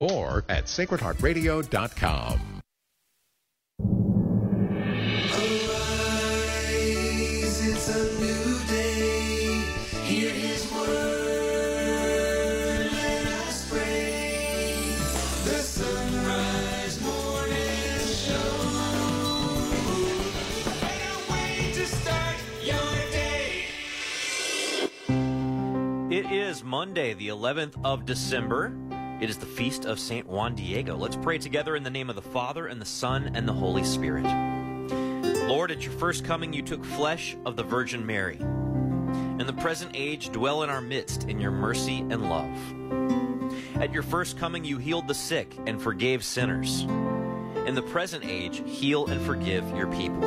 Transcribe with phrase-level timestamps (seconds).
[0.00, 2.40] or at sacredheartradio.com.
[6.30, 9.62] Arise, it's a new day.
[10.04, 10.88] Hear his word.
[12.92, 14.94] Let us pray.
[15.44, 18.50] The sunrise morning show.
[20.66, 23.66] What a way to start your day.
[26.10, 28.72] It is Monday, the 11th of December.
[29.20, 30.26] It is the feast of St.
[30.26, 30.96] Juan Diego.
[30.96, 33.84] Let's pray together in the name of the Father, and the Son, and the Holy
[33.84, 34.24] Spirit.
[35.46, 38.38] Lord, at your first coming, you took flesh of the Virgin Mary.
[38.38, 42.56] In the present age, dwell in our midst in your mercy and love.
[43.76, 46.80] At your first coming, you healed the sick and forgave sinners.
[47.66, 50.24] In the present age, heal and forgive your people.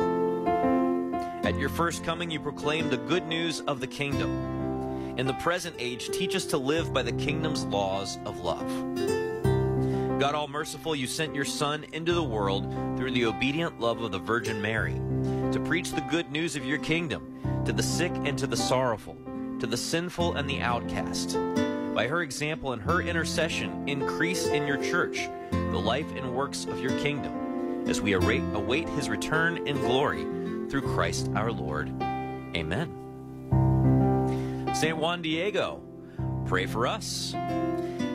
[1.44, 4.63] At your first coming, you proclaimed the good news of the kingdom.
[5.16, 8.68] In the present age, teach us to live by the kingdom's laws of love.
[10.18, 12.64] God all merciful, you sent your Son into the world
[12.96, 14.94] through the obedient love of the Virgin Mary
[15.52, 19.16] to preach the good news of your kingdom to the sick and to the sorrowful,
[19.60, 21.38] to the sinful and the outcast.
[21.94, 26.80] By her example and her intercession, increase in your church the life and works of
[26.80, 30.24] your kingdom as we await, his return in glory
[30.68, 31.90] through Christ our Lord.
[32.02, 33.03] Amen.
[34.84, 34.98] St.
[34.98, 35.82] Juan Diego,
[36.44, 37.32] pray for us.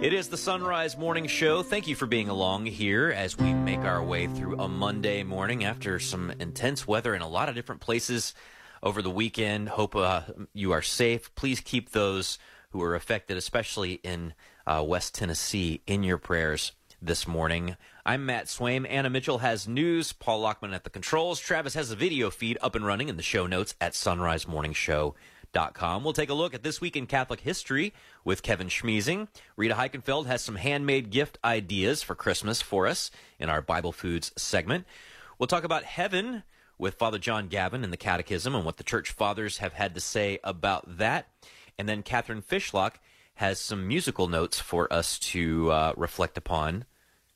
[0.03, 1.63] It is the Son Rise Morning Show.
[1.63, 5.63] Thank you for being along here as we make our way through a Monday morning
[5.63, 8.35] after some intense weather in a lot of different places
[8.83, 9.69] over the weekend.
[9.69, 10.21] Hope uh,
[10.53, 11.33] you are safe.
[11.33, 12.37] Please keep those
[12.69, 14.35] who are affected, especially in
[14.67, 17.77] uh, West Tennessee, in your prayers this morning.
[18.05, 18.85] I'm Matt Swaim.
[18.87, 20.13] Anna Mitchell has news.
[20.13, 21.39] Paul Lockman at the controls.
[21.39, 23.93] Travis has a video feed up and running in the show notes at
[25.53, 26.03] sonrisemorningshow.com.
[26.03, 29.27] We'll take a look at this week in Catholic history with Kevin Schmiesing.
[29.55, 34.31] Rita Heikenfeld has some handmade gift ideas for Christmas for us in our Bible Foods
[34.37, 34.85] segment.
[35.37, 36.43] We'll talk about heaven
[36.77, 40.01] with Father John Gavin and the Catechism and what the Church Fathers have had to
[40.01, 41.27] say about that.
[41.77, 42.95] And then Catherine Fishlock
[43.35, 46.85] has some musical notes for us to uh, reflect upon,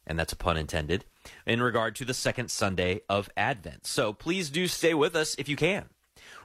[0.06, 1.06] and that's a pun intended,
[1.46, 3.88] in regard to the second Sunday of Advent.
[3.88, 5.86] So please do stay with us if you can.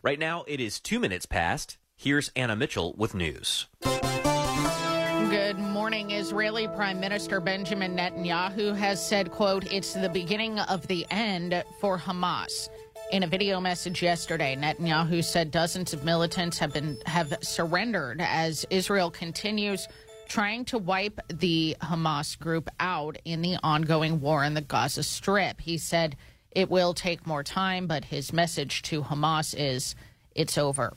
[0.02, 1.76] Right now, it is two minutes past.
[1.96, 3.66] Here's Anna Mitchell with news.
[3.82, 6.12] Good morning.
[6.12, 11.98] Israeli Prime Minister Benjamin Netanyahu has said, quote, it's the beginning of the end for
[11.98, 12.68] Hamas.
[13.10, 18.64] In a video message yesterday, Netanyahu said dozens of militants have been have surrendered as
[18.70, 19.88] Israel continues
[20.28, 25.60] trying to wipe the Hamas group out in the ongoing war in the Gaza Strip.
[25.60, 26.16] He said
[26.52, 29.94] it will take more time, but his message to Hamas is
[30.34, 30.92] it's over.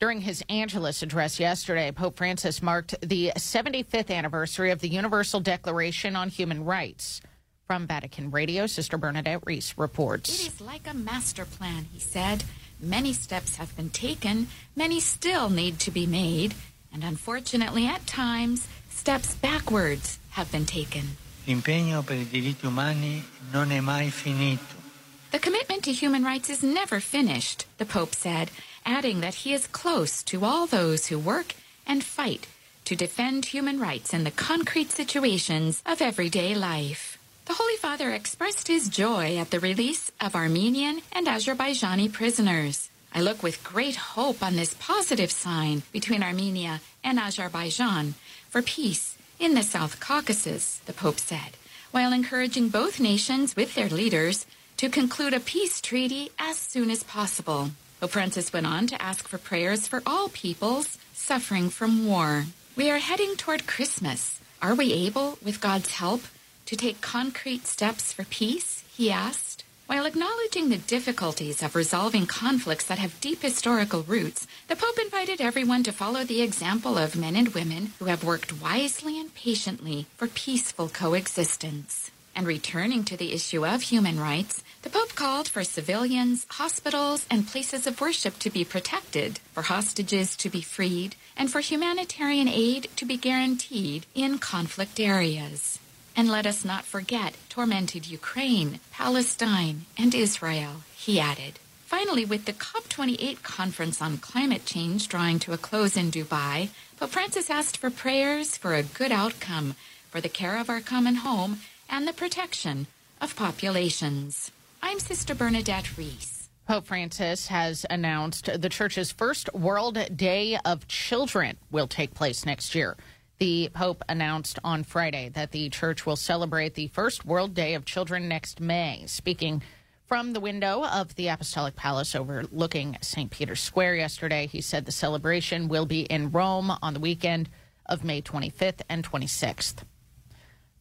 [0.00, 6.16] During his Angelus address yesterday, Pope Francis marked the 75th anniversary of the Universal Declaration
[6.16, 7.20] on Human Rights.
[7.66, 10.40] From Vatican Radio, Sister Bernadette Reis reports.
[10.40, 12.44] It is like a master plan, he said.
[12.78, 16.54] Many steps have been taken, many still need to be made,
[16.92, 21.16] and unfortunately, at times, steps backwards have been taken.
[21.46, 23.22] L'impegno per i diritti umani
[23.52, 24.82] non è mai finito.
[25.30, 28.50] The commitment to human rights is never finished, the Pope said,
[28.86, 31.54] adding that he is close to all those who work
[31.86, 32.46] and fight
[32.86, 37.18] to defend human rights in the concrete situations of everyday life.
[37.44, 42.88] The Holy Father expressed his joy at the release of Armenian and Azerbaijani prisoners.
[43.14, 48.14] I look with great hope on this positive sign between Armenia and Azerbaijan
[48.48, 49.13] for peace
[49.44, 51.58] in the South Caucasus, the Pope said,
[51.90, 54.46] while encouraging both nations with their leaders
[54.78, 57.70] to conclude a peace treaty as soon as possible.
[58.00, 62.46] Pope Francis went on to ask for prayers for all peoples suffering from war.
[62.74, 64.40] We are heading toward Christmas.
[64.62, 66.22] Are we able, with God's help,
[66.64, 68.82] to take concrete steps for peace?
[68.96, 69.53] He asked.
[69.86, 75.42] While acknowledging the difficulties of resolving conflicts that have deep historical roots, the Pope invited
[75.42, 80.06] everyone to follow the example of men and women who have worked wisely and patiently
[80.16, 82.10] for peaceful coexistence.
[82.34, 87.46] And returning to the issue of human rights, the Pope called for civilians, hospitals, and
[87.46, 92.88] places of worship to be protected, for hostages to be freed, and for humanitarian aid
[92.96, 95.78] to be guaranteed in conflict areas.
[96.16, 101.58] And let us not forget tormented Ukraine, Palestine, and Israel, he added.
[101.86, 106.68] Finally, with the COP28 conference on climate change drawing to a close in Dubai,
[106.98, 109.74] Pope Francis asked for prayers for a good outcome
[110.10, 112.86] for the care of our common home and the protection
[113.20, 114.50] of populations.
[114.82, 116.48] I'm Sister Bernadette Reis.
[116.66, 122.74] Pope Francis has announced the church's first World Day of Children will take place next
[122.74, 122.96] year.
[123.38, 127.84] The Pope announced on Friday that the church will celebrate the first World Day of
[127.84, 129.04] Children next May.
[129.06, 129.60] Speaking
[130.06, 133.32] from the window of the Apostolic Palace overlooking St.
[133.32, 137.48] Peter's Square yesterday, he said the celebration will be in Rome on the weekend
[137.86, 139.82] of May 25th and 26th.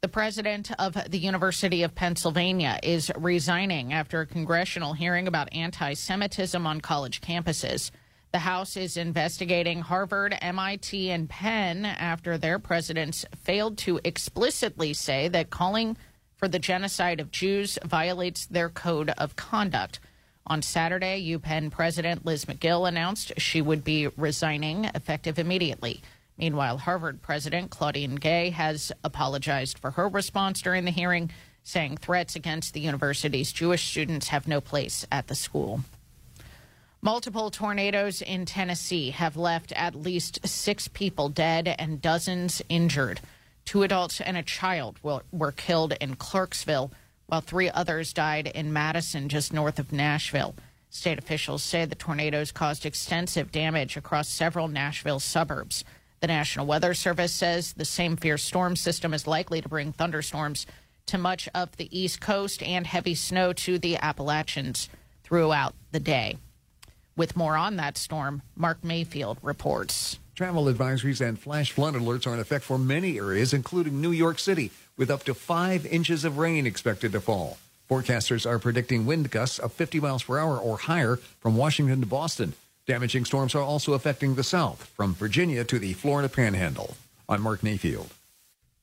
[0.01, 5.93] The president of the University of Pennsylvania is resigning after a congressional hearing about anti
[5.93, 7.89] Semitism on college campuses.
[8.33, 15.27] The House is investigating Harvard, MIT, and Penn after their presidents failed to explicitly say
[15.27, 15.97] that calling
[16.35, 19.99] for the genocide of Jews violates their code of conduct.
[20.47, 26.01] On Saturday, UPenn President Liz Magill announced she would be resigning effective immediately.
[26.35, 31.29] Meanwhile, Harvard President Claudine Gay has apologized for her response during the hearing,
[31.61, 35.81] saying threats against the university's Jewish students have no place at the school.
[37.05, 43.19] Multiple tornadoes in Tennessee have left at least six people dead and dozens injured.
[43.65, 46.93] Two adults and a child were killed in Clarksville,
[47.25, 50.55] while three others died in Madison, just north of Nashville.
[50.89, 55.83] State officials say the tornadoes caused extensive damage across several Nashville suburbs.
[56.21, 60.65] The National Weather Service says the same fierce storm system is likely to bring thunderstorms
[61.07, 64.87] to much of the East Coast and heavy snow to the Appalachians
[65.25, 66.37] throughout the day.
[67.15, 70.17] With more on that storm, Mark Mayfield reports.
[70.35, 74.39] Travel advisories and flash flood alerts are in effect for many areas, including New York
[74.39, 77.59] City, with up to five inches of rain expected to fall.
[77.87, 82.07] Forecasters are predicting wind gusts of 50 miles per hour or higher from Washington to
[82.07, 82.53] Boston.
[82.87, 86.97] Damaging storms are also affecting the South, from Virginia to the Florida Panhandle.
[87.29, 88.09] I'm Mark Mayfield.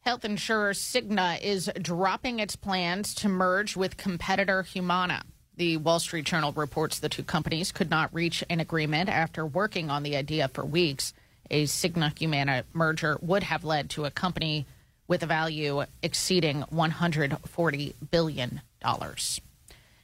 [0.02, 5.24] Health insurer Cigna is dropping its plans to merge with competitor Humana.
[5.56, 9.90] The Wall Street Journal reports the two companies could not reach an agreement after working
[9.90, 11.12] on the idea for weeks.
[11.50, 14.66] A Cigna Humana merger would have led to a company
[15.08, 18.60] with a value exceeding $140 billion.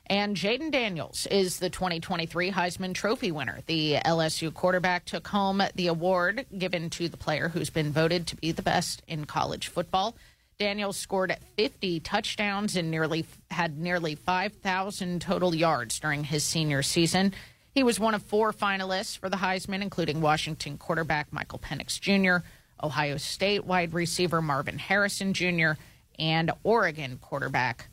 [0.09, 3.61] And Jayden Daniels is the 2023 Heisman Trophy winner.
[3.67, 8.37] The LSU quarterback took home the award given to the player who's been voted to
[8.37, 10.17] be the best in college football.
[10.61, 17.35] Daniels scored 50 touchdowns and nearly had nearly 5,000 total yards during his senior season.
[17.73, 22.47] He was one of four finalists for the Heisman, including Washington quarterback Michael Penix Jr.,
[22.83, 25.73] Ohio State wide receiver Marvin Harrison Jr.,
[26.19, 27.89] and Oregon quarterback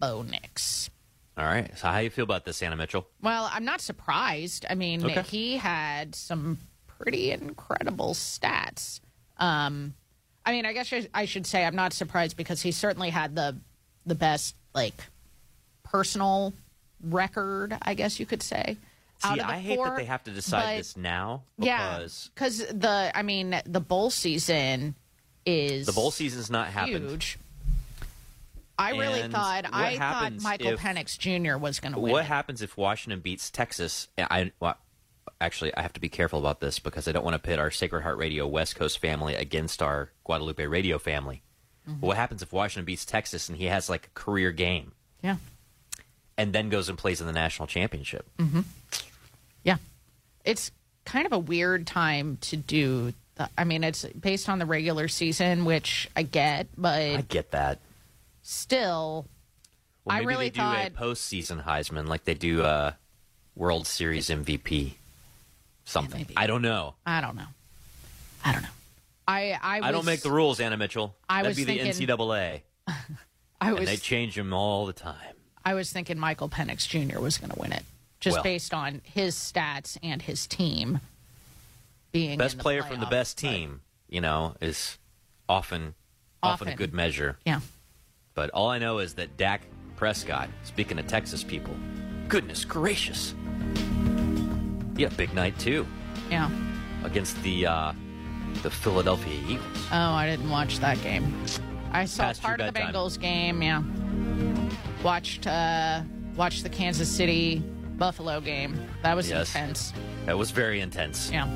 [0.00, 0.90] Bo Nix.
[1.36, 1.70] All right.
[1.78, 3.06] So, how do you feel about this, Anna Mitchell?
[3.22, 4.66] Well, I'm not surprised.
[4.68, 5.22] I mean, Okay.
[5.22, 8.98] he had some pretty incredible stats.
[9.36, 9.94] Um,
[10.48, 13.56] I mean, I guess I- should say I'm not surprised because he certainly had the
[14.06, 14.94] the best like
[15.84, 16.54] personal
[17.02, 17.76] record.
[17.82, 18.76] I guess you could say.
[19.22, 21.42] See, out of the I hate four, that they have to decide but- this now
[21.58, 24.94] Yeah, because because the I mean the bowl season
[25.44, 27.10] is the bowl season's not happened.
[27.10, 27.38] huge.
[28.78, 31.58] I really And thought I thought Michael if- Penix Jr.
[31.58, 32.12] was going to win.
[32.12, 32.28] What it.
[32.28, 34.08] happens if Washington beats Texas?
[34.16, 34.76] I well,
[35.40, 37.70] actually I have to be careful about this because I don't want to pit our
[37.70, 41.42] Sacred Heart Radio West Coast family against our Guadalupe Radio family.
[41.88, 42.00] Mm-hmm.
[42.06, 44.92] What happens if Washington beats Texas and he has like a career game
[45.22, 45.36] Yeah.
[46.36, 48.26] and then goes and plays in the national championship?
[48.38, 48.64] Mm.
[49.64, 49.76] Yeah.
[50.44, 50.70] It's
[51.04, 55.08] kind of a weird time to do the, I mean, it's based on the regular
[55.08, 57.78] season, which I get, but I get that.
[58.42, 59.26] still,
[60.04, 62.96] Well, I maybe really they do thought- a postseason Heisman like they do a
[63.54, 64.94] World Series MVP.
[65.88, 66.20] Something.
[66.20, 66.34] maybe.
[66.36, 66.94] I don't know.
[67.06, 67.46] I don't know.
[68.44, 68.68] I don't know.
[69.26, 71.14] I I, was, I don't make the rules, Anna Mitchell.
[71.28, 72.60] I That'd was be thinking- the NCAA,
[73.60, 75.34] I and was they change them all the time.
[75.64, 77.20] I was thinking Michael Penix Jr.
[77.20, 77.82] was going to win it,
[78.20, 78.42] just Well.
[78.44, 81.00] based on his stats and his team
[82.12, 84.96] being the best player from the best team, you know, is
[85.48, 85.94] often,
[86.42, 87.36] often a good measure.
[87.44, 87.60] Yeah.
[88.34, 89.62] But all I know is that Dak
[89.96, 91.74] Prescott, speaking of Texas people,
[92.28, 93.34] goodness gracious,
[95.04, 95.86] a big night too
[96.30, 96.50] Yeah.
[97.04, 97.92] against the uh,
[98.62, 99.86] the Philadelphia Eagles.
[99.92, 101.44] Oh, I didn't watch that game.
[101.92, 102.80] I saw Past part of the.
[102.80, 103.62] Bengals game.
[103.62, 103.82] Yeah,
[105.02, 106.02] watched uh,
[106.36, 107.62] watched the Kansas City
[107.96, 108.78] Buffalo game.
[109.02, 109.54] That was Yes.
[109.54, 109.92] intense.
[110.26, 111.30] That was very intense.
[111.30, 111.46] Yeah.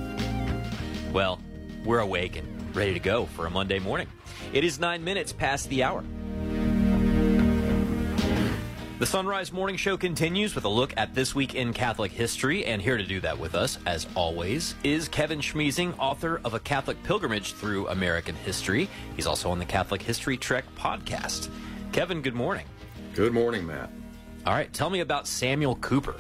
[1.13, 1.41] Well,
[1.85, 4.07] we're awake and ready to go for a Monday morning.
[4.53, 6.05] It is nine minutes past the hour.
[9.03, 12.65] The Son Rise Morning Show continues with a look at this week in Catholic history,
[12.65, 16.61] and here to do that with us, as always, is Kevin Schmiesing, author of A
[16.61, 18.89] Catholic Pilgrimage Through American History.
[19.17, 21.51] He's also on the Catholic History Trek podcast.
[21.91, 22.65] Kevin, good morning.
[23.13, 23.91] Good morning, Matt.
[24.47, 26.15] All right, tell me about Samuel Cooper.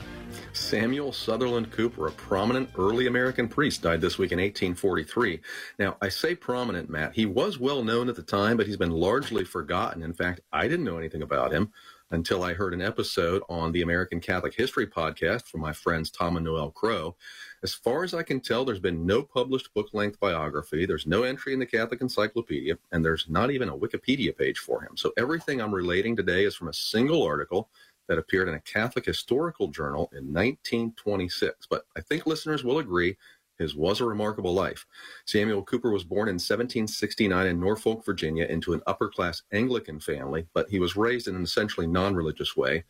[0.53, 5.39] Samuel Sutherland Cooper, a prominent early American priest, died this week in 1843.
[5.79, 7.15] Now, I say prominent, Matt.
[7.15, 10.03] He was well known at the time, but he's been largely forgotten.
[10.03, 11.71] In fact, I didn't know anything about him
[12.13, 16.37] until I heard an episode on the American Catholic History podcast from my friends Tom
[16.37, 17.17] and Noel Crow.
[17.63, 21.23] As far as I can tell, there's been no published book length biography, there's no
[21.23, 24.95] entry in the Catholic Encyclopedia, and there's not even a Wikipedia page for him.
[24.95, 27.71] So everything I'm relating today is from a single article
[28.09, 31.67] that appeared in a Catholic historical journal in 1926.
[31.71, 33.17] But I think listeners will agree
[33.63, 34.85] his was a remarkable life.
[35.25, 40.47] Samuel Cooper was born in 1769 in Norfolk, Virginia, into an upper class Anglican family,
[40.53, 42.85] but he was raised in an essentially non religious way.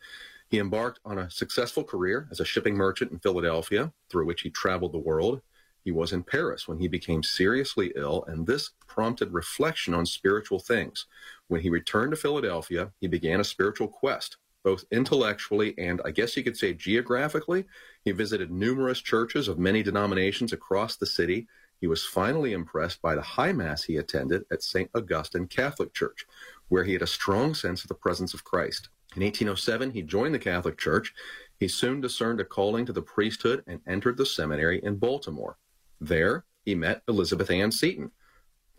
[0.49, 4.49] He embarked on a successful career as a shipping merchant in Philadelphia, through which he
[4.49, 5.41] traveled the world.
[5.83, 10.59] He was in Paris when he became seriously ill, and this prompted reflection on spiritual
[10.59, 11.07] things.
[11.47, 16.35] When he returned to Philadelphia, he began a spiritual quest both intellectually and I guess
[16.37, 17.65] you could say geographically.
[18.05, 21.47] He visited numerous churches of many denominations across the city.
[21.81, 24.89] He was finally impressed by the high mass he attended at St.
[24.95, 26.25] Augustine Catholic Church,
[26.69, 28.89] where he had a strong sense of the presence of Christ.
[29.15, 31.13] In 1807, he joined the Catholic Church.
[31.59, 35.57] He soon discerned a calling to the priesthood and entered the seminary in Baltimore.
[36.01, 38.11] There, he met Elizabeth Ann Seton,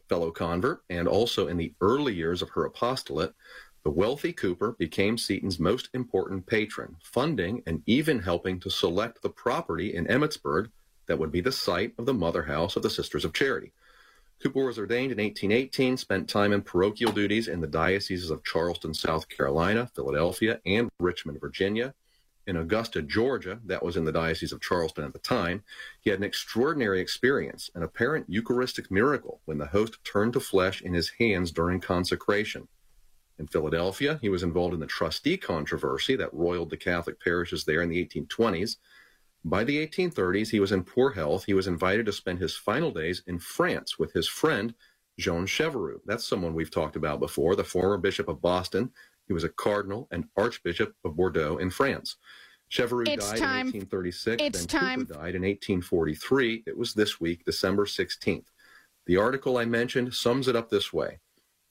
[0.08, 3.34] fellow convert, and also in the early years of her apostolate,
[3.84, 9.28] the wealthy Cooper became Seton's most important patron, funding and even helping to select the
[9.28, 10.70] property in Emmitsburg
[11.06, 13.72] that would be the site of the mother house of the Sisters of Charity.
[14.42, 18.94] Cooper was ordained in 1818, spent time in parochial duties in the dioceses of Charleston,
[18.94, 21.92] South Carolina, Philadelphia, and Richmond, Virginia.
[22.46, 25.62] In Augusta, Georgia, that was in the Diocese of Charleston at the time,
[26.00, 30.80] he had an extraordinary experience, an apparent Eucharistic miracle when the host turned to flesh
[30.80, 32.68] in his hands during consecration.
[33.38, 37.82] In Philadelphia, he was involved in the trustee controversy that roiled the Catholic parishes there
[37.82, 38.76] in the 1820s.
[39.44, 41.44] By the 1830s, he was in poor health.
[41.44, 44.74] He was invited to spend his final days in France with his friend,
[45.18, 46.00] Jean Cheverus.
[46.06, 48.90] That's someone we've talked about before, the former Bishop of Boston.
[49.26, 52.16] He was a cardinal and Archbishop of Bordeaux in France.
[52.70, 53.66] Cheverus It's died time.
[53.68, 54.42] in 1836.
[54.42, 55.00] It's then time.
[55.00, 56.64] Cooper died in 1843.
[56.66, 58.46] It was this week, December 16th.
[59.06, 61.18] The article I mentioned sums it up this way.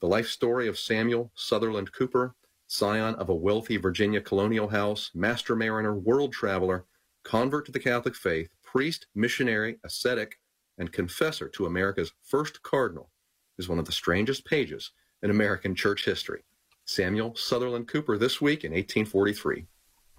[0.04, 2.36] The life story of Samuel Sutherland Cooper,
[2.68, 6.84] scion of a wealthy Virginia colonial house, master mariner, world traveler,
[7.24, 10.42] convert to the Catholic faith, priest, missionary, ascetic,
[10.78, 13.12] and confessor to America's first cardinal,
[13.58, 14.92] is one of the strangest pages
[15.22, 16.44] in American church history.
[16.84, 19.68] Samuel Sutherland Cooper this week in 1843.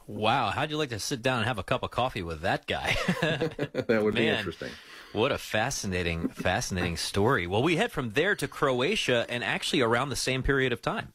[0.06, 2.66] Wow, how'd you like to sit down and have a cup of coffee with that
[2.66, 2.96] guy?
[3.20, 4.70] that would be interesting.
[5.12, 7.46] What a fascinating, fascinating story.
[7.46, 11.14] Well, we head from there to Croatia and actually around the same period of time.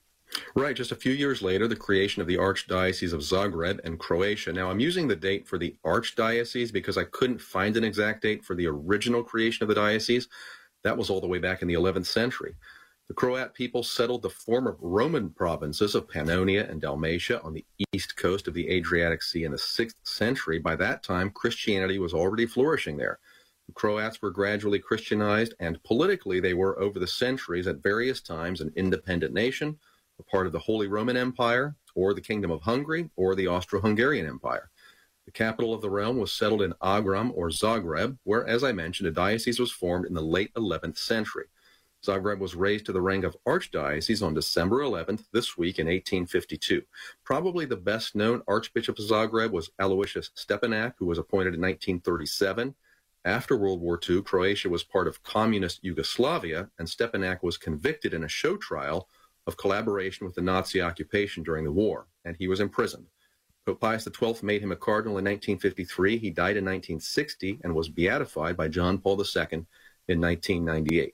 [0.56, 4.54] Right, just a few years later, the creation of the Archdiocese of Zagreb and Croatia.
[4.54, 8.46] Now, I'm using the date for the Archdiocese because I couldn't find an exact date
[8.46, 10.28] for the original creation of the diocese.
[10.84, 12.56] That was all the way back in the 11th century.
[13.10, 18.16] The Croat people settled the former Roman provinces of Pannonia and Dalmatia on the east
[18.16, 20.60] coast of the Adriatic Sea in the 6th century.
[20.60, 23.18] By that time, Christianity was already flourishing there.
[23.66, 28.62] The Croats were gradually Christianized, and politically, they were, over the centuries, at various times,
[28.62, 29.80] an independent nation,
[30.20, 33.82] a part of the Holy Roman Empire, or the Kingdom of Hungary, or the Austro
[33.82, 34.70] Hungarian Empire.
[35.26, 39.10] The capital of the realm was settled in Agram or Zagreb, where, as I mentioned,
[39.10, 41.46] a diocese was formed in the late 11th century.
[42.06, 46.82] Zagreb was raised to the rank of archdiocese on December 11th, this week in 1852.
[47.24, 52.74] Probably the best known Archbishop of Zagreb was Aloysius Stepinac, who was appointed in 1937.
[53.26, 58.24] After World War II, Croatia was part of communist Yugoslavia, and Stepinac was convicted in
[58.24, 59.10] a show trial
[59.46, 63.08] of collaboration with the Nazi occupation during the war, and he was imprisoned.
[63.66, 66.18] Pope Pius XII made him a cardinal in 1953.
[66.18, 69.66] He died in 1960 and was beatified by John Paul II
[70.08, 71.14] in 1998.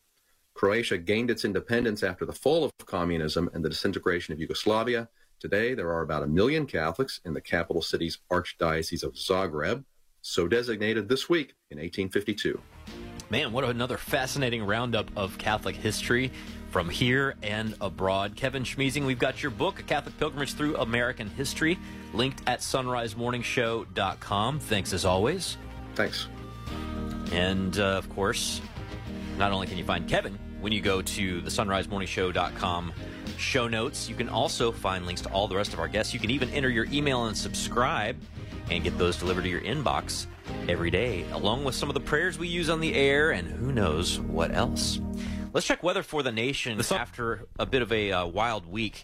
[0.55, 5.09] Croatia gained its independence after the fall of communism and the disintegration of Yugoslavia.
[5.39, 9.83] Today, there are about a million Catholics in the capital city's Archdiocese of Zagreb,
[10.21, 12.59] so designated this week in 1852.
[13.29, 16.31] Man, what another fascinating roundup of Catholic history
[16.71, 18.37] from here and abroad.
[18.37, 21.77] Kevin Schmiesing, we've got your book, A Catholic Pilgrimage Through American History,
[22.13, 24.59] linked at sonrisemorningshow.com.
[24.59, 25.57] Thanks as always.
[25.95, 26.27] Thanks.
[27.33, 28.61] And uh, of course,
[29.37, 32.91] not only can you find Kevin when you go to the sonrisemorningshow.com
[33.37, 36.11] show notes, you can also find links to all the rest of our guests.
[36.11, 38.17] You can even enter your email and subscribe
[38.71, 40.25] and get those delivered to your inbox
[40.67, 43.71] every day, along with some of the prayers we use on the air and who
[43.71, 44.99] knows what else.
[45.53, 49.03] Let's check weather for the nation after a bit of a uh, wild week,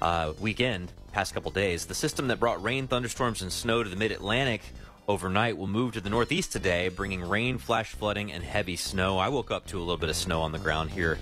[0.00, 0.90] uh, weekend.
[1.12, 1.84] past couple days.
[1.84, 4.62] The system that brought rain, thunderstorms, and snow to the mid Atlantic
[5.08, 9.18] overnight will move to the northeast today, bringing rain, flash flooding, and heavy snow.
[9.18, 11.18] I woke up to a little bit of snow on the ground here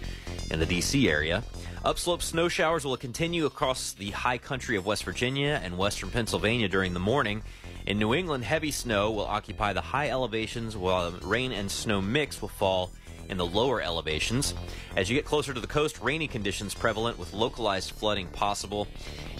[0.50, 1.08] in the D.C.
[1.08, 1.42] area.
[1.84, 6.68] Upslope snow showers will continue across the high country of West Virginia and western Pennsylvania
[6.68, 7.42] during the morning.
[7.86, 12.40] In New England, heavy snow will occupy the high elevations, while rain and snow mix
[12.40, 12.92] will fall
[13.28, 14.54] in the lower elevations.
[14.96, 18.86] As you get closer to the coast, rainy conditions prevalent with localized flooding possible.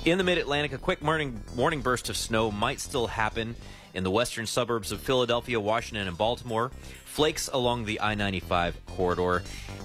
[0.05, 3.55] In the mid Atlantic, a quick morning, morning burst of snow might still happen
[3.95, 6.71] in the western suburbs of Philadelphia, Washington, and Baltimore.
[7.05, 9.43] Flakes along the I 95 corridor.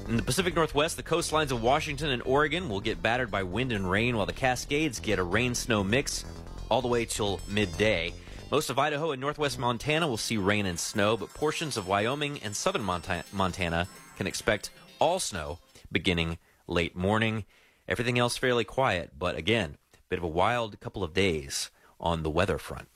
[0.07, 3.71] In the Pacific Northwest, the coastlines of Washington and Oregon will get battered by wind
[3.71, 6.23] and rain, while the Cascades get a rain snow mix
[6.69, 8.13] all the way till midday.
[8.49, 12.39] Most of Idaho and northwest Montana will see rain and snow, but portions of Wyoming
[12.43, 15.59] and southern Monta- Montana can expect all snow
[15.91, 17.43] beginning late morning.
[17.89, 19.77] Everything else fairly quiet, but again,
[20.09, 22.87] bit of a wild couple of days on the weather front.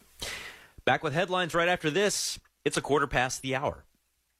[0.83, 2.39] Back with headlines right after this.
[2.65, 3.85] It's a quarter past the hour.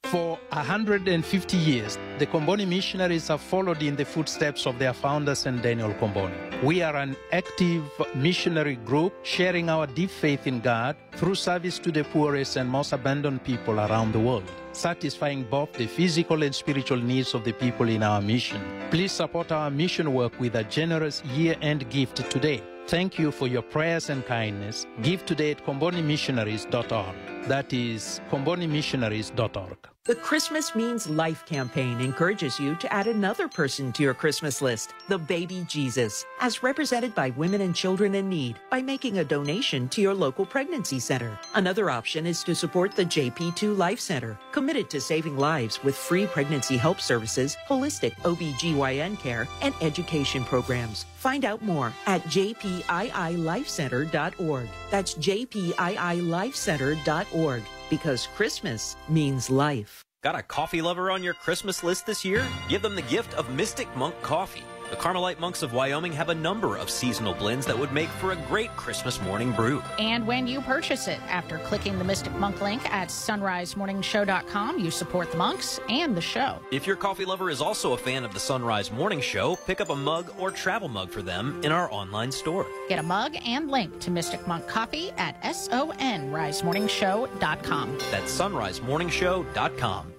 [0.05, 5.61] For 150 years, the Comboni missionaries have followed in the footsteps of their founder, St.
[5.61, 6.63] Daniel Comboni.
[6.63, 7.83] We are an active
[8.15, 12.91] missionary group sharing our deep faith in God through service to the poorest and most
[12.91, 17.87] abandoned people around the world, satisfying both the physical and spiritual needs of the people
[17.87, 18.61] in our mission.
[18.89, 22.63] Please support our mission work with a generous year end gift today.
[22.91, 24.85] Thank you for your prayers and kindness.
[25.01, 27.47] Give today at combonimissionaries.org.
[27.47, 29.77] That is combonimissionaries.org.
[30.03, 34.93] The Christmas Means Life campaign encourages you to add another person to your Christmas list,
[35.07, 39.87] the baby Jesus, as represented by women and children in need by making a donation
[39.87, 41.39] to your local pregnancy center.
[41.53, 46.25] Another option is to support the JP2 Life Center, committed to saving lives with free
[46.25, 51.05] pregnancy help services, holistic OBGYN care, and education programs.
[51.21, 54.67] Find out more at jpiilifecenter.org.
[54.89, 60.03] That's jpiilifecenter.org because Christmas means life.
[60.23, 62.43] Got a coffee lover on your Christmas list this year?
[62.67, 64.63] Give them the gift of Mystic Monk Coffee.
[64.91, 68.33] The Carmelite monks of Wyoming have a number of seasonal blends that would make for
[68.33, 69.81] a great Christmas morning brew.
[69.97, 75.31] And when you purchase it, after clicking the Mystic Monk link at sonrisemorningshow.com, you support
[75.31, 76.59] the monks and the show.
[76.73, 79.79] If your coffee lover is also a fan of the Son Rise Morning Show, pick
[79.79, 82.67] up a mug or travel mug for them in our online store.
[82.89, 87.97] Get a mug and link to Mystic Monk Coffee at sonrisemorningshow.com.
[88.11, 90.13] That's sonrisemorningshow.com.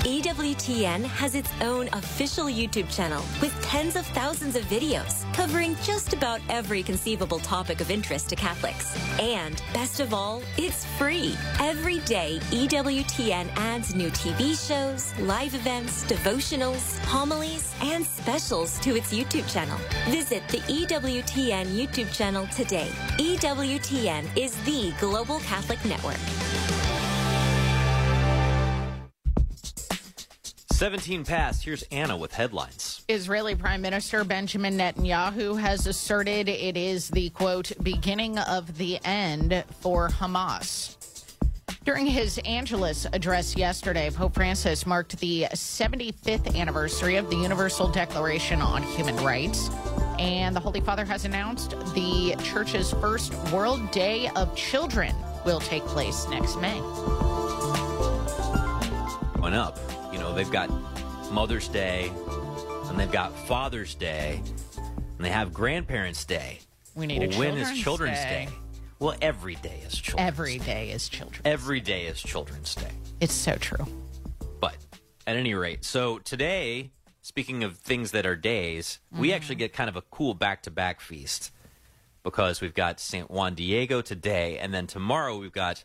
[0.00, 6.14] EWTN has its own official YouTube channel with tens of thousands of videos covering just
[6.14, 8.96] about every conceivable topic of interest to Catholics.
[9.20, 11.36] And best of all, it's free.
[11.60, 19.12] Every day, EWTN adds new TV shows, live events, devotionals, homilies, and specials to its
[19.12, 19.78] YouTube channel.
[20.08, 22.88] Visit the EWTN YouTube channel today.
[23.18, 26.99] EWTN is the global Catholic network.
[30.80, 31.62] 17 past.
[31.62, 33.04] Here's Anna with headlines.
[33.06, 39.62] Israeli Prime Minister Benjamin Netanyahu has asserted it is the quote beginning of the end
[39.82, 40.96] for Hamas.
[41.84, 48.62] During his Angelus address yesterday, Pope Francis marked the 75th anniversary of the Universal Declaration
[48.62, 49.68] on Human Rights.
[50.18, 55.14] And the Holy Father has announced the church's first World Day of Children
[55.44, 56.80] will take place next May.
[59.38, 59.78] Going up.
[60.30, 60.70] Know, they've got
[61.32, 62.12] Mother's Day,
[62.84, 64.40] and they've got Father's Day,
[64.76, 66.60] and they have Grandparents' Day.
[66.94, 68.46] We need a well, when is Children's Children's Day?
[68.46, 68.52] Day?
[69.00, 71.42] Well, every day is Children's Every day is children.
[71.44, 72.92] Every day is Children's Day.
[73.18, 73.84] It's so true.
[74.60, 74.76] But
[75.26, 79.34] at any rate, so today, speaking of things that are days, we mm-hmm.
[79.34, 81.50] actually get kind of a cool back to back feast
[82.22, 83.28] because we've got St.
[83.28, 85.82] Juan Diego today, and then tomorrow we've got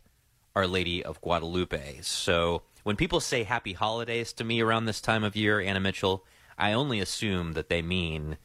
[0.55, 2.01] Our Lady of Guadalupe.
[2.01, 6.24] So when people say happy holidays to me around this time of year, Anna Mitchell,
[6.56, 8.38] I only assume that they mean,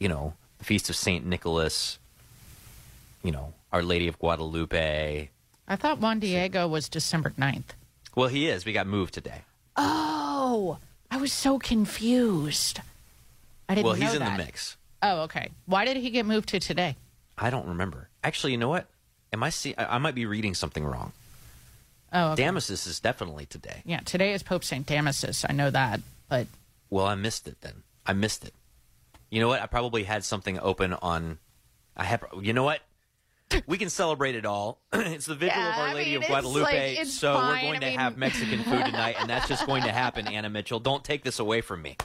[0.00, 1.24] you know, the Feast of St.
[1.24, 2.00] Nicholas,
[3.22, 5.30] you know, Our Lady of Guadalupe.
[5.68, 7.70] I thought Juan Diego was December 9th.
[8.16, 8.64] Well, he is.
[8.64, 9.42] We got moved today.
[9.76, 10.78] Oh,
[11.08, 12.80] I was so confused.
[13.68, 14.36] I didn't well, know he's in that.
[14.36, 14.76] the mix.
[15.02, 15.50] Oh, okay.
[15.66, 16.96] Why did he get moved to today?
[17.38, 18.08] I don't remember.
[18.24, 18.88] Actually, you know what?
[19.32, 19.72] Am I see?
[19.78, 21.12] I, I might be reading something wrong.
[22.14, 22.44] Oh, okay.
[22.44, 23.82] Damasus is definitely today.
[23.84, 24.86] Yeah, today is Pope St.
[24.86, 25.44] Damasus.
[25.48, 26.46] I know that, but
[26.88, 27.82] Well, I missed it then.
[28.06, 28.54] I missed it.
[29.30, 29.60] You know what?
[29.60, 31.38] I probably had something open on.
[31.96, 32.24] I have.
[32.40, 32.80] You know what?
[33.66, 34.78] We can celebrate it all.
[34.92, 37.60] it's the vigil Yeah, of Our I Lady mean, of Guadalupe, like- it's so we're
[37.60, 40.26] going I to mean- have Mexican food tonight, and that's just going to happen.
[40.28, 41.96] Anna Mitchell, don't take this away from me.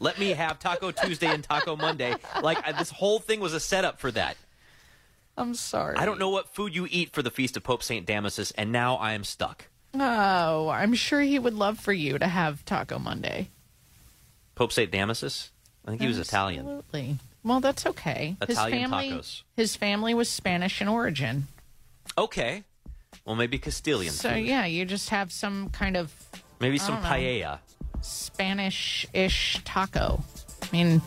[0.00, 2.14] Let me have Taco Tuesday and Taco Monday.
[2.42, 4.36] Like I, this whole thing was a setup for that.
[5.36, 5.96] I'm sorry.
[5.96, 8.70] I don't know what food you eat for the feast of Pope Saint Damasus, and
[8.70, 9.66] now I am stuck.
[9.94, 13.50] Oh, I'm sure he would love for you to have Taco Monday.
[14.54, 15.50] Pope Saint Damasus?
[15.84, 16.60] I think he was Italian.
[16.60, 17.18] Absolutely.
[17.42, 18.36] Well, that's okay.
[18.40, 19.42] Italian his family, tacos.
[19.56, 21.46] His family was Spanish in origin.
[22.16, 22.64] Okay.
[23.24, 24.12] Well, maybe Castilian.
[24.12, 24.46] So food.
[24.46, 26.12] yeah, you just have some kind of
[26.60, 27.58] Maybe some paella.
[28.00, 30.22] Spanish-ish taco.
[30.62, 31.02] I mean,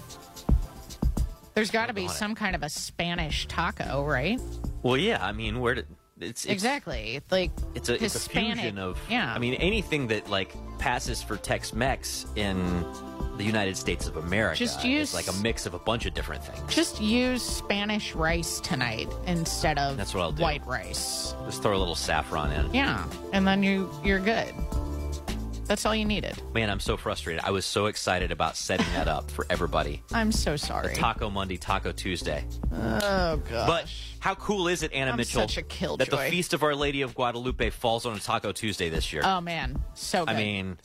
[1.58, 4.40] there's got to be some kind of a Spanish taco, right?
[4.84, 5.26] Well, yeah.
[5.26, 5.88] I mean, where did
[6.20, 9.34] it's, it's exactly like It's a it's a fusion of yeah.
[9.34, 12.86] I mean anything that like passes for Tex-Mex in
[13.38, 16.14] the United States of America Just is use- like a mix of a bunch of
[16.14, 16.74] different things.
[16.74, 20.42] just use Spanish rice tonight instead of That's what I'll do.
[20.44, 21.34] white rice.
[21.46, 22.72] Just throw a little saffron in.
[22.74, 24.54] Yeah, and then you you're good.
[25.68, 26.42] That's all you needed.
[26.54, 27.44] Man, I'm so frustrated.
[27.44, 30.02] I was so excited about setting that up for everybody.
[30.14, 30.96] I'm so sorry.
[30.96, 32.46] Taco Monday, Taco Tuesday.
[32.72, 33.68] Oh god.
[33.68, 35.98] But how cool is it, Anna I'm Mitchell, such a killjoy.
[36.06, 39.22] that the Feast of Our Lady of Guadalupe falls on a Taco Tuesday this year?
[39.26, 40.36] Oh man, so good.
[40.36, 40.78] I mean,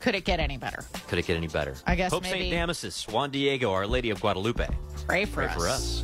[0.00, 0.84] could it get any better?
[1.06, 1.74] could it get any better?
[1.86, 4.66] I guess Pope maybe- Saint Damasus, Juan Diego, Our Lady of Guadalupe.
[5.06, 5.54] Pray for Pray us.
[5.54, 6.02] for us.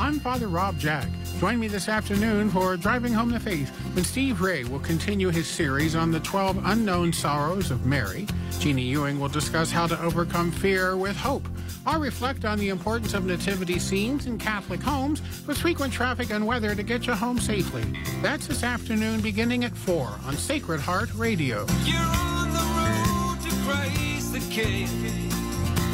[0.00, 1.06] I'm Father Rob Jack.
[1.40, 5.48] Join me this afternoon for Driving Home the Faith when Steve Ray will continue his
[5.48, 8.26] series on the 12 unknown sorrows of Mary.
[8.58, 11.48] Jeannie Ewing will discuss how to overcome fear with hope.
[11.86, 16.46] I'll reflect on the importance of nativity scenes in Catholic homes with frequent traffic and
[16.46, 17.84] weather to get you home safely.
[18.20, 21.64] That's this afternoon beginning at 4 on Sacred Heart Radio.
[21.84, 25.30] You're on the road to Christ the King.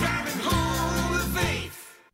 [0.01, 0.76] Driving home.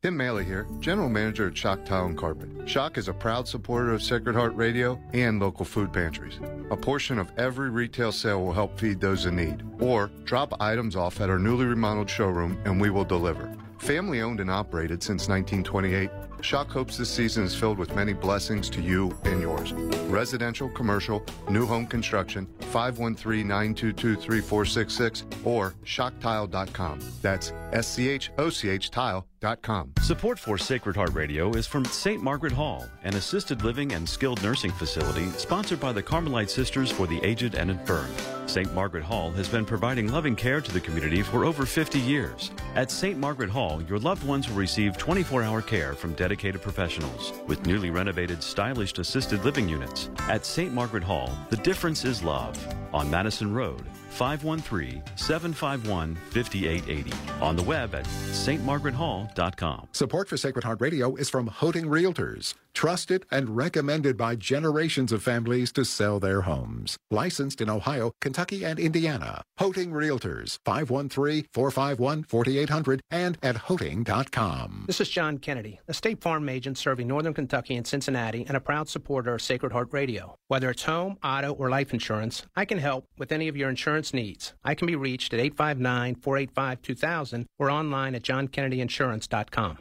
[0.02, 2.52] Tim Maley here, General Manager at Schoch Tile and Carpet.
[2.66, 6.40] Schoch is a proud supporter of Sacred Heart Radio and local food pantries.
[6.72, 9.62] A portion of every retail sale will help feed those in need.
[9.78, 13.56] Or drop items off at our newly remodeled showroom and we will deliver.
[13.78, 16.10] Family owned and operated since 1928,
[16.42, 19.72] Schoch hopes this season is filled with many blessings to you and yours.
[20.10, 26.98] Residential, commercial, new home construction, 513 922 3466 or schochtile.com.
[27.22, 29.92] That's S C H O C H tile.com.
[30.02, 32.20] Support for Sacred Heart Radio is from St.
[32.20, 37.06] Margaret Hall, an assisted living and skilled nursing facility sponsored by the Carmelite Sisters for
[37.06, 38.08] the Aged and Infirm.
[38.46, 38.74] St.
[38.74, 42.50] Margaret Hall has been providing loving care to the community for over 50 years.
[42.74, 43.18] At St.
[43.18, 47.90] Margaret Hall, your loved ones will receive 24 hour care from dedicated professionals with newly
[47.90, 50.10] renovated, stylish assisted living units.
[50.28, 50.72] At St.
[50.72, 52.58] Margaret Hall, the difference is love.
[52.92, 57.12] On Madison Road, 513 751 5880.
[57.40, 59.88] On the web at stmargarethall.com.
[59.92, 65.22] Support for Sacred Heart Radio is from Hoeting Realtors, trusted and recommended by generations of
[65.22, 66.96] families to sell their homes.
[67.10, 69.42] Licensed in Ohio, Kentucky, and Indiana.
[69.58, 74.84] Hoeting Realtors, 513-451-4800 and at hoeting.com.
[74.86, 78.60] This is John Kennedy, a State Farm agent serving Northern Kentucky and Cincinnati and a
[78.60, 80.36] proud supporter of Sacred Heart Radio.
[80.48, 84.14] Whether it's home, auto, or life insurance, I can help with any of your insurance
[84.14, 84.54] needs.
[84.64, 89.78] I can be reached at 859 485 2000 or online at johnkennedyinsurance.com.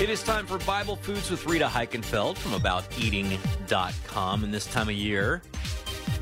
[0.00, 4.44] It is time for Bible Foods with Rita Heikenfeld from AboutEating.com.
[4.44, 5.42] And this time of year,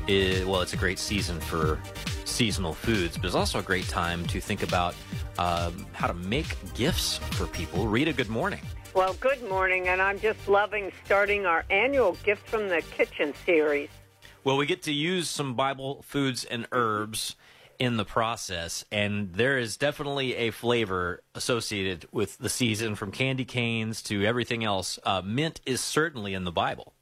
[0.05, 1.79] is, well, it's a great season for
[2.25, 4.95] seasonal foods, but it's also a great time to think about
[5.37, 7.87] um, how to make gifts for people.
[7.87, 8.59] Rita, good morning.
[8.93, 13.87] Well, good morning, and I'm just loving starting our annual Gift from the Kitchen series.
[14.43, 17.37] Well, we get to use some Bible foods and herbs
[17.79, 23.45] in the process, and there is definitely a flavor associated with the season from candy
[23.45, 24.99] canes to everything else.
[25.03, 26.93] Uh, mint is certainly in the Bible.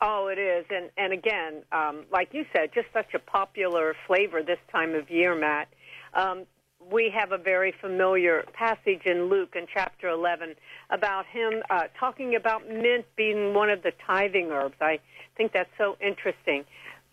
[0.00, 4.42] Oh, it is, and and again, um, like you said, just such a popular flavor
[4.42, 5.68] this time of year, Matt.
[6.12, 6.46] Um,
[6.92, 10.54] we have a very familiar passage in Luke in chapter 11
[10.90, 14.74] about him uh, talking about mint being one of the tithing herbs.
[14.80, 14.98] I
[15.36, 16.64] think that's so interesting.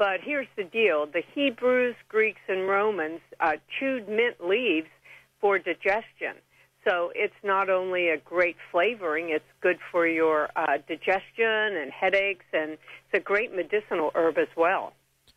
[0.01, 4.87] But here's the deal the Hebrews, Greeks, and Romans uh, chewed mint leaves
[5.39, 6.41] for digestion.
[6.83, 12.45] So it's not only a great flavoring, it's good for your uh, digestion and headaches,
[12.51, 14.93] and it's a great medicinal herb as well.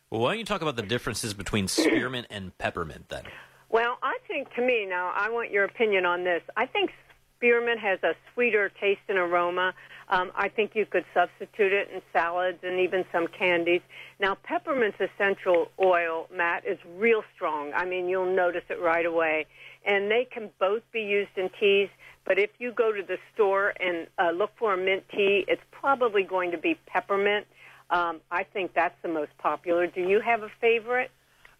[0.09, 3.25] Well, why don't you talk about the differences between spearmint and peppermint then?
[3.69, 6.41] Well, I think to me, now I want your opinion on this.
[6.57, 6.89] I think
[7.37, 9.75] spearmint has a sweeter taste and aroma.
[10.09, 13.81] Um, I think you could substitute it in salads and even some candies.
[14.19, 17.73] Now, peppermint's essential oil, Matt, is real strong.
[17.73, 19.47] I mean, you'll notice it right away.
[19.85, 21.89] And they can both be used in teas,
[22.25, 25.61] but if you go to the store and uh, look for a mint tea, it's
[25.71, 27.45] probably going to be peppermint.
[27.89, 29.85] Um, I think that's the most popular.
[29.85, 31.11] Do you have a favorite?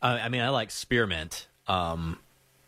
[0.01, 1.47] Uh, I mean, I like spearmint.
[1.67, 2.19] Um,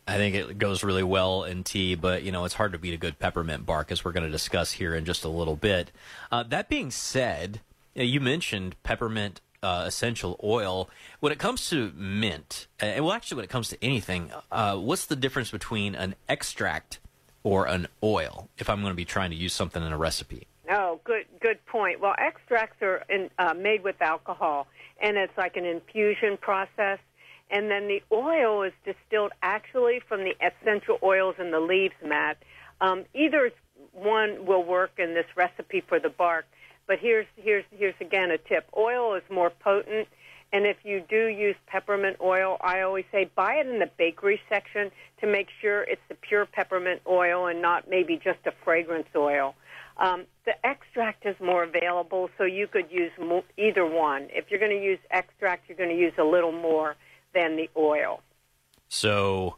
[0.08, 2.93] I think it goes really well in tea, but you know it's hard to beat
[2.93, 5.91] a good peppermint bark, as we're going to discuss here in just a little bit.
[6.32, 7.60] Uh, that being said,
[7.93, 10.89] you, mentioned peppermint uh, essential oil.
[11.20, 15.06] When it comes to mint, and well, actually, when it comes to anything, uh, what's
[15.06, 17.00] the difference between an extract
[17.43, 18.48] or an oil?
[18.58, 20.48] If I'm going to be trying to use something in a recipe.
[20.70, 22.00] Oh, good, good point.
[22.00, 24.67] Well, extracts are in, uh, made with alcohol,
[25.02, 27.00] and it's like an infusion process.
[27.49, 32.38] And then the oil is distilled actually from the essential oils in the leaves, Matt.
[32.81, 33.51] Um, either
[33.93, 36.45] one will work in this recipe for the bark,
[36.88, 38.69] but here's here's here's again a tip.
[38.75, 40.07] Oil is more potent,
[40.53, 44.39] and if you do use peppermint oil, I always say buy it in the bakery
[44.49, 49.10] section to make sure it's the pure peppermint oil and not maybe just a fragrance
[49.15, 49.55] oil.
[49.97, 54.27] Um, the extract is more available, so you could use mo- either one.
[54.29, 56.95] If you're going to use extract, you're going to use a little more
[57.34, 58.22] than the oil.
[58.90, 59.58] So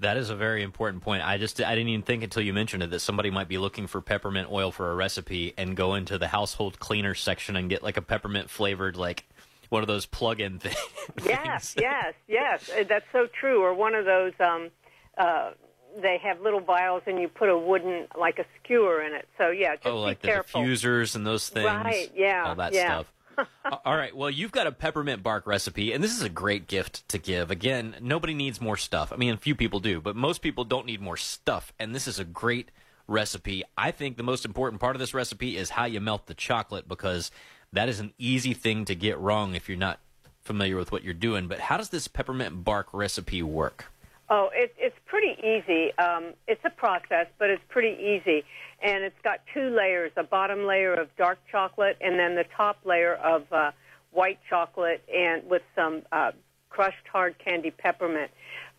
[0.00, 1.22] that is a very important point.
[1.22, 3.86] I just I didn't even think until you mentioned it that somebody might be looking
[3.86, 7.82] for peppermint oil for a recipe and go into the household cleaner section and get
[7.82, 9.24] like a peppermint flavored like
[9.68, 10.76] one of those plug-in things.
[11.24, 12.70] Yes, yes, yes.
[12.70, 13.62] Uh, That's so true.
[13.62, 14.32] Or one of those.
[14.40, 14.70] Um,
[15.18, 15.52] uh,
[16.00, 19.26] they have little vials, and you put a wooden, like a skewer in it.
[19.38, 20.60] So yeah, just oh, like be the careful.
[20.60, 21.64] diffusers and those things.
[21.64, 22.86] Right, yeah, All that yeah.
[22.86, 23.12] stuff.
[23.84, 24.16] All right.
[24.16, 27.50] Well, you've got a peppermint bark recipe, and this is a great gift to give.
[27.50, 29.12] Again, nobody needs more stuff.
[29.12, 31.72] I mean, a few people do, but most people don't need more stuff.
[31.78, 32.70] And this is a great
[33.06, 33.62] recipe.
[33.76, 36.88] I think the most important part of this recipe is how you melt the chocolate
[36.88, 37.30] because
[37.72, 40.00] that is an easy thing to get wrong if you're not
[40.42, 41.48] familiar with what you're doing.
[41.48, 43.86] But how does this peppermint bark recipe work?
[44.28, 45.96] Oh, it, it's pretty easy.
[45.98, 48.44] Um, it's a process, but it's pretty easy.
[48.82, 52.78] And it's got two layers, a bottom layer of dark chocolate and then the top
[52.84, 53.70] layer of uh,
[54.10, 56.32] white chocolate and with some uh,
[56.70, 58.30] crushed hard candy peppermint.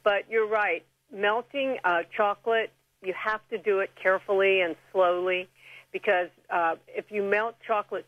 [0.04, 0.84] But you're right.
[1.14, 5.48] Melting uh, chocolate, you have to do it carefully and slowly
[5.94, 8.06] because uh, if you melt chocolate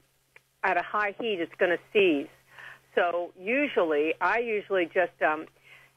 [0.63, 2.27] at a high heat, it's going to seize.
[2.95, 5.45] So usually, I usually just um,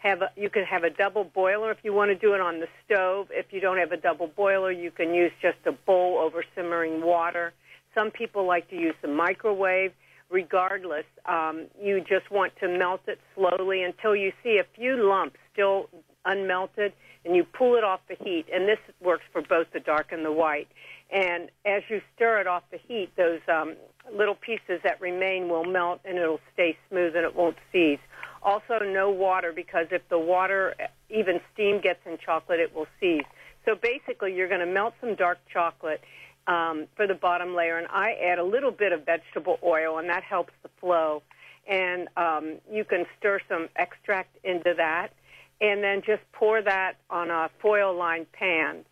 [0.02, 2.58] have a, you can have a double boiler if you want to do it on
[2.58, 3.28] the stove.
[3.30, 7.02] If you don't have a double boiler, you can use just a bowl over simmering
[7.02, 7.52] water.
[7.94, 9.92] Some people like to use the microwave.
[10.28, 15.36] Regardless, um, you just want to melt it slowly until you see a few lumps
[15.52, 15.90] still
[16.26, 16.92] unmelted,
[17.26, 18.46] and you pull it off the heat.
[18.50, 20.68] And this works for both the dark and the white.
[21.10, 23.76] And as you stir it off the heat, those um,
[24.10, 27.98] little pieces that remain will melt, and it'll stay smooth and it won't seize.
[28.44, 30.74] Also, no water because if the water,
[31.08, 33.22] even steam gets in chocolate, it will seize.
[33.64, 36.02] So basically, you're going to melt some dark chocolate
[36.48, 40.08] um, for the bottom layer, and I add a little bit of vegetable oil, and
[40.08, 41.22] that helps the flow.
[41.68, 45.12] And um, you can stir some extract into that,
[45.60, 48.84] and then just pour that on a foil-lined pan.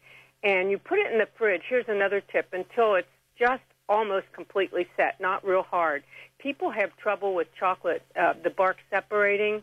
[0.45, 1.63] And you put it in the fridge.
[1.69, 6.03] Here's another tip: until it's just almost completely set, not real hard.
[6.39, 9.63] People have trouble with chocolate, uh, the bark separating,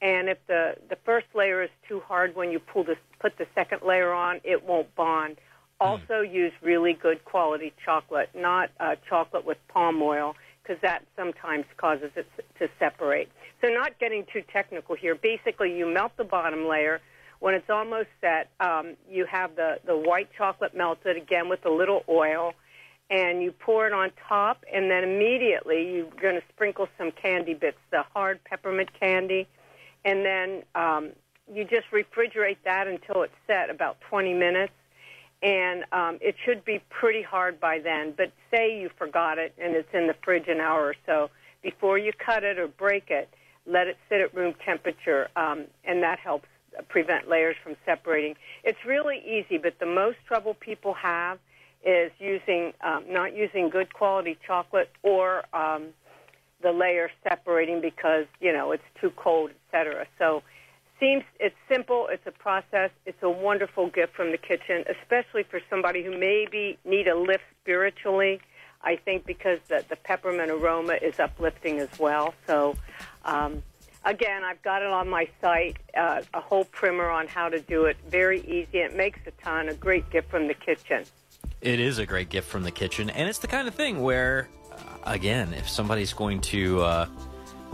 [0.00, 3.46] and if the the first layer is too hard when you pull this, put the
[3.54, 5.36] second layer on, it won't bond.
[5.80, 11.64] Also, use really good quality chocolate, not uh, chocolate with palm oil, because that sometimes
[11.76, 12.26] causes it
[12.58, 13.28] to separate.
[13.60, 15.14] So, not getting too technical here.
[15.14, 17.00] Basically, you melt the bottom layer.
[17.40, 21.70] When it's almost set, um, you have the the white chocolate melted again with a
[21.70, 22.54] little oil
[23.14, 27.54] and you pour it on top, and then immediately you're going to sprinkle some candy
[27.54, 29.46] bits, the hard peppermint candy,
[30.04, 31.10] and then um,
[31.52, 34.72] you just refrigerate that until it's set, about 20 minutes,
[35.44, 38.14] and um, it should be pretty hard by then.
[38.16, 41.30] But say you forgot it and it's in the fridge an hour or so,
[41.62, 43.28] before you cut it or break it,
[43.64, 46.48] let it sit at room temperature, um, and that helps
[46.88, 48.34] prevent layers from separating.
[48.64, 51.38] It's really easy, but the most trouble people have
[51.84, 55.88] is using um, not using good quality chocolate or um,
[56.62, 60.06] the layer separating because you know it's too cold, etc.
[60.18, 60.42] So
[60.98, 62.08] seems it's simple.
[62.10, 62.90] It's a process.
[63.04, 67.44] It's a wonderful gift from the kitchen, especially for somebody who maybe need a lift
[67.62, 68.40] spiritually.
[68.82, 72.34] I think because the, the peppermint aroma is uplifting as well.
[72.46, 72.76] So.
[73.24, 73.62] Um,
[74.06, 77.86] Again, I've got it on my site, uh, a whole primer on how to do
[77.86, 77.96] it.
[78.06, 78.80] Very easy.
[78.80, 79.70] It makes a ton.
[79.70, 81.06] A great gift from the kitchen.
[81.64, 84.50] It is a great gift from the kitchen, and it's the kind of thing where,
[84.70, 87.06] uh, again, if somebody's going to uh,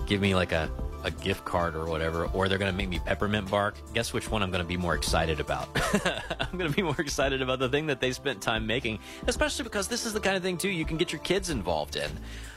[0.07, 0.71] give me like a
[1.03, 3.75] a gift card or whatever, or they're going to make me peppermint bark.
[3.95, 5.69] Guess which one I'm going to be more excited about?
[6.41, 9.65] I'm going to be more excited about the thing that they spent time making, especially
[9.65, 12.11] because this is the kind of thing, too, you can get your kids involved in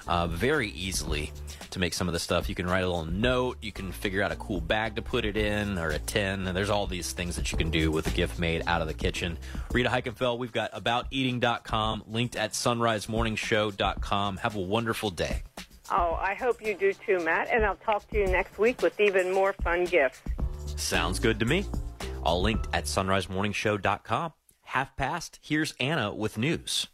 [0.08, 1.32] uh, very easily
[1.72, 2.48] to make some of the stuff.
[2.48, 5.26] You can write a little note, you can figure out a cool bag to put
[5.26, 6.48] it in or a tin.
[6.48, 8.88] And there's all these things that you can do with a gift made out of
[8.88, 9.38] the kitchen.
[9.72, 14.38] Rita Heikenfeld, we've got abouteating.com linked at sonrisemorningshow.com.
[14.38, 15.44] Have a wonderful day.
[15.92, 17.50] Oh, I hope you do too, Matt.
[17.52, 20.22] And I'll talk to you next week with even more fun gifts.
[20.76, 21.66] Sounds good to me.
[22.24, 24.34] All linked at sonrisemorningshow.com.
[24.64, 26.88] Half past, here's Anna with news.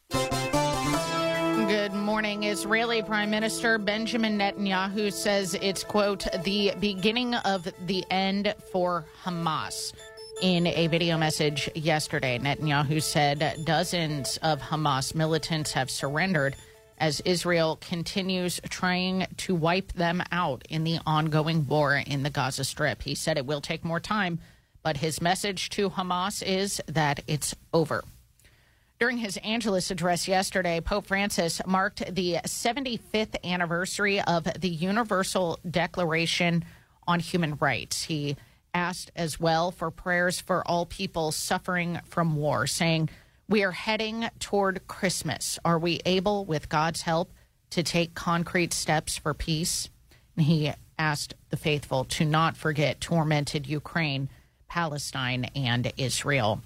[1.69, 2.45] Good morning.
[2.45, 9.93] Israeli Prime Minister Benjamin Netanyahu says it's, quote, the beginning of the end for Hamas.
[10.41, 16.55] In a video message yesterday, Netanyahu said dozens of Hamas militants have surrendered
[16.97, 22.63] as Israel continues trying to wipe them out in the ongoing war in the Gaza
[22.63, 23.03] Strip.
[23.03, 24.39] He said it will take more time,
[24.81, 28.03] but his message to Hamas is that it's over.
[28.99, 36.65] During his Angelus address yesterday, Pope Francis marked the 75th anniversary of the Universal Declaration
[37.07, 38.03] on Human Rights.
[38.03, 38.35] He
[38.73, 43.09] asked as well for prayers for all people suffering from war, saying,
[43.47, 45.57] We are heading toward Christmas.
[45.63, 47.31] Are we able, with God's help,
[47.69, 49.87] to take concrete steps for peace?
[50.35, 54.27] And he asked the faithful to not forget tormented Ukraine,
[54.67, 56.61] Palestine, and Israel.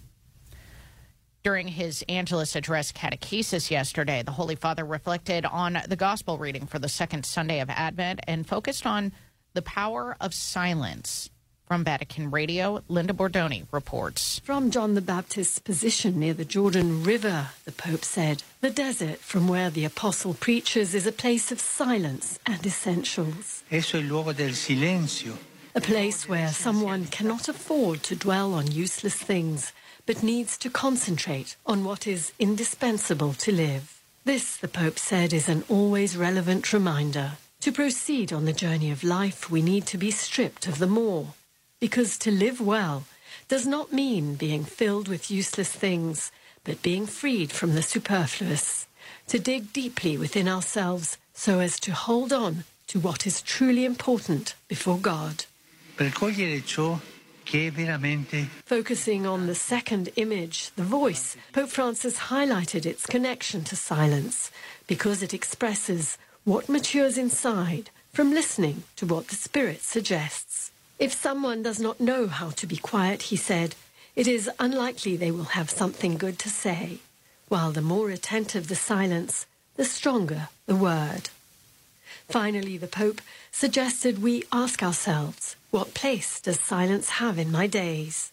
[1.43, 6.79] During his Angelus address catechesis yesterday, the Holy Father reflected on the gospel reading for
[6.79, 9.12] the second Sunday of Advent and focused on
[9.53, 11.29] the power of silence.
[11.65, 14.39] From Vatican Radio, Linda Bordoni reports.
[14.39, 19.49] From John the Baptist's position near the Jordan River, the Pope said, the desert from
[19.49, 23.63] where the apostle preaches is a place of silence and essentials.
[23.69, 25.38] Esso è il luogo del silenzio.
[25.75, 29.73] A place where someone cannot afford to dwell on useless things
[30.06, 34.02] but needs to concentrate on what is indispensable to live.
[34.26, 37.34] This, the Pope said, is an always relevant reminder.
[37.62, 41.34] To proceed on the journey of life, we need to be stripped of the more.
[41.80, 43.06] Because to live well
[43.48, 46.32] does not mean being filled with useless things,
[46.63, 48.88] but being freed from the superfluous.
[49.28, 54.56] To dig deeply within ourselves so as to hold on to what is truly important
[54.68, 55.46] before God.
[55.96, 57.00] Per cogliere ciò
[58.66, 64.50] Focusing on the second image, the voice, Pope Francis highlighted its connection to silence
[64.88, 70.72] because it expresses what matures inside from listening to what the Spirit suggests.
[70.98, 73.76] If someone does not know how to be quiet, he said,
[74.16, 77.02] it is unlikely they will have something good to say,
[77.50, 81.30] while the more attentive the silence, the stronger the word.
[82.28, 88.32] Finally, the Pope suggested we ask ourselves, what place does silence have in my days?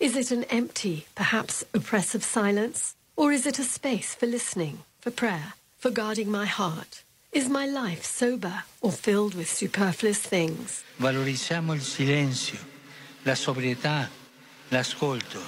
[0.00, 2.94] Is it an empty, perhaps oppressive silence?
[3.14, 7.02] Or is it a space for listening, for prayer, for guarding my heart?
[7.30, 10.82] Is my life sober or filled with superfluous things?
[10.96, 12.58] valorizziamo il silenzio,
[13.24, 14.08] la sobrietà,
[14.70, 15.42] l'ascolto.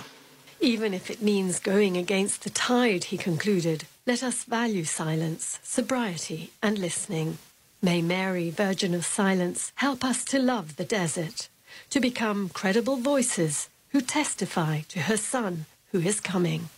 [0.60, 6.50] Even if it means going against the tide, he concluded, let us value silence, sobriety,
[6.62, 7.38] and listening.
[7.84, 11.50] May Mary, Virgin of Silence, help us to love the desert,
[11.90, 16.70] to become credible voices who testify to her Son who is coming.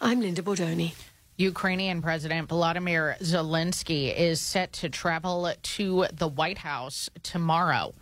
[0.00, 0.94] I'm Linda Bordoni.
[1.36, 7.94] Ukrainian President Volodymyr Zelensky is set to travel to the White House tomorrow.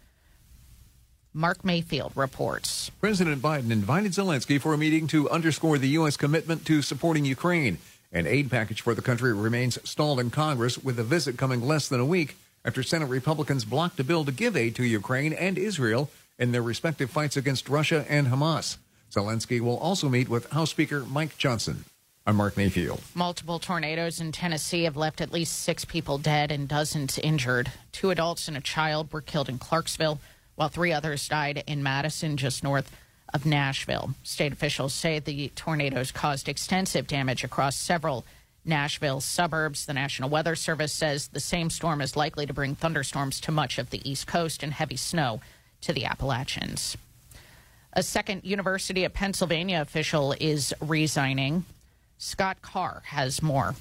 [1.35, 2.91] Mark Mayfield reports.
[2.99, 6.17] President Biden invited Zelensky for a meeting to underscore the U.S.
[6.17, 7.77] commitment to supporting Ukraine.
[8.11, 11.89] An aid package for the country remains stalled in Congress, with the visit coming less
[11.89, 15.59] than a week after Senate Republicans blocked a bill to give aid to Ukraine and
[15.59, 18.79] Israel in their respective fights against Russia and Hamas.
[19.13, 21.85] Zelensky will also meet with House Speaker Mike Johnson.
[22.27, 23.03] I'm Mark Mayfield.
[23.15, 27.73] Multiple tornadoes in Tennessee have left at least six people dead and dozens injured.
[27.93, 30.19] Two adults and a child were killed in Clarksville,
[30.55, 32.91] while three others died in Madison, just north
[33.33, 34.15] of Nashville.
[34.23, 38.25] State officials say the tornadoes caused extensive damage across several
[38.65, 39.87] Nashville suburbs.
[39.87, 43.79] The National Weather Service says the same storm is likely to bring thunderstorms to much
[43.79, 45.41] of the East Coast and heavy snow
[45.83, 46.97] to the Appalachians.
[47.93, 51.65] A second University of Pennsylvania official is resigning.
[52.19, 53.75] Scott Carr has more.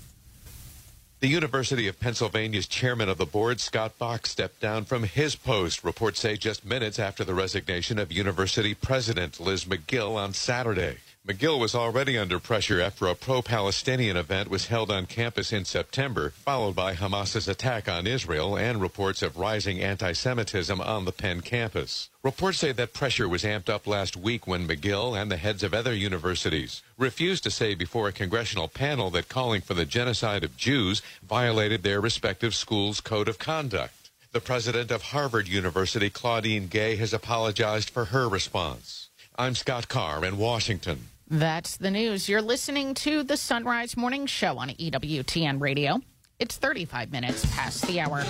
[1.19, 5.84] The University of Pennsylvania's chairman of the board, Scott Bok, stepped down from his post,
[5.84, 10.97] reports say just minutes after the resignation of university president Liz Magill on Saturday.
[11.28, 16.30] Magill was already under pressure after a pro-Palestinian event was held on campus in September,
[16.30, 22.07] followed by Hamas's attack on Israel and reports of rising anti-Semitism on the Penn campus.
[22.23, 25.73] Reports say that pressure was amped up last week when Magill and the heads of
[25.73, 30.55] other universities refused to say before a congressional panel that calling for the genocide of
[30.55, 34.11] Jews violated their respective schools' code of conduct.
[34.32, 39.09] The president of Harvard University, Claudine Gay, has apologized for her response.
[39.38, 41.09] I'm Scott Carr in Washington.
[41.30, 42.30] That's the news.
[42.30, 45.99] You're listening to the Son Rise Morning Show on EWTN Radio.
[46.39, 48.23] It's 35 minutes past the hour.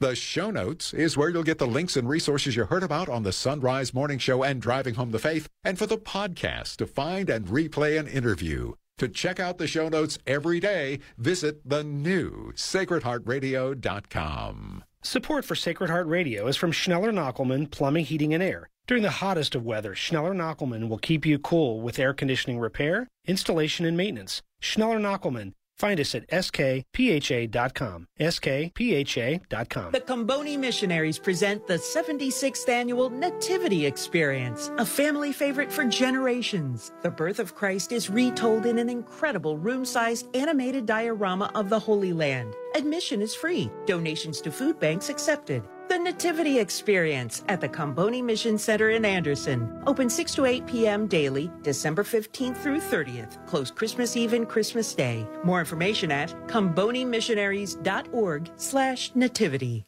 [0.00, 3.24] The show notes is where you'll get the links and resources you heard about on
[3.24, 6.86] the Son Rise Morning Show and Driving Home the Faith, and for the podcast to
[6.86, 8.74] find and replay an interview.
[8.98, 14.84] To check out the show notes every day, visit the new sacredheartradio.com.
[15.04, 18.68] Support for Sacred Heart Radio is from Schneller Knochelmann Plumbing, Heating, and Air.
[18.88, 23.06] During the hottest of weather, Schneller Knochelmann will keep you cool with air conditioning repair,
[23.24, 24.42] installation, and maintenance.
[24.60, 25.52] Schneller Knochelmann.
[25.78, 28.08] Find us at skpha.com.
[28.18, 29.92] skpha.com.
[29.92, 36.90] The Comboni Missionaries present the 76th annual Nativity Experience, a family favorite for generations.
[37.02, 42.12] The birth of Christ is retold in an incredible room-sized animated diorama of the Holy
[42.12, 42.54] Land.
[42.74, 43.70] Admission is free.
[43.86, 45.62] Donations to food banks accepted.
[45.88, 49.82] The Nativity Experience at the Comboni Mission Center in Anderson.
[49.86, 51.06] Open 6 to 8 p.m.
[51.06, 53.46] daily, December 15th through 30th.
[53.46, 55.26] Closed Christmas Eve and Christmas Day.
[55.44, 59.86] More information at combonimissionaries.org slash nativity.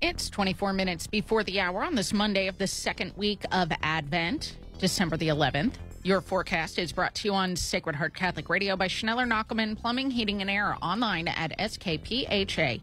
[0.00, 4.56] It's 24 minutes before the hour on this Monday of the second week of Advent,
[4.78, 5.74] December the 11th.
[6.04, 10.10] Your forecast is brought to you on Sacred Heart Catholic Radio by Schneller Knochelmann Plumbing,
[10.10, 12.80] Heating, and Air online at skpha.com.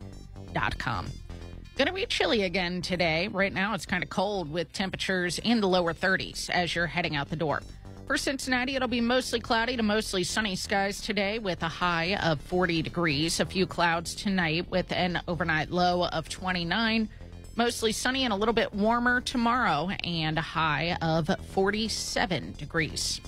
[1.78, 3.28] Going to be chilly again today.
[3.28, 7.18] Right now, it's kind of cold with temperatures in the lower 30s as you're heading
[7.18, 7.64] out the door.
[8.08, 12.40] For Cincinnati, it'll be mostly cloudy to mostly sunny skies today with a high of
[12.40, 13.42] 40 degrees.
[13.42, 17.10] A few clouds tonight with an overnight low of 29.
[17.58, 23.20] Mostly sunny and a little bit warmer tomorrow and a high of 47 degrees.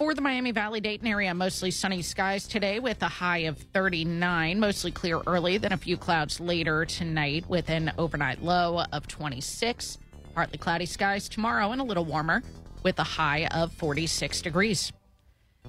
[0.00, 4.58] For the Miami Valley Dayton area, mostly sunny skies today with a high of 39.
[4.58, 9.98] Mostly clear early, then a few clouds later tonight with an overnight low of 26.
[10.34, 12.42] Partly cloudy skies tomorrow and a little warmer
[12.82, 14.90] with a high of 46 degrees.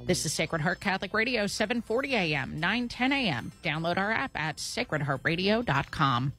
[0.05, 3.51] This is Sacred Heart Catholic Radio, 740 a.m., 910 a.m.
[3.61, 6.31] Download our app at sacredheartradio.com.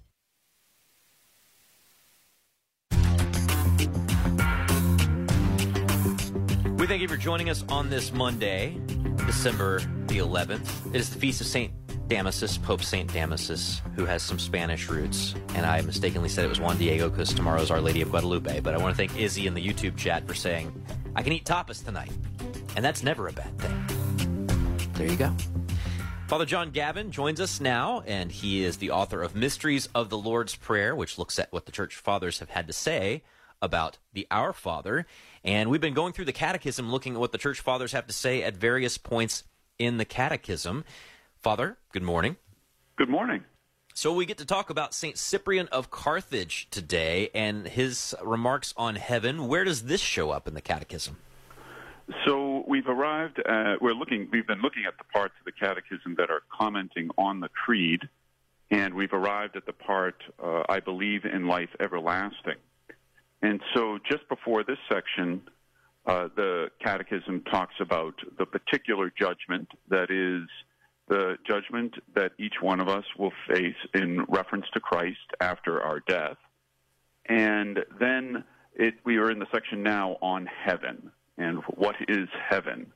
[6.82, 8.76] We thank you for joining us on this Monday,
[9.24, 9.78] December
[10.08, 10.92] the 11th.
[10.92, 11.72] It is the feast of St.
[12.08, 13.08] Damasus, Pope St.
[13.08, 15.36] Damasus, who has some Spanish roots.
[15.54, 18.58] And I mistakenly said it was Juan Diego because tomorrow is Our Lady of Guadalupe.
[18.58, 20.74] But I want to thank Izzy in the YouTube chat for saying,
[21.14, 22.10] I can eat tapas tonight.
[22.74, 24.90] And that's never a bad thing.
[24.94, 25.32] There you go.
[26.26, 30.18] Father John Gavin joins us now, and he is the author of Mysteries of the
[30.18, 33.22] Lord's Prayer, which looks at what the church fathers have had to say
[33.62, 35.06] about the Our Father.
[35.44, 38.12] And we've been going through the catechism looking at what the church fathers have to
[38.12, 39.44] say at various points
[39.78, 40.84] in the catechism.
[41.40, 42.36] Father, good morning.
[42.96, 43.44] Good morning.
[43.94, 45.18] So we get to talk about St.
[45.18, 49.48] Cyprian of Carthage today and his remarks on heaven.
[49.48, 51.16] Where does this show up in the catechism?
[52.24, 53.38] So we've arrived.
[53.40, 54.28] At, we're looking.
[54.32, 58.00] We've been looking at the parts of the Catechism that are commenting on the Creed,
[58.70, 62.56] and we've arrived at the part uh, I believe in life everlasting.
[63.42, 65.42] And so, just before this section,
[66.06, 70.48] uh, the Catechism talks about the particular judgment that is
[71.08, 76.00] the judgment that each one of us will face in reference to Christ after our
[76.00, 76.36] death.
[77.26, 82.92] And then it, we are in the section now on heaven and what is heaven.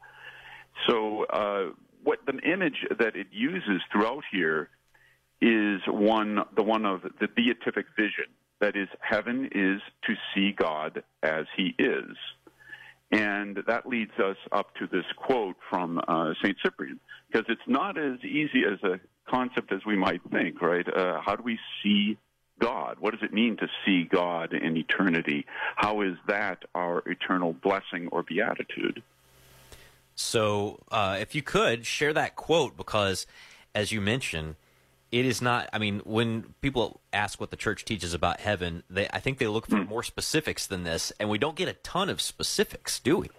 [0.89, 1.73] So, uh,
[2.05, 4.69] what the image that it uses throughout here
[5.41, 8.27] is one, the one of the beatific vision.
[8.61, 12.17] That is, heaven is to see God as He is.
[13.13, 16.57] And that leads us up to this quote from uh, St.
[16.63, 16.99] Cyprian,
[17.31, 18.99] because it's not as easy as a
[19.31, 20.87] concept as we might think, right?
[20.89, 22.19] Uh, how do we see
[22.59, 22.97] God?
[22.99, 25.47] What does it mean to see God in eternity?
[25.77, 29.03] How is that our eternal blessing or beatitude?
[30.15, 33.27] So, uh, if you could share that quote, because
[33.75, 34.57] as you mentioned,
[35.13, 35.69] it is not.
[35.73, 39.47] I mean, when people ask what the church teaches about heaven, they I think they
[39.47, 43.19] look for more specifics than this, and we don't get a ton of specifics, do
[43.19, 43.31] we?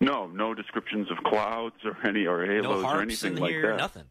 [0.00, 3.70] No, no descriptions of clouds or any or halos no or anything in like here,
[3.70, 3.78] that.
[3.78, 4.04] nothing.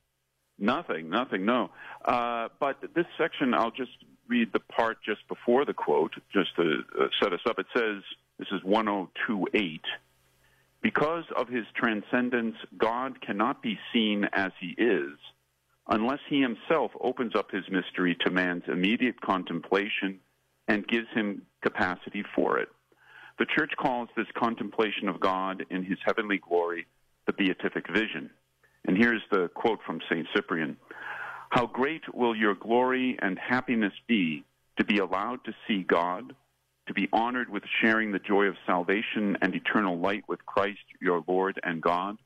[0.58, 1.72] Nothing, nothing, no.
[2.06, 3.91] Uh, but this section, I'll just
[4.28, 7.60] read the part just before the quote, just to uh, set us up.
[7.60, 8.02] It says,
[8.39, 9.82] this is 1028.
[10.82, 15.18] Because of his transcendence, God cannot be seen as he is
[15.88, 20.20] unless he himself opens up his mystery to man's immediate contemplation
[20.68, 22.70] and gives him capacity for it.
[23.40, 26.86] The church calls this contemplation of God in his heavenly glory
[27.26, 28.30] the beatific vision.
[28.86, 30.28] And here's the quote from St.
[30.36, 30.78] Cyprian
[31.50, 34.44] How great will your glory and happiness be
[34.78, 36.36] to be allowed to see God,
[36.88, 41.24] to be honored with sharing the joy of salvation and eternal light with Christ your
[41.28, 42.18] Lord and God,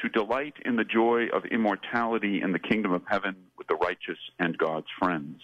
[0.00, 4.18] to delight in the joy of immortality in the kingdom of heaven with the righteous
[4.38, 5.40] and God's friends.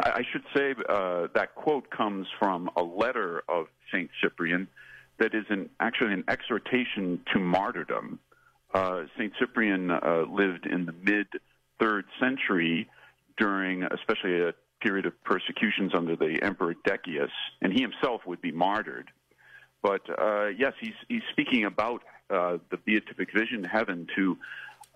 [0.00, 4.10] I, I should say uh, that quote comes from a letter of St.
[4.22, 4.68] Cyprian
[5.18, 8.18] that is an, actually an exhortation to martyrdom.
[8.72, 9.32] Uh, St.
[9.38, 11.26] Cyprian uh, lived in the mid
[11.80, 12.88] third century
[13.36, 17.30] during especially a period of persecutions under the Emperor Decius,
[17.62, 19.10] and he himself would be martyred.
[19.82, 24.38] But uh, yes, he's, he's speaking about uh, the beatific vision, heaven, to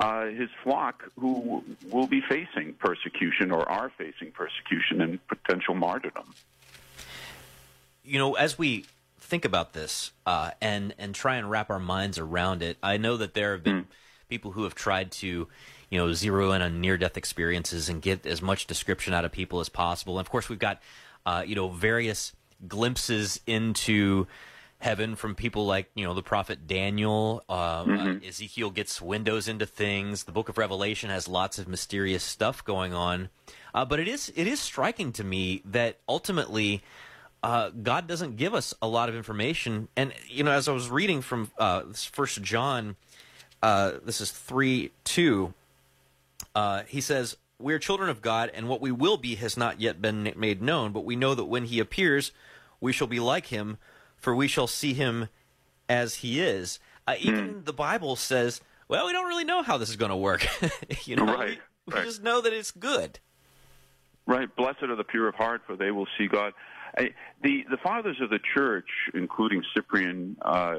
[0.01, 6.35] uh, his flock who will be facing persecution or are facing persecution and potential martyrdom.
[8.05, 8.87] You know, as we
[9.19, 13.17] think about this uh, and and try and wrap our minds around it, I know
[13.17, 13.87] that there have been
[14.29, 15.49] people who have tried to,
[15.91, 19.33] you know, zero in on near death experiences and get as much description out of
[19.33, 20.19] people as possible.
[20.19, 20.81] And of course, we've got,
[21.27, 22.33] uh, you know, various
[22.67, 24.27] glimpses into
[24.79, 27.45] heaven from people like you know the prophet Daniel.
[27.49, 30.25] Um, uh, Ezekiel gets windows into things.
[30.25, 33.29] The Book of Revelation has lots of mysterious stuff going on.
[33.75, 36.83] Uh, but it is it is striking to me that ultimately.
[37.41, 40.91] Uh, God doesn't give us a lot of information, and you know, as I was
[40.91, 42.97] reading from uh, First John,
[43.63, 45.55] uh, this is three two.
[46.57, 49.81] Uh, he says, "We are children of God, and what we will be has not
[49.81, 50.91] yet been made known.
[50.91, 52.33] But we know that when He appears,
[52.81, 53.79] we shall be like Him,
[54.19, 55.29] for we shall see him
[55.89, 56.79] as he is.
[57.07, 60.17] Uh, even the Bible says, well, we don't really know how this is going to
[60.17, 60.47] work.
[61.05, 63.19] you know, Right, we, we just know that it's good.
[64.27, 64.55] Right.
[64.57, 66.53] Blessed are the pure of heart, for they will see God.
[66.99, 67.11] I,
[67.43, 70.77] the the fathers of the church, including Cyprian, uh,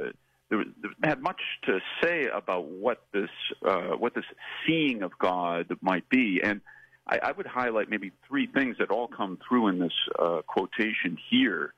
[1.03, 3.29] had much to say about what this
[3.65, 4.25] uh, what this
[4.65, 6.61] seeing of God might be, and
[7.07, 11.17] I, I would highlight maybe three things that all come through in this uh, quotation
[11.29, 11.73] here.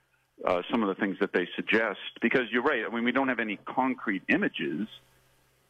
[0.46, 2.84] Uh, some of the things that they suggest, because you're right.
[2.84, 4.88] I mean, we don't have any concrete images,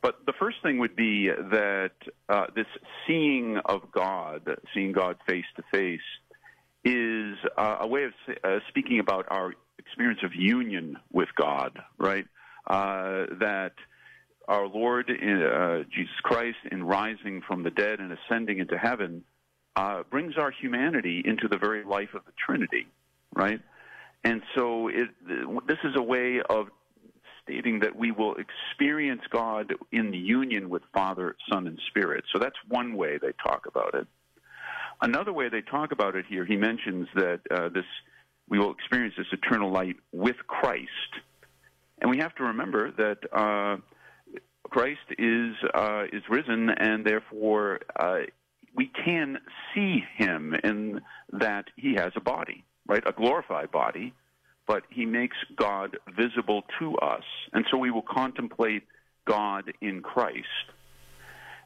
[0.01, 1.91] but the first thing would be that
[2.29, 2.67] uh, this
[3.05, 5.99] seeing of God, seeing God face to face,
[6.83, 8.13] is uh, a way of
[8.43, 12.25] uh, speaking about our experience of union with God, right?
[12.65, 13.73] Uh, that
[14.47, 19.23] our Lord uh, Jesus Christ, in rising from the dead and ascending into heaven,
[19.75, 22.87] uh, brings our humanity into the very life of the Trinity,
[23.33, 23.61] right?
[24.23, 25.09] And so it,
[25.67, 26.67] this is a way of
[27.43, 32.23] stating that we will experience God in the union with Father, Son, and Spirit.
[32.31, 34.07] So that's one way they talk about it.
[35.01, 37.85] Another way they talk about it here, he mentions that uh, this
[38.47, 40.89] we will experience this eternal light with Christ,
[41.99, 43.77] and we have to remember that uh,
[44.69, 48.19] Christ is uh, is risen, and therefore uh,
[48.75, 49.37] we can
[49.73, 51.01] see Him in
[51.31, 54.13] that He has a body, right, a glorified body,
[54.67, 57.23] but He makes God visible to us,
[57.53, 58.83] and so we will contemplate
[59.25, 60.47] God in Christ.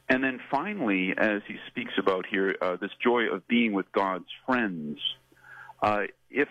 [0.08, 4.28] And then finally, as he speaks about here, uh, this joy of being with God's
[4.46, 5.00] friends.
[5.82, 6.48] Uh, if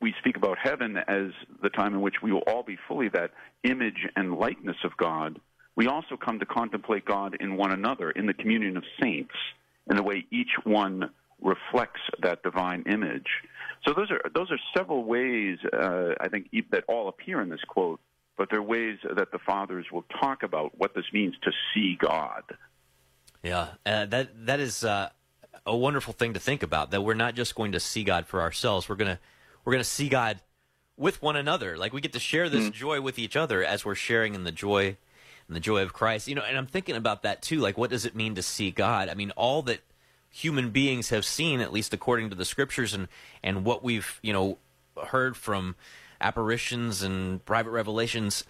[0.00, 1.30] we speak about heaven as
[1.62, 3.30] the time in which we will all be fully that
[3.62, 5.38] image and likeness of God,
[5.76, 9.34] we also come to contemplate God in one another, in the communion of saints,
[9.88, 13.28] in the way each one reflects that divine image.
[13.84, 17.62] So those are those are several ways uh, I think that all appear in this
[17.66, 18.00] quote,
[18.36, 22.42] but they're ways that the fathers will talk about what this means to see God.
[23.42, 25.08] Yeah, uh, that that is uh,
[25.64, 26.90] a wonderful thing to think about.
[26.90, 28.88] That we're not just going to see God for ourselves.
[28.88, 29.18] We're gonna
[29.64, 30.40] we're gonna see God
[30.98, 31.78] with one another.
[31.78, 34.52] Like we get to share this joy with each other as we're sharing in the
[34.52, 34.98] joy
[35.48, 36.28] and the joy of Christ.
[36.28, 37.58] You know, and I'm thinking about that too.
[37.58, 39.08] Like, what does it mean to see God?
[39.08, 39.80] I mean, all that
[40.30, 43.08] human beings have seen, at least according to the scriptures, and
[43.42, 44.58] and what we've you know
[45.08, 45.76] heard from
[46.20, 48.44] apparitions and private revelations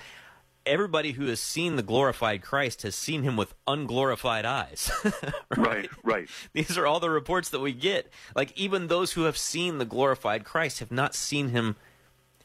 [0.66, 4.90] everybody who has seen the glorified Christ has seen him with unglorified eyes.
[5.56, 5.88] right?
[6.04, 8.10] right, These are all the reports that we get.
[8.34, 11.76] Like even those who have seen the glorified Christ have not seen him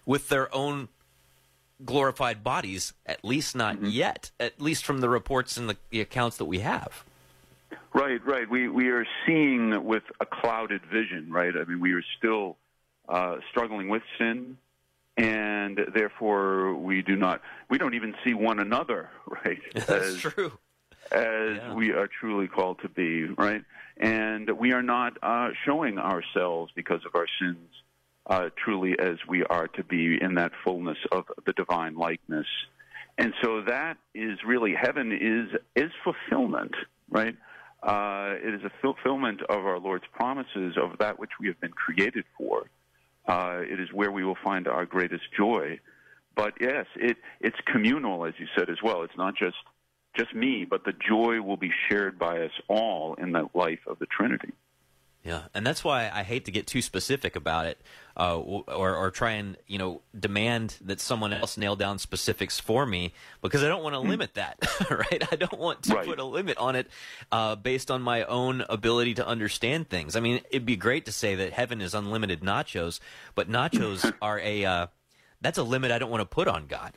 [0.05, 0.89] with their own
[1.83, 3.87] glorified bodies, at least not mm-hmm.
[3.87, 7.03] yet, at least from the reports and the, the accounts that we have.
[7.95, 8.49] Right, right.
[8.49, 11.53] We we are seeing with a clouded vision, right?
[11.55, 12.57] I mean, we are still
[13.07, 14.57] uh, struggling with sin,
[15.15, 19.09] and therefore we do not we don't even see one another,
[19.45, 19.61] right?
[19.73, 20.51] That's as, true.
[21.09, 23.63] As we are truly called to be, right?
[23.95, 27.69] And we are not uh, showing ourselves because of our sins
[28.27, 32.47] uh, truly as we are to be in that fullness of the divine likeness.
[33.17, 36.75] And so that is really heaven is is fulfillment,
[37.09, 37.37] right?
[37.85, 41.71] Uh, it is a fulfillment of our Lord's promises of that which we have been
[41.71, 42.67] created for.
[43.27, 45.79] Uh, it is where we will find our greatest joy.
[46.35, 49.03] But yes, it, it's communal, as you said as well.
[49.03, 49.55] It's not just
[50.17, 53.99] just me, but the joy will be shared by us all in that life of
[53.99, 54.53] the Trinity.
[55.25, 57.81] Yeah, and that's why I hate to get too specific about it,
[58.15, 58.63] uh, or
[58.95, 63.11] or try and you know demand that someone else nail down specifics for me
[63.41, 64.59] because I don't want to limit that,
[64.91, 65.23] right?
[65.31, 66.05] I don't want to Right.
[66.05, 66.91] put a limit on it
[67.31, 70.15] uh, based on my own ability to understand things.
[70.15, 72.99] I mean, it'd be great to say that heaven is unlimited nachos,
[73.33, 74.87] but nachos are a uh,
[75.41, 76.93] that's a limit I don't want to put on God.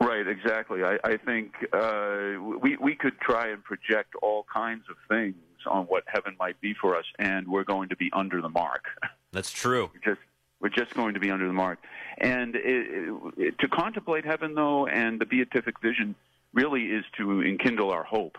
[0.00, 0.82] Right, exactly.
[0.82, 5.36] I, I think uh, we we could try and project all kinds of things
[5.66, 8.84] on what heaven might be for us, and we're going to be under the mark.
[9.32, 9.90] That's true.
[9.94, 10.26] We're just
[10.60, 11.80] we're just going to be under the mark.
[12.18, 16.14] And it, it, to contemplate heaven, though, and the beatific vision
[16.54, 18.38] really is to enkindle our hope.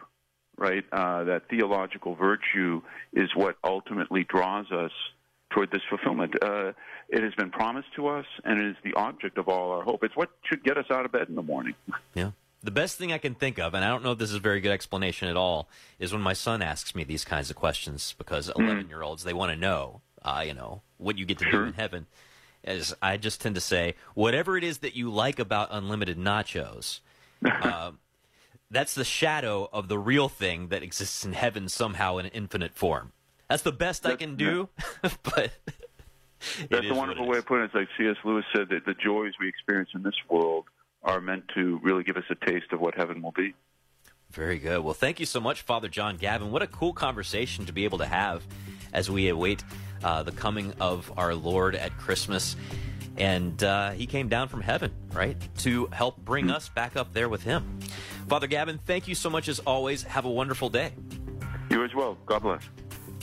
[0.56, 4.92] Right, uh, that theological virtue is what ultimately draws us
[5.50, 6.36] toward this fulfillment.
[6.44, 6.74] Uh,
[7.10, 10.04] it has been promised to us, and it is the object of all our hope.
[10.04, 11.74] It's what should get us out of bed in the morning.
[12.14, 12.32] Yeah.
[12.64, 14.40] The best thing I can think of, and I don't know if this is a
[14.40, 15.68] very good explanation at all,
[16.00, 19.34] is when my son asks me these kinds of questions because 11 year olds, they
[19.34, 22.06] want to know, uh, you know, what you get to do in heaven.
[22.64, 27.02] As I just tend to say, whatever it is that you like about unlimited nachos,
[27.46, 27.92] uh,
[28.72, 33.12] that's the shadow of the real thing that exists in heaven somehow in infinite form.
[33.50, 34.70] That's the best I can do,
[35.02, 35.52] but
[36.70, 37.66] That's a wonderful way of putting it.
[37.68, 38.16] It's like C.S.
[38.24, 40.66] Lewis said that the joys we experience in this world
[41.04, 43.54] are meant to really give us a taste of what heaven will be.
[44.32, 44.84] Very good.
[44.84, 46.52] Well, thank you so much, Father John Gavin.
[46.52, 48.44] What a cool conversation to be able to have
[48.92, 49.64] as we await
[50.04, 52.56] uh, the coming of our Lord at Christmas.
[53.18, 57.30] And uh, he came down from heaven, right, to help bring us back up there
[57.30, 57.80] with him.
[58.28, 60.02] Father Gavin, thank you so much as always.
[60.04, 60.94] Have a wonderful day.
[61.70, 62.18] You as well.
[62.26, 62.64] God bless.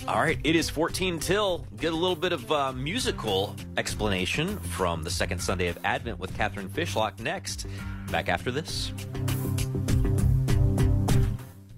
[0.08, 1.66] All right, it is 14 till.
[1.76, 6.34] Get a little bit of uh, musical explanation from the second Sunday of Advent with
[6.36, 7.66] Catherine Fishlock next.
[8.10, 8.92] Back after this.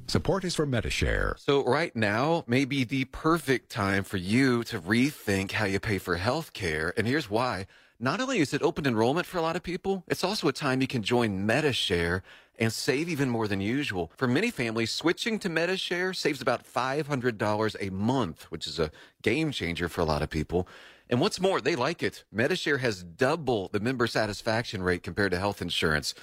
[0.06, 1.36] Support is for Medi-Share.
[1.38, 5.98] So, right now may be the perfect time for you to rethink how you pay
[5.98, 6.92] for health care.
[6.96, 7.66] And here's why.
[7.98, 10.80] Not only is it open enrollment for a lot of people, it's also a time
[10.80, 12.22] you can join Medi-Share
[12.58, 14.12] and save even more than usual.
[14.16, 18.90] For many families, switching to Medi-Share saves about $500 a month, which is a
[19.22, 20.68] game changer for a lot of people.
[21.10, 22.24] And what's more, they like it.
[22.32, 26.14] Medi-Share has double the member satisfaction rate compared to health insurance.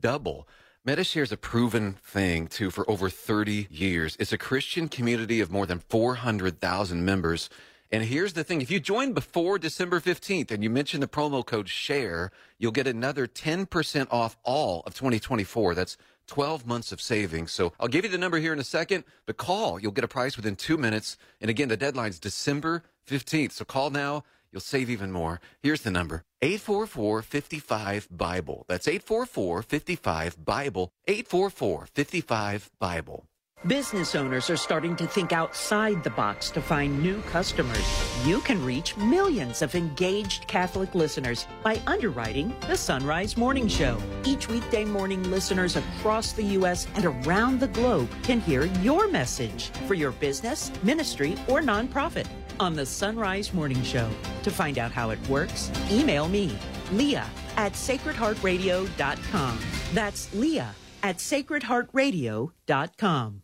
[0.00, 0.48] Double.
[0.84, 4.16] Medi-Share is a proven thing too for over 30 years.
[4.18, 7.50] It's a Christian community of more than 400,000 members.
[7.90, 8.60] And here's the thing.
[8.60, 12.86] If you join before December 15th and you mention the promo code SHARE, you'll get
[12.86, 15.74] another 10% off all of 2024.
[15.74, 17.52] That's 12 months of savings.
[17.52, 19.80] So I'll give you the number here in a second, but call.
[19.80, 21.16] You'll get a price within two minutes.
[21.40, 23.52] And again, the deadline's December 15th.
[23.52, 24.22] So call now.
[24.52, 25.40] You'll save even more.
[25.62, 28.64] Here's the number 844 55 Bible.
[28.68, 30.92] That's 844 55 Bible.
[31.06, 33.26] 844 55 Bible.
[33.66, 37.84] Business owners are starting to think outside the box to find new customers.
[38.24, 43.98] You can reach millions of engaged Catholic listeners by underwriting the Son Rise Morning Show.
[44.24, 46.86] Each weekday morning, listeners across the U.S.
[46.94, 52.28] and around the globe can hear your message for your business, ministry, or nonprofit
[52.60, 54.08] on the Son Rise Morning Show.
[54.44, 56.56] To find out how it works, email me,
[56.92, 59.58] Leah at sacredheartradio.com.
[59.94, 63.42] That's Leah at sacredheartradio.com.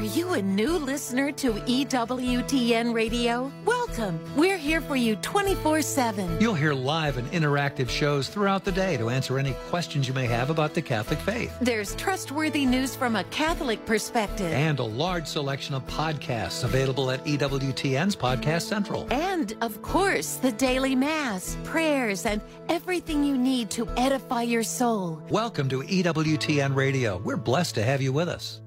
[0.00, 3.52] Are you a new listener to EWTN Radio?
[3.66, 4.18] Welcome.
[4.34, 6.40] We're here for you 24 7.
[6.40, 10.26] You'll hear live and interactive shows throughout the day to answer any questions you may
[10.26, 11.54] have about the Catholic faith.
[11.60, 14.50] There's trustworthy news from a Catholic perspective.
[14.50, 19.06] And a large selection of podcasts available at EWTN's Podcast Central.
[19.10, 22.40] And, of course, the daily Mass, prayers, and
[22.70, 25.22] everything you need to edify your soul.
[25.28, 27.18] Welcome to EWTN Radio.
[27.18, 28.62] We're blessed to have you with us.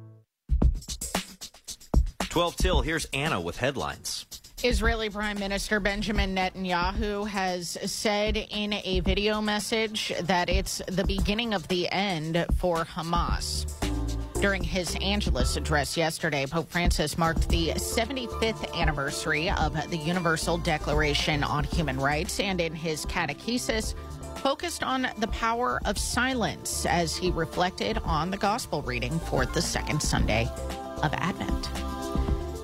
[2.34, 2.82] 12 till.
[2.82, 4.26] Here's Anna with headlines.
[4.64, 11.54] Israeli Prime Minister Benjamin Netanyahu has said in a video message that it's the beginning
[11.54, 13.72] of the end for Hamas.
[14.42, 21.44] During his Angelus address yesterday, Pope Francis marked the 75th anniversary of the Universal Declaration
[21.44, 23.94] on Human Rights and in his catechesis
[24.38, 29.62] focused on the power of silence as he reflected on the gospel reading for the
[29.62, 30.50] second Sunday
[31.04, 31.70] of Advent.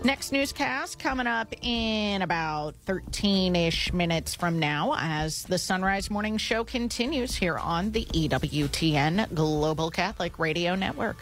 [0.04, 6.10] Next newscast coming up in about 13 ish minutes from now as the Son Rise
[6.10, 11.18] Morning Show continues here on the EWTN Global Catholic Radio Network.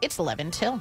[0.00, 0.80] It's 11 till.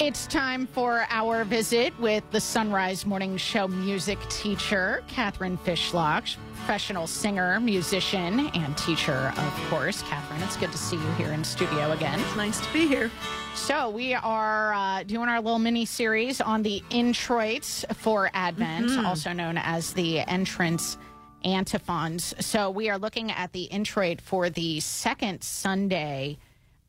[0.00, 6.36] It's time for our visit with the Son Rise Morning Show music teacher, Catherine Fishlock,
[6.64, 10.02] professional singer, musician, and teacher, of course.
[10.02, 12.20] Catherine, it's good to see you here in studio again.
[12.20, 13.10] It's Nice to be here.
[13.54, 19.06] So, we are uh, doing our little mini series on the introits for Advent, Mhm.
[19.06, 20.98] also known as the entrance
[21.44, 22.34] antiphons.
[22.40, 26.36] So, we are looking at the introit for the second Sunday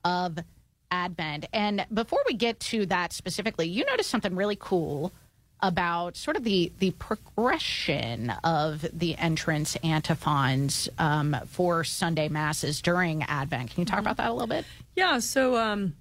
[0.04, 0.38] of
[0.92, 1.46] Advent.
[1.54, 5.14] And before we get to that specifically, you noticed something really cool
[5.62, 13.24] about sort of the the progression of the entrance antiphons um, for Sunday masses during
[13.24, 13.72] Advent.
[13.72, 14.66] Can you talk about that a little bit?
[14.96, 15.96] Yeah, so um,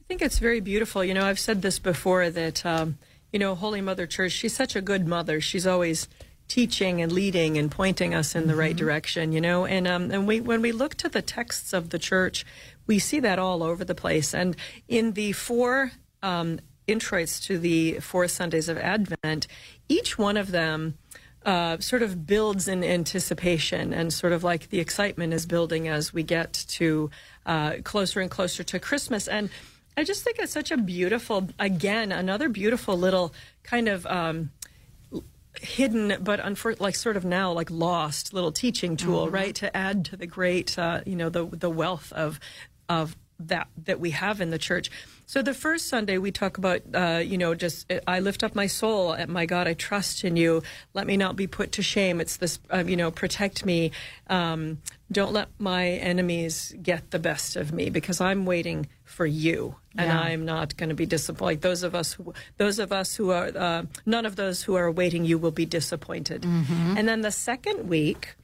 [0.00, 1.04] I think it's very beautiful.
[1.04, 2.98] You know, I've said this before that, um,
[3.32, 5.40] you know, Holy Mother Church, she's such a good mother.
[5.40, 6.08] She's always
[6.48, 9.66] teaching and leading and pointing us in the right direction, you know.
[9.66, 12.44] And um, and we when we look to the texts of the church,
[12.86, 14.34] we see that all over the place.
[14.34, 14.56] And
[14.88, 15.92] in the four
[16.22, 19.46] um, introits to the four Sundays of Advent,
[19.88, 20.98] each one of them
[21.44, 26.12] uh, sort of builds in anticipation and sort of like the excitement is building as
[26.12, 27.10] we get to
[27.46, 29.28] uh, closer and closer to Christmas.
[29.28, 29.48] And
[29.96, 33.32] I just think it's such a beautiful, again, another beautiful little
[33.62, 34.06] kind of.
[34.06, 34.50] Um,
[35.62, 39.32] hidden but unfor- like sort of now like lost little teaching tool Mhm.
[39.32, 42.38] right to add to the great uh, you know the the wealth of
[42.90, 44.90] of that that we have in the church
[45.26, 48.66] so the first sunday we talk about uh, you know just i lift up my
[48.66, 50.62] soul at my god i trust in you
[50.94, 53.90] let me not be put to shame it's this uh, you know protect me
[54.28, 54.78] um,
[55.12, 60.08] don't let my enemies get the best of me because i'm waiting for you and
[60.08, 60.18] Yeah.
[60.20, 63.50] i'm not going to be disappointed those of us who those of us who are
[63.54, 66.96] uh, none of those who are awaiting you will be disappointed Mhm.
[66.98, 68.34] and then the second week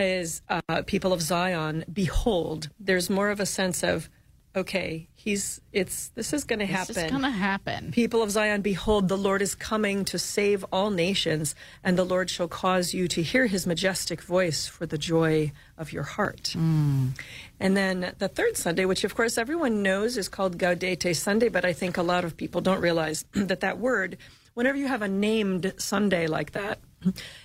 [0.00, 1.84] is uh, people of Zion.
[1.92, 4.08] Behold, there's more of a sense of,
[4.56, 6.94] okay, he's it's this is going to happen.
[6.94, 7.92] This is gonna happen.
[7.92, 12.30] People of Zion, behold, the Lord is coming to save all nations, and the Lord
[12.30, 16.48] shall cause you to hear His majestic voice for the joy of your heart.
[16.54, 17.08] Hmm.
[17.60, 21.64] And then the third Sunday, which of course everyone knows is called Gaudete Sunday, but
[21.64, 24.18] I think a lot of people don't realize that that word,
[24.54, 26.78] whenever you have a named Sunday like that,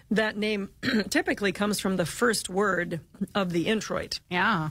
[0.10, 0.70] that name
[1.10, 3.02] typically comes from the first word
[3.36, 4.20] of the introit.
[4.30, 4.70] Yeah.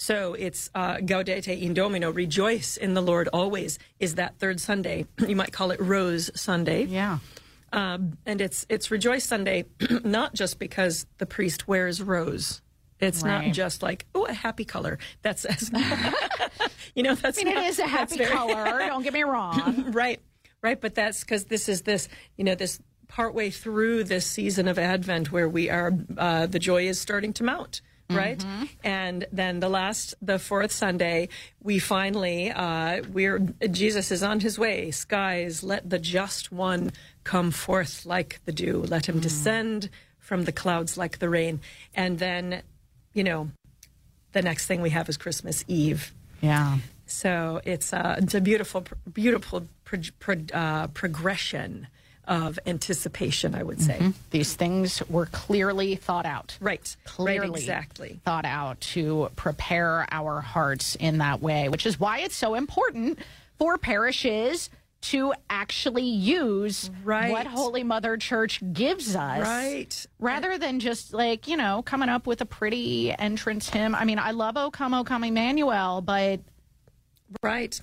[0.00, 5.04] So it's uh, Gaudete in Domino, rejoice in the Lord always, is that third Sunday.
[5.28, 6.84] You might call it Rose Sunday.
[6.84, 7.18] Yeah.
[7.70, 9.66] Um, and it's it's Rejoice Sunday,
[10.02, 12.62] not just because the priest wears rose.
[12.98, 13.48] It's Right.
[13.48, 14.98] not just like oh a happy color.
[15.20, 15.44] That's
[16.94, 18.78] you know that's I mean, it not- is a happy very- color.
[18.86, 19.92] Don't get me wrong.
[19.92, 20.18] right,
[20.62, 20.80] right.
[20.80, 25.30] But that's because this is this you know this partway through this season of Advent
[25.30, 27.82] where we are uh, the joy is starting to mount.
[28.10, 28.68] Right, Mhm.
[28.82, 31.28] and then the last, the fourth Sunday,
[31.62, 33.38] we finally, uh, we're
[33.70, 34.90] Jesus is on his way.
[34.90, 36.90] Skies, let the just one
[37.22, 38.82] come forth like the dew.
[38.82, 41.60] Let him descend from the clouds like the rain.
[41.94, 42.62] And then,
[43.14, 43.50] you know,
[44.32, 46.12] the next thing we have is Christmas Eve.
[46.40, 46.78] Yeah.
[47.06, 51.86] So it's uh, it's a beautiful, beautiful pro- pro- uh, progression
[52.30, 53.98] of anticipation, I would say.
[53.98, 54.14] Mhm.
[54.30, 56.56] These things were clearly thought out.
[56.60, 56.96] Right.
[57.04, 58.20] Clearly Right, exactly.
[58.24, 63.18] thought out to prepare our hearts in that way, which is why it's so important
[63.58, 64.70] for parishes
[65.02, 67.32] to actually use Right.
[67.32, 69.40] what Holy Mother Church gives us.
[69.40, 70.06] Right.
[70.20, 73.94] Rather than just like, you know, coming up with a pretty entrance hymn.
[73.94, 76.40] I mean, I love O Come, O Come Emmanuel, but
[77.42, 77.80] Right.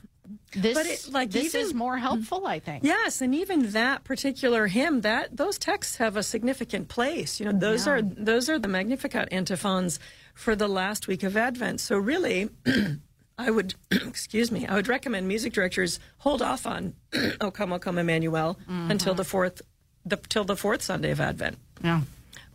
[0.53, 2.83] This, But it- like, this even- is more helpful, I think.
[2.83, 7.39] Yes, and even that particular hymn, that those texts have a significant place.
[7.39, 7.93] You know, those Yeah.
[7.93, 9.99] are those are the Magnificat antiphons
[10.33, 11.79] for the last week of Advent.
[11.81, 12.49] So really,
[13.37, 16.93] I would excuse me, I would recommend music directors hold off on
[17.41, 18.91] "O Come, O Come, Emmanuel" mm-hmm.
[18.91, 19.61] until the fourth,
[20.05, 21.57] the till the fourth Sunday of Advent.
[21.83, 22.01] Yeah.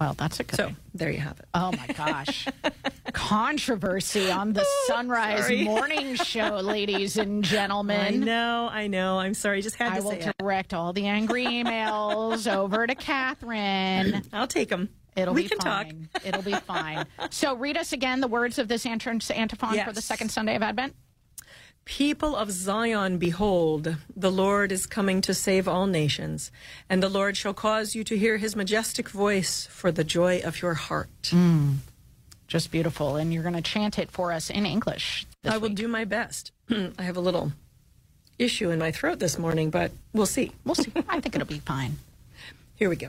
[0.03, 1.46] Well, that's a good So there you have it.
[1.55, 2.48] Oh my gosh.
[3.12, 5.62] Controversy on the oh, Son Rise Oh, sorry.
[5.62, 8.00] Morning Show, ladies and gentlemen.
[8.00, 9.20] I know, I know.
[9.20, 9.62] I'm sorry.
[9.62, 10.34] Just had I to will say it.
[10.40, 14.24] direct all the angry emails over to Catherine.
[14.32, 14.88] I'll take them.
[15.14, 15.86] It'll we be can talk.
[15.86, 16.09] fine.
[16.24, 17.07] It'll be fine.
[17.30, 20.62] So read us again the words of this entrance antiphon for the second Sunday of
[20.62, 20.96] Advent.
[21.85, 26.53] People of Zion, behold, the Lord is coming to save all nations,
[26.89, 30.62] and the Lord shall cause you to hear his majestic voice for the joy of
[30.62, 31.09] your heart.
[31.24, 31.78] Mm.
[32.47, 33.16] Just beautiful.
[33.16, 35.26] And you're going to chant it for us in English.
[35.45, 36.53] I will do my best.
[36.70, 37.53] I have a little
[38.39, 40.53] issue in my throat this morning, but we'll see.
[40.64, 40.93] We'll see.
[41.09, 41.99] I think it'll be fine.
[42.74, 43.09] Here we go.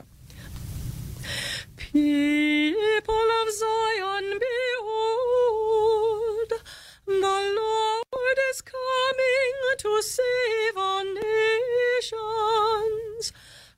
[1.76, 6.52] People of Zion, behold,
[7.06, 11.04] the Lord is coming to save our
[12.02, 13.32] nations.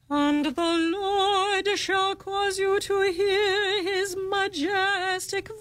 [0.09, 5.59] And the Lord shall cause you to hear his majestic voice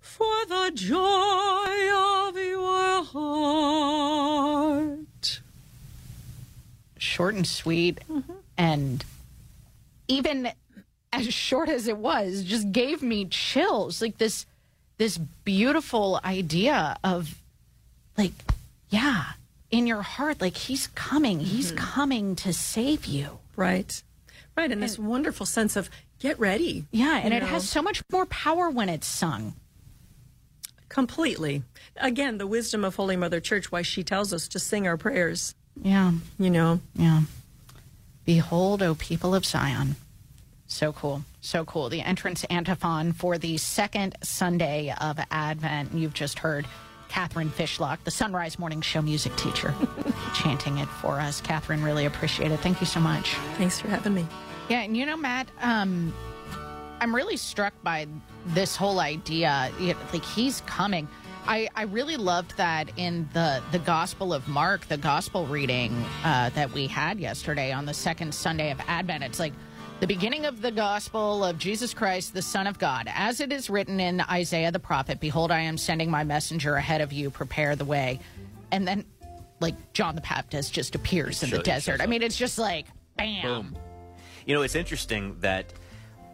[0.00, 4.30] for the joy of your heart.
[6.96, 8.00] Short and sweet.
[8.10, 8.32] Mm-hmm.
[8.56, 9.04] And
[10.08, 10.48] even
[11.12, 14.00] as short as it was, just gave me chills.
[14.00, 14.46] Like this
[15.02, 17.34] this beautiful idea of
[18.16, 18.30] like,
[18.88, 19.24] yeah,
[19.68, 21.40] in your heart, like he's coming.
[21.40, 21.84] He's mm-hmm.
[21.84, 23.40] coming to save you.
[23.56, 24.00] Right.
[24.56, 24.70] Right.
[24.70, 25.90] And this wonderful sense of
[26.20, 26.84] get ready.
[26.92, 29.54] Yeah, and it has so much more power when it's sung.
[30.88, 31.64] Completely.
[31.96, 35.56] Again, the wisdom of Holy Mother Church, why she tells us to sing our prayers.
[35.82, 36.12] Yeah.
[36.38, 36.80] You know?
[36.94, 37.22] Yeah.
[38.24, 39.96] Behold, O people of Zion.
[40.66, 41.22] So cool.
[41.40, 41.88] So cool.
[41.88, 45.92] The entrance antiphon for the second Sunday of Advent.
[45.92, 46.66] You've just heard
[47.08, 49.74] Catherine Fishlock, the Son Rise Morning Show music teacher,
[50.34, 51.42] chanting it for us.
[51.42, 52.60] Catherine, really appreciate it.
[52.60, 53.34] Thank you so much.
[53.58, 54.26] Thanks for having me.
[54.70, 56.14] Yeah, and you know, Matt, um,
[57.00, 58.06] I'm really struck by
[58.46, 59.70] this whole idea.
[59.78, 61.06] You know, like he's coming.
[61.46, 65.92] I, I really loved that in the the Gospel of Mark, the Gospel reading
[66.24, 69.24] uh, that we had yesterday on the second Sunday of Advent.
[69.24, 69.52] It's like
[70.02, 73.70] the beginning of the Gospel of Jesus Christ, the Son of God, as it is
[73.70, 75.20] written in Isaiah the prophet.
[75.20, 77.30] Behold, I am sending my messenger ahead of you.
[77.30, 78.18] Prepare the way,
[78.72, 79.04] and then
[79.60, 82.00] like John the Baptist just appears in Show- the desert.
[82.00, 82.86] I mean, it's just like
[83.16, 83.42] bam.
[83.42, 83.78] Boom.
[84.44, 85.72] You know, it's interesting that,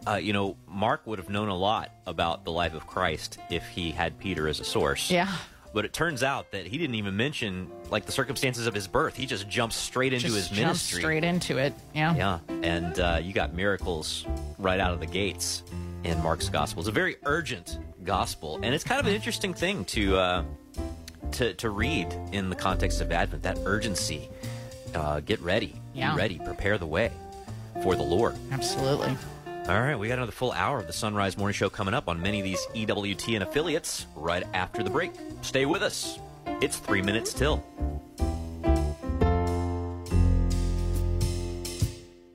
[0.07, 3.67] uh, you know, Mark would have known a lot about the life of Christ if
[3.67, 5.11] he had Peter as a source.
[5.11, 5.31] Yeah.
[5.71, 9.15] But it turns out that he didn't even mention like the circumstances of his birth.
[9.15, 11.01] He just jumps straight into Just his jumps ministry.
[11.01, 11.73] straight into it.
[11.93, 12.15] Yeah.
[12.15, 14.25] Yeah, and uh, you got miracles
[14.57, 15.63] right out of the gates
[16.03, 16.79] in Mark's gospel.
[16.81, 20.43] It's a very urgent gospel, and it's kind of an interesting thing to uh,
[21.33, 23.43] to to read in the context of Advent.
[23.43, 24.27] That urgency.
[24.95, 25.75] Uh, get ready.
[25.93, 26.13] Yeah.
[26.13, 26.39] Be ready.
[26.43, 27.11] Prepare the way
[27.83, 28.35] for the Lord.
[28.51, 29.15] Absolutely.
[29.69, 32.07] All right, we got another full hour of the Son Rise Morning Show coming up
[32.07, 35.11] on many of these EWTN affiliates right after the break.
[35.43, 36.17] Stay with us.
[36.59, 37.63] It's three minutes till.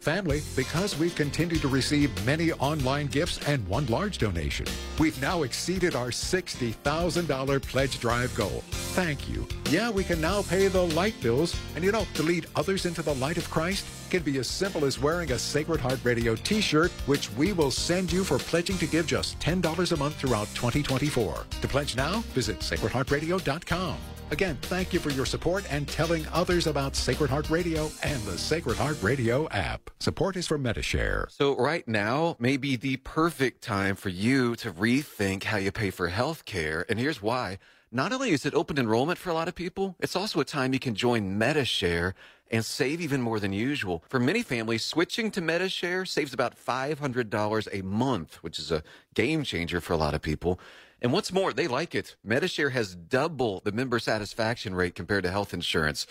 [0.05, 4.67] Family, because we've continued to receive many online gifts and one large donation,
[4.99, 8.63] we've now exceeded our $60,000 pledge drive goal.
[8.93, 9.49] Thank you.
[9.71, 13.01] Yeah, we can now pay the light bills, and you know, to lead others into
[13.01, 16.61] the light of Christ can be as simple as wearing a Sacred Heart Radio t
[16.61, 20.49] shirt, which we will send you for pledging to give just $10 a month throughout
[20.55, 21.47] 2024.
[21.63, 23.97] To pledge now, visit sacredheartradio.com.
[24.31, 28.37] Again, thank you for your support and telling others about Sacred Heart Radio and the
[28.39, 29.91] Sacred Heart Radio app.
[30.01, 31.29] Support is from Medi-Share.
[31.31, 35.91] So right now may be the perfect time for you to rethink how you pay
[35.91, 36.85] for health care.
[36.89, 37.59] And here's why.
[37.93, 40.73] Not only is it open enrollment for a lot of people, it's also a time
[40.73, 42.15] you can join Medi-Share
[42.51, 44.03] and save even more than usual.
[44.09, 48.83] For many families, switching to Medi-Share saves about $500 a month, which is a
[49.15, 50.59] game changer for a lot of people.
[51.05, 52.17] And what's more, they like it.
[52.25, 56.07] Medi-Share has double the member satisfaction rate compared to health insurance.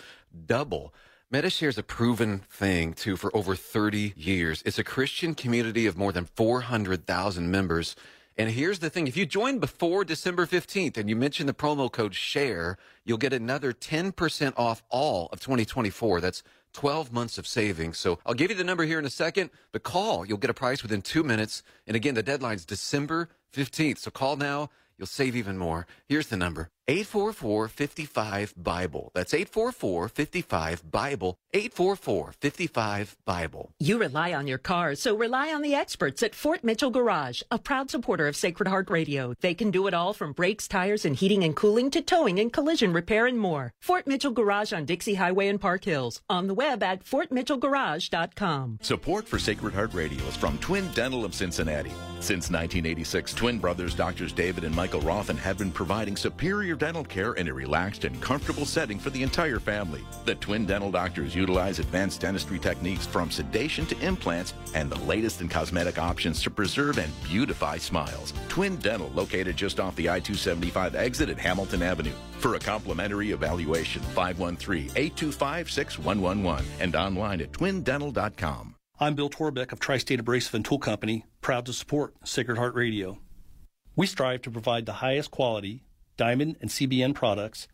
[0.46, 0.94] Double.
[1.32, 4.62] Medi-Share is a proven thing too for over 30 years.
[4.64, 7.96] It's a Christian community of more than 400,000 members.
[8.38, 9.08] And here's the thing.
[9.08, 13.32] If you join before December 15th and you mention the promo code SHARE, you'll get
[13.32, 16.20] another 10% off all of 2024.
[16.20, 17.98] That's 12 months of savings.
[17.98, 20.24] So I'll give you the number here in a second, but call.
[20.24, 21.64] You'll get a price within two minutes.
[21.84, 23.98] And again, the deadline's December 15th.
[23.98, 24.70] So call now.
[24.98, 25.86] You'll save even more.
[26.06, 29.10] Here's the number 844 55 Bible.
[29.14, 31.38] That's 844 55 Bible.
[31.54, 33.70] 844 55 Bible.
[33.78, 37.58] You rely on your car, so rely on the experts at Fort Mitchell Garage, a
[37.58, 39.34] proud supporter of Sacred Heart Radio.
[39.40, 42.52] They can do it all from brakes, tires, and heating and cooling to towing and
[42.52, 43.72] collision repair and more.
[43.80, 46.20] Fort Mitchell Garage on Dixie Highway in Park Hills.
[46.28, 48.78] On the web at fortmitchellgarage.com.
[48.82, 51.92] Support for Sacred Heart Radio is from Twin Dental of Cincinnati.
[52.20, 57.04] Since 1986, twin brothers Doctors David and Michael Rothen have been providing superior superior dental
[57.04, 60.02] care in a relaxed and comfortable setting for the entire family.
[60.24, 65.40] The Twin Dental Doctors utilize advanced dentistry techniques from sedation to implants and the latest
[65.40, 68.32] in cosmetic options to preserve and beautify smiles.
[68.48, 72.14] Twin Dental, located just off the I 275 exit at Hamilton Avenue.
[72.38, 78.74] For a complimentary evaluation, 513 825 6111 and online at twindental.com.
[79.00, 82.74] I'm Bill Torbeck of Tri State Abrasive and Tool Company, proud to support Sacred Heart
[82.74, 83.18] Radio.
[83.96, 85.82] We strive to provide the highest quality
[86.16, 87.68] diamond and CBN products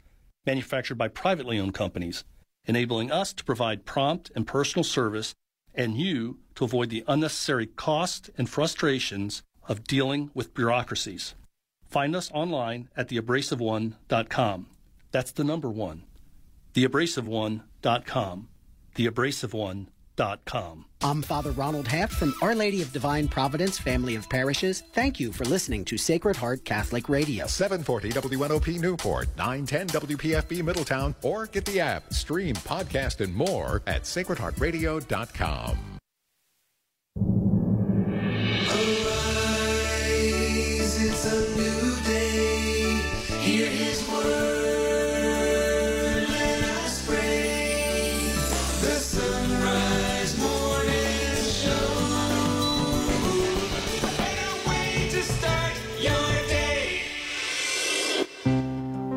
[0.47, 2.24] manufactured by privately owned companies,
[2.64, 5.34] enabling us to provide prompt and personal service
[5.74, 11.34] and you to avoid the unnecessary cost and frustrations of dealing with bureaucracies.
[11.88, 14.66] Find us online at theabrasiveone.com.
[15.12, 16.05] That's the number one.
[16.74, 18.49] Theabrasiveone.com.
[18.95, 20.84] Theabrasiveone.com.
[21.03, 24.82] I'm Father Ronald Haft from Our Lady of Divine Providence Family of Parishes.
[24.92, 27.46] Thank you for listening to Sacred Heart Catholic Radio.
[27.46, 34.03] 740 WNOP Newport, 910 WPFB Middletown, or get the app, stream, podcast, and more at
[34.03, 35.78] sacredheartradio.com.
[40.01, 41.60] Arise,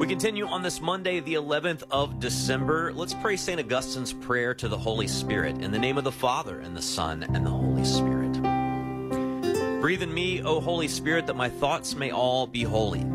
[0.04, 2.92] We continue on this Monday, the 11th of December.
[2.92, 3.58] Let's pray St.
[3.58, 7.24] Augustine's prayer to the Holy Spirit in the name of the Father, and the Son,
[7.24, 8.34] and the Holy Spirit.
[9.80, 13.06] Breathe in me, O Holy Spirit, that my thoughts may all be holy.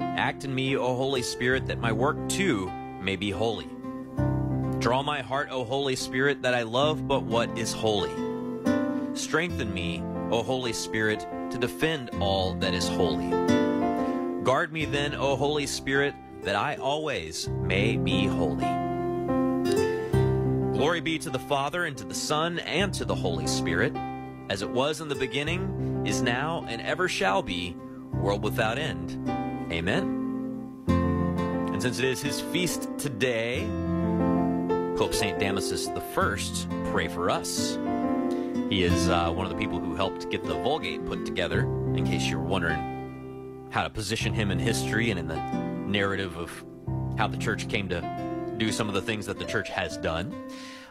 [0.00, 3.68] Act in me, O Holy Spirit, that my work too may be holy.
[4.80, 8.10] Draw my heart, O Holy Spirit, that I love but what is holy.
[9.14, 10.02] Strengthen me,
[10.32, 11.20] O Holy Spirit,
[11.52, 13.55] to defend all that is holy.
[14.46, 18.64] Guard me then, O Holy Spirit, that I always may be holy.
[20.72, 23.92] Glory be to the Father, and to the Son, and to the Holy Spirit,
[24.48, 27.76] as it was in the beginning, is now, and ever shall be,
[28.12, 29.28] world without end.
[29.72, 30.84] Amen.
[30.86, 33.66] And since it is his feast today,
[34.96, 35.40] Pope St.
[35.40, 37.80] Damasus I, pray for us.
[38.70, 41.62] He is uh, one of the people who helped get the Vulgate put together,
[41.96, 42.95] in case you're wondering
[43.76, 45.36] how to position him in history and in the
[45.86, 46.64] narrative of
[47.18, 48.00] how the church came to
[48.56, 50.34] do some of the things that the church has done.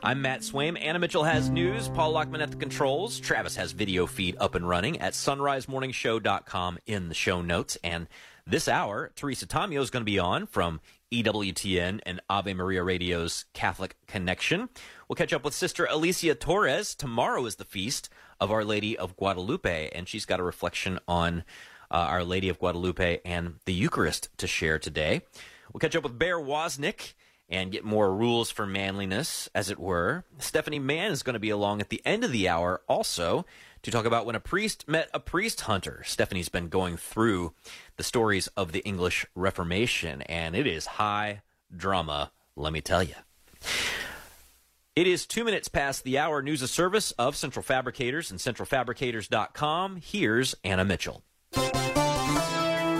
[0.03, 0.79] I'm Matt Swaim.
[0.79, 1.89] Anna Mitchell has news.
[1.89, 3.19] Paul Lockman at the controls.
[3.19, 7.75] Travis has video feed up and running at sonrisemorningshow.com in the show notes.
[7.83, 8.07] And
[8.45, 10.79] this hour, Teresa Tomeo is going to be on from
[11.11, 14.69] EWTN and Ave Maria Radio's Catholic Connection.
[15.09, 16.93] We'll catch up with Sister Alicia Torres.
[16.93, 18.09] Tomorrow is the feast
[18.39, 21.43] of Our Lady of Guadalupe, and she's got a reflection on
[21.91, 25.21] uh, Our Lady of Guadalupe and the Eucharist to share today.
[25.71, 27.13] We'll catch up with Bear Woznick
[27.49, 30.23] and get more rules for manliness, as it were.
[30.39, 33.45] Stephanie Mann is going to be along at the end of the hour also
[33.83, 36.01] to talk about when a priest met a priest hunter.
[36.05, 37.53] Stephanie's been going through
[37.97, 41.41] the stories of the English Reformation, and it is high
[41.75, 43.15] drama, let me tell you.
[44.95, 49.97] It is two minutes past the hour news of service of Central Fabricators and centralfabricators.com.
[49.97, 51.21] Here's Anna Mitchell.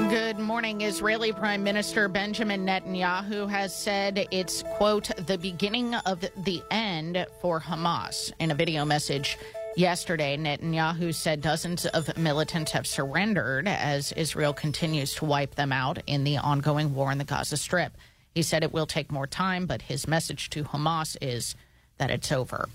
[0.10, 0.82] Good morning.
[0.82, 7.60] Israeli Prime Minister Benjamin Netanyahu has said it's, quote, the beginning of the end for
[7.60, 8.32] Hamas.
[8.40, 9.38] In a video message
[9.76, 15.98] yesterday, Netanyahu said dozens of militants have surrendered as Israel continues to wipe them out
[16.06, 17.94] in the ongoing war in the Gaza Strip.
[18.34, 21.56] He said it will take more time, but his message to Hamas is
[21.98, 22.70] that it's over.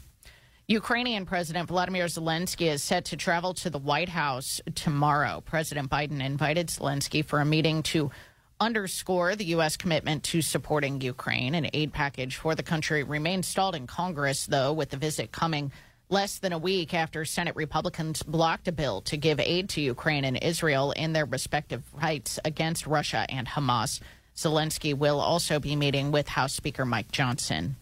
[0.71, 5.43] Ukrainian President Vladimir Zelensky is set to travel to the White House tomorrow.
[5.45, 8.13] President Biden invited Zelensky for a meeting to
[8.61, 9.77] underscore the U.S.
[9.77, 11.57] commitment to supporting Ukraine.
[11.57, 15.73] An aid package for the country remains stalled in Congress, though, with the visit coming
[16.09, 20.25] less than a week after Senate Republicans blocked a bill to give aid to Ukraine
[20.25, 23.99] and Israel in their respective fights against Russia and Hamas.
[24.37, 27.75] Zelensky will also be meeting with House Speaker Mike Johnson.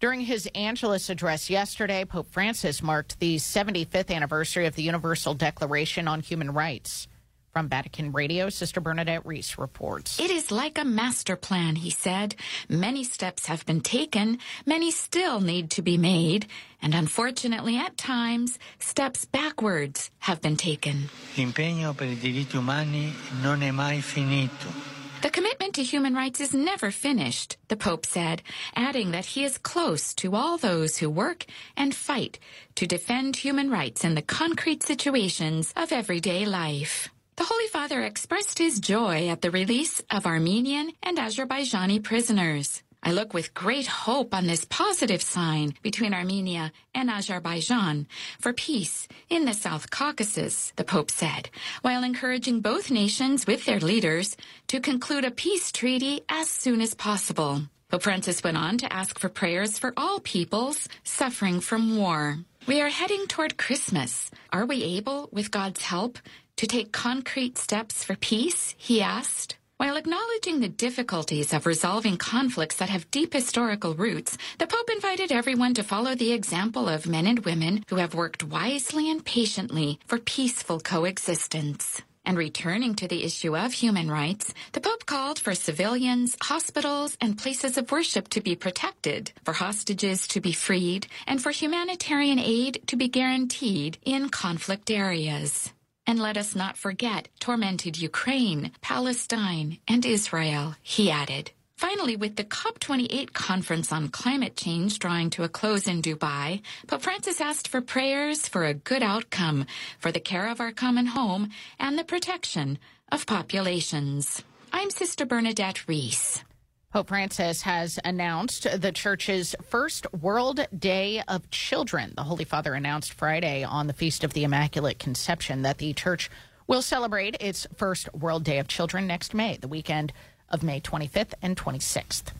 [0.00, 6.08] During his Angelus address yesterday, Pope Francis marked the 75th anniversary of the Universal Declaration
[6.08, 7.06] on Human Rights.
[7.52, 10.18] From Vatican Radio, Sister Bernadette Reis reports.
[10.18, 12.34] It is like a master plan, he said.
[12.66, 16.46] Many steps have been taken, many still need to be made,
[16.80, 21.10] and unfortunately, at times, steps backwards have been taken.
[21.36, 24.99] L'impegno per i diritti umani non è mai finito.
[25.22, 28.42] The commitment to human rights is never finished, the Pope said,
[28.74, 31.44] adding that he is close to all those who work
[31.76, 32.38] and fight
[32.76, 37.10] to defend human rights in the concrete situations of everyday life.
[37.36, 42.82] the Holy Father expressed his joy at the release of Armenian and Azerbaijani prisoners.
[43.02, 48.06] I look with great hope on this positive sign between Armenia and Azerbaijan
[48.38, 51.48] for peace in the South Caucasus, the Pope said,
[51.80, 54.36] while encouraging both nations with their leaders
[54.68, 57.62] to conclude a peace treaty as soon as possible.
[57.88, 62.38] Pope Francis went on to ask for prayers for all peoples suffering from war.
[62.68, 64.30] We are heading toward Christmas.
[64.52, 66.18] Are we able, with God's help,
[66.56, 68.74] to take concrete steps for peace?
[68.76, 69.56] He asked.
[69.80, 75.32] While acknowledging the difficulties of resolving conflicts that have deep historical roots, the Pope invited
[75.32, 79.98] everyone to follow the example of men and women who have worked wisely and patiently
[80.04, 82.02] for peaceful coexistence.
[82.26, 87.38] And returning to the issue of human rights, the Pope called for civilians, hospitals, and
[87.38, 92.82] places of worship to be protected, for hostages to be freed, and for humanitarian aid
[92.88, 95.72] to be guaranteed in conflict areas.
[96.06, 101.52] And let us not forget tormented Ukraine, Palestine, and Israel, he added.
[101.76, 107.00] Finally, with the COP28 conference on climate change drawing to a close in Dubai, Pope
[107.00, 109.64] Francis asked for prayers for a good outcome
[109.98, 111.48] for the care of our common home
[111.78, 112.78] and the protection
[113.10, 114.42] of populations.
[114.74, 116.44] I'm Sister Bernadette Reis.
[116.92, 122.14] Pope Francis has announced the church's first World Day of Children.
[122.16, 126.28] The Holy Father announced Friday on the Feast of the Immaculate Conception that the church
[126.66, 130.12] will celebrate its first World Day of Children next May, the weekend
[130.48, 132.32] of May 25th and 26th.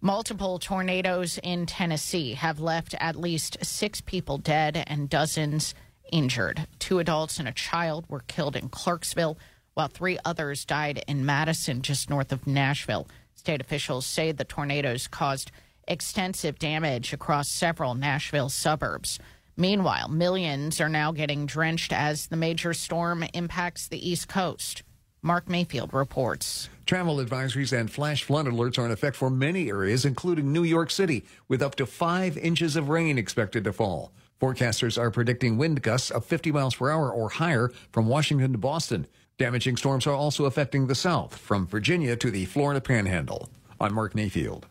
[0.00, 5.72] Multiple tornadoes in Tennessee have left at least six people dead and dozens
[6.10, 6.66] injured.
[6.80, 9.38] Two adults and a child were killed in Clarksville,
[9.74, 13.06] while three others died in Madison, just north of Nashville.
[13.38, 15.52] State officials say the tornadoes caused
[15.86, 19.20] extensive damage across several Nashville suburbs.
[19.56, 24.82] Meanwhile, millions are now getting drenched as the major storm impacts the East Coast.
[25.22, 26.68] Mark Mayfield reports.
[26.84, 30.90] Travel advisories and flash flood alerts are in effect for many areas, including New York
[30.90, 34.10] City, with up to five inches of rain expected to fall.
[34.40, 38.58] Forecasters are predicting wind gusts of 50 miles per hour or higher from Washington to
[38.58, 39.06] Boston.
[39.38, 43.48] Damaging storms are also affecting the South, from Virginia to the Florida Panhandle.
[43.80, 44.66] I'm Mark Mayfield.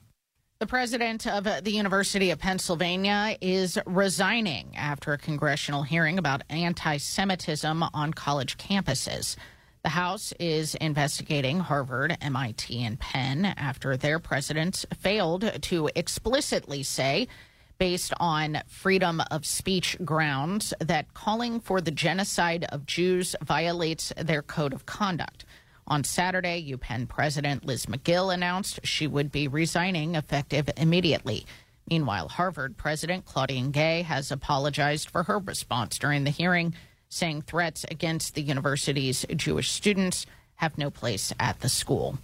[0.60, 6.98] The president of the University of Pennsylvania is resigning after a congressional hearing about anti
[6.98, 9.38] Semitism on college campuses.
[9.84, 17.30] The House is investigating Harvard, MIT, and Penn after their presidents failed to explicitly say
[17.78, 24.42] based on freedom of speech grounds that calling for the genocide of Jews violates their
[24.42, 25.46] code of conduct.
[25.88, 31.46] On Saturday, UPenn President Liz Magill announced she would be resigning effective immediately.
[31.90, 36.74] Meanwhile, Harvard President Claudine Gay has apologized for her response during the hearing,
[37.08, 40.26] saying threats against the university's Jewish students
[40.56, 42.18] have no place at the school.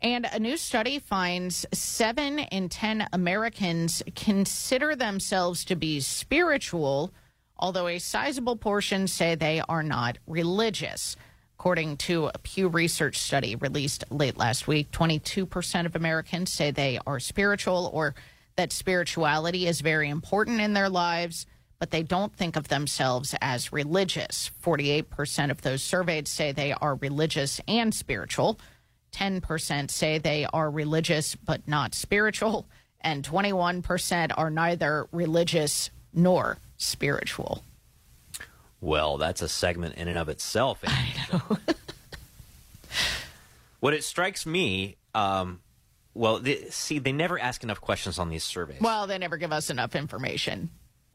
[0.00, 7.12] And a new study finds seven in 10 Americans consider themselves to be spiritual,
[7.56, 11.16] although a sizable portion say they are not religious.
[11.58, 17.00] According to a Pew Research study released late last week, 22% of Americans say they
[17.04, 18.14] are spiritual or
[18.54, 21.46] that spirituality is very important in their lives,
[21.80, 24.52] but they don't think of themselves as religious.
[24.62, 28.60] 48% of those surveyed say they are religious and spiritual.
[29.18, 32.66] 10% say they are religious but not spiritual,
[33.00, 37.62] and 21% are neither religious nor spiritual.
[38.80, 40.80] Well, that's a segment in and of itself.
[40.86, 41.58] I know.
[43.80, 45.60] what it strikes me, um,
[46.14, 48.80] well, they, see, they never ask enough questions on these surveys.
[48.80, 50.70] Well, they never give us enough information.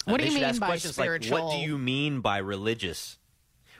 [0.05, 1.37] Uh, What do you mean by spiritual?
[1.37, 3.17] Like, what do you mean by religious?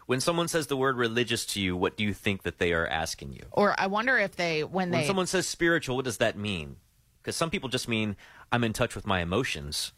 [0.06, 2.88] When someone says the word religious to you, what do you think that they are
[2.88, 3.44] asking you?
[3.52, 6.76] Or I wonder if they, when When they, someone says spiritual, what does that mean?
[7.22, 8.18] Because some people just mean
[8.52, 9.94] I'm in touch with my emotions.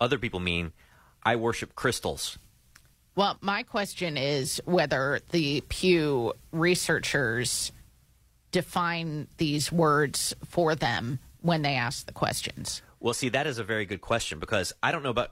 [0.00, 0.72] Other people mean
[1.22, 2.38] I worship crystals.
[3.16, 7.72] well, my question is whether the Pew researchers
[8.50, 12.82] define these words for them when they ask the questions.
[13.00, 15.30] Well, see, that is a very good question because I don't know about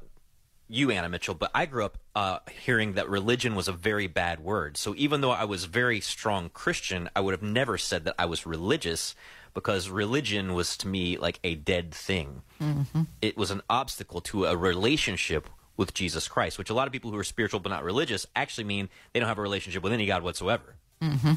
[0.71, 4.41] you, Anna Mitchell, but I grew up uh, hearing that religion was a very bad
[4.41, 4.77] word.
[4.77, 8.27] So even though I was very strong Christian, I would have never said that I
[8.27, 9.15] was religious
[9.53, 12.43] because religion was to me like a dead thing.
[12.61, 13.03] Mm-hmm.
[13.21, 17.11] It was an obstacle to a relationship with Jesus Christ, which a lot of people
[17.11, 20.07] who are spiritual but not religious actually mean they don't have a relationship with any
[20.07, 20.77] God whatsoever.
[21.03, 21.33] Mm-hmm.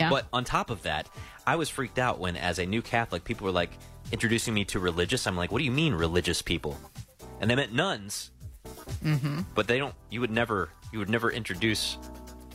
[0.00, 0.10] Yeah.
[0.10, 1.08] But on top of that,
[1.46, 3.70] I was freaked out when, as a new Catholic, people were like
[4.10, 5.26] introducing me to religious.
[5.26, 6.76] I'm like, what do you mean religious people?
[7.40, 8.30] And they meant nuns,
[9.04, 9.40] Mm-hmm.
[9.54, 9.94] but they don't.
[10.10, 10.68] You would never.
[10.92, 11.96] You would never introduce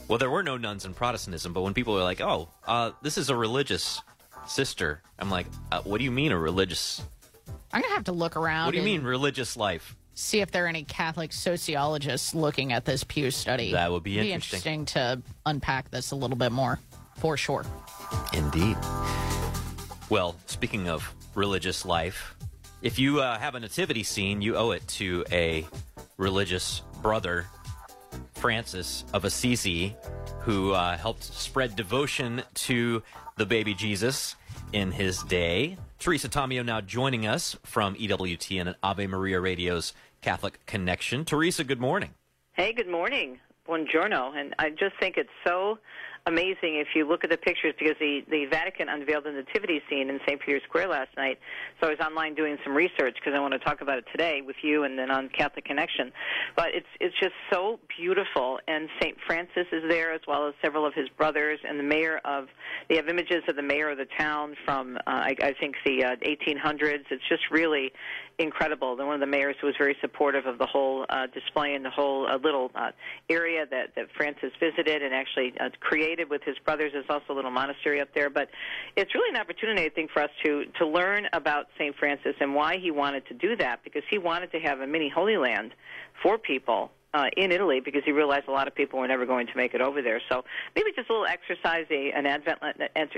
[0.07, 3.17] Well, there were no nuns in Protestantism, but when people were like, "Oh, uh, this
[3.17, 4.01] is a religious
[4.47, 7.01] sister," I'm like, uh, "What do you mean a religious?
[7.71, 8.65] I'm gonna have to look around.
[8.65, 12.85] What do you mean religious life?" See if there are any Catholic sociologists looking at
[12.85, 13.71] this Pew study.
[13.71, 14.81] That would be Be interesting.
[14.83, 16.79] interesting to unpack this a little bit more,
[17.17, 17.65] for sure.
[18.33, 18.77] Indeed.
[20.09, 22.35] Well, speaking of religious life,
[22.83, 25.65] if you uh, have a nativity scene, you owe it to a
[26.17, 27.47] religious brother,
[28.35, 29.95] Francis of Assisi,
[30.41, 33.01] who uh, helped spread devotion to
[33.37, 34.35] the baby Jesus
[34.73, 35.77] in his day.
[35.97, 41.23] Teresa Tomeo now joining us from EWTN and Ave Maria Radio's Catholic Connection.
[41.23, 42.09] Teresa, good morning.
[42.51, 43.39] Hey, good morning.
[43.65, 44.37] Buongiorno.
[44.37, 45.79] And I just think it's so
[46.25, 50.09] amazing if you look at the pictures because the, the Vatican unveiled the nativity scene
[50.09, 50.39] in St.
[50.39, 51.37] Peter's Square last night.
[51.81, 54.41] So I was online doing some research because I want to talk about it today
[54.41, 56.11] with you and then on Catholic Connection.
[56.55, 58.59] But it's it's just so beautiful.
[58.67, 59.17] And St.
[59.27, 62.47] Francis is there as well as several of his brothers and the mayor of.
[62.89, 66.03] They have images of the mayor of the town from uh, I, I think the
[66.03, 67.03] uh, 1800s.
[67.11, 67.91] It's just really
[68.39, 68.97] incredible.
[68.97, 71.83] And one of the mayors who was very supportive of the whole uh, display and
[71.85, 72.91] the whole uh, little uh,
[73.29, 76.91] area that, that Francis visited and actually uh, created with his brothers.
[76.93, 78.29] There's also a little monastery up there.
[78.29, 78.49] But
[78.95, 81.95] it's really an opportunity, I think, for us to, to learn about St.
[81.97, 85.09] Francis and why he wanted to do that, because he wanted to have a mini
[85.09, 85.73] Holy Land
[86.21, 89.47] for people uh, in Italy because he realized a lot of people were never going
[89.47, 90.21] to make it over there.
[90.29, 90.43] So
[90.75, 92.59] maybe just a little exercise, an Advent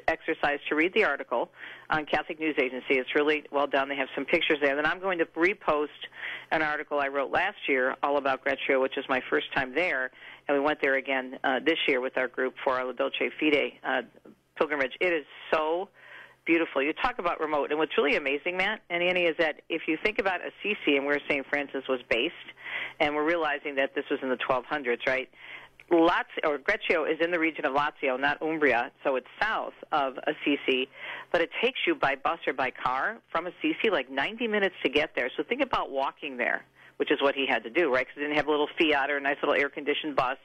[0.08, 1.50] exercise to read the article
[1.90, 2.96] on Catholic News Agency.
[2.96, 3.90] It's really well done.
[3.90, 4.76] They have some pictures there.
[4.76, 5.88] Then I'm going to repost
[6.52, 10.12] an article I wrote last year all about Greccio, which is my first time there,
[10.48, 13.30] and we went there again uh, this year with our group for our La Dolce
[13.40, 14.02] Fide uh,
[14.58, 14.92] pilgrimage.
[15.00, 15.90] It is so
[16.46, 16.82] beautiful.
[16.82, 19.98] You talk about remote, and what's really amazing, Matt and Annie, is that if you
[20.04, 21.46] think about Assisi and where St.
[21.48, 22.34] Francis was based,
[23.00, 25.30] and we're realizing that this was in the 1200s, right?
[25.92, 30.18] Lazio, or Greccio is in the region of Lazio, not Umbria, so it's south of
[30.26, 30.90] Assisi,
[31.32, 34.90] but it takes you by bus or by car from Assisi like 90 minutes to
[34.90, 35.30] get there.
[35.38, 36.66] So think about walking there,
[36.98, 38.06] which is what he had to do, right?
[38.06, 40.38] Because he didn't have a little Fiat or a nice little air-conditioned bus.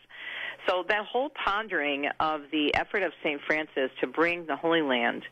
[0.69, 3.41] So that whole pondering of the effort of St.
[3.47, 5.23] Francis to bring the Holy Land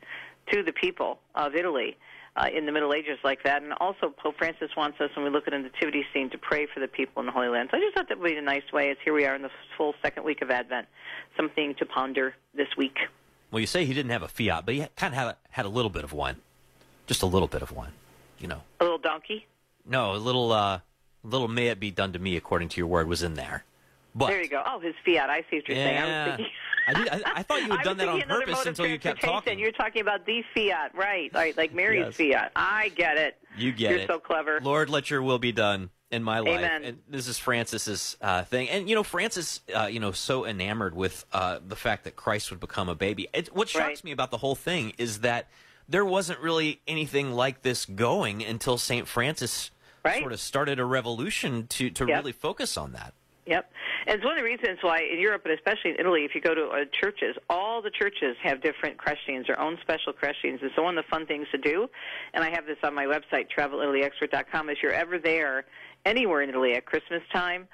[0.52, 1.96] to the people of Italy
[2.36, 3.62] uh, in the Middle Ages like that.
[3.62, 6.66] And also, Pope Francis wants us, when we look at a nativity scene, to pray
[6.66, 7.68] for the people in the Holy Land.
[7.70, 9.42] So I just thought that would be a nice way, as here we are in
[9.42, 10.86] the full second week of Advent,
[11.36, 12.96] something to ponder this week.
[13.50, 15.66] Well, you say he didn't have a Fiat, but he kind of had a, had
[15.66, 16.36] a little bit of one,
[17.06, 17.92] just a little bit of one,
[18.38, 18.60] you know.
[18.80, 19.46] A little donkey?
[19.86, 20.80] No, a little, uh,
[21.24, 23.64] little may it be done to me according to your word was in there.
[24.14, 24.62] But there you go.
[24.66, 25.30] Oh, his Fiat.
[25.30, 25.96] I see what you're saying.
[25.96, 26.26] I Yeah.
[26.28, 26.54] was thinking.
[26.89, 29.59] I, did, I, I thought you had done that on purpose until you kept talking.
[29.59, 31.31] You're talking about the Fiat, right?
[31.35, 32.52] Right, like Mary's Fiat.
[32.56, 33.36] I get it.
[33.56, 33.98] You get it.
[33.98, 34.60] You're so clever.
[34.62, 36.59] Lord, let your will be done in my life.
[36.59, 36.85] Amen.
[36.85, 38.69] And this is Francis's uh, thing.
[38.70, 42.51] And you know, Francis, uh, you know, so enamored with uh, the fact that Christ
[42.51, 43.28] would become a baby.
[43.35, 44.05] It, what shocks Right.
[44.05, 45.48] me about the whole thing is that
[45.89, 49.70] there wasn't really anything like this going until Saint Francis
[50.20, 52.16] sort of started a revolution to to Yep.
[52.19, 53.12] really focus on that.
[53.48, 53.70] Yep.
[54.06, 56.40] And it's one of the reasons why in Europe, and especially in Italy, if you
[56.42, 60.34] go to uh, churches, all the churches have different crèche scenes, their own special crèche
[60.42, 60.60] scenes.
[60.60, 61.88] And so one of the fun things to do,
[62.34, 65.64] and I have this on my website, travelitalyexpert.com, if you're ever there
[66.04, 67.66] anywhere in Italy at Christmas time,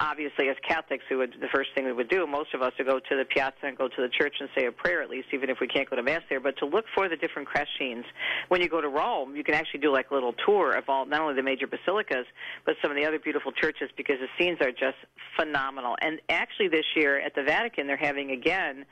[0.00, 2.86] obviously as Catholics, we would, the first thing we would do, most of us would
[2.86, 5.28] go to the piazza and go to the church and say a prayer at least,
[5.32, 7.66] even if we can't go to Mass there, but to look for the different crèche
[7.78, 8.04] scenes.
[8.48, 11.06] When you go to Rome, you can actually do like a little tour of all,
[11.06, 12.26] not only the major basilicas,
[12.64, 14.98] but some of the other beautiful churches because the scenes are just
[15.36, 15.96] phenomenal.
[16.00, 18.84] And actually this year at the Vatican, they're having again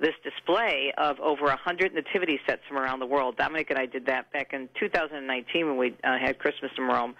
[0.00, 3.36] this display of over a hundred nativity sets from around the world.
[3.36, 7.14] Dominic and I did that back in 2019 when we uh, had Christmas in Rome.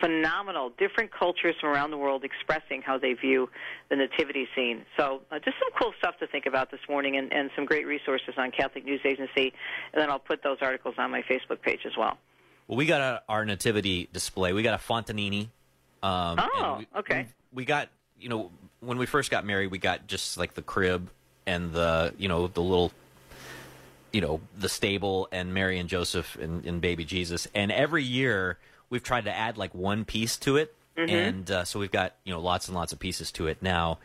[0.00, 3.48] Phenomenal, different cultures from around the world expressing how they view
[3.88, 4.84] the nativity scene.
[4.98, 7.86] So, uh, just some cool stuff to think about this morning, and, and some great
[7.86, 9.54] resources on Catholic News Agency.
[9.92, 12.18] And then I'll put those articles on my Facebook page as well.
[12.66, 14.52] Well, we got a, our nativity display.
[14.52, 15.48] We got a Fontanini.
[16.02, 17.28] Um, Oh, we, okay.
[17.52, 17.88] We, we got
[18.18, 18.50] you know
[18.80, 21.10] when we first got married, we got just like the crib
[21.46, 22.92] and the you know the little
[24.12, 27.46] you know the stable and Mary and Joseph and, and baby Jesus.
[27.54, 28.58] And every year
[28.90, 31.10] we've tried to add like one piece to it, Mhm.
[31.10, 33.98] and uh, so we've got you know lots and lots of pieces to it now.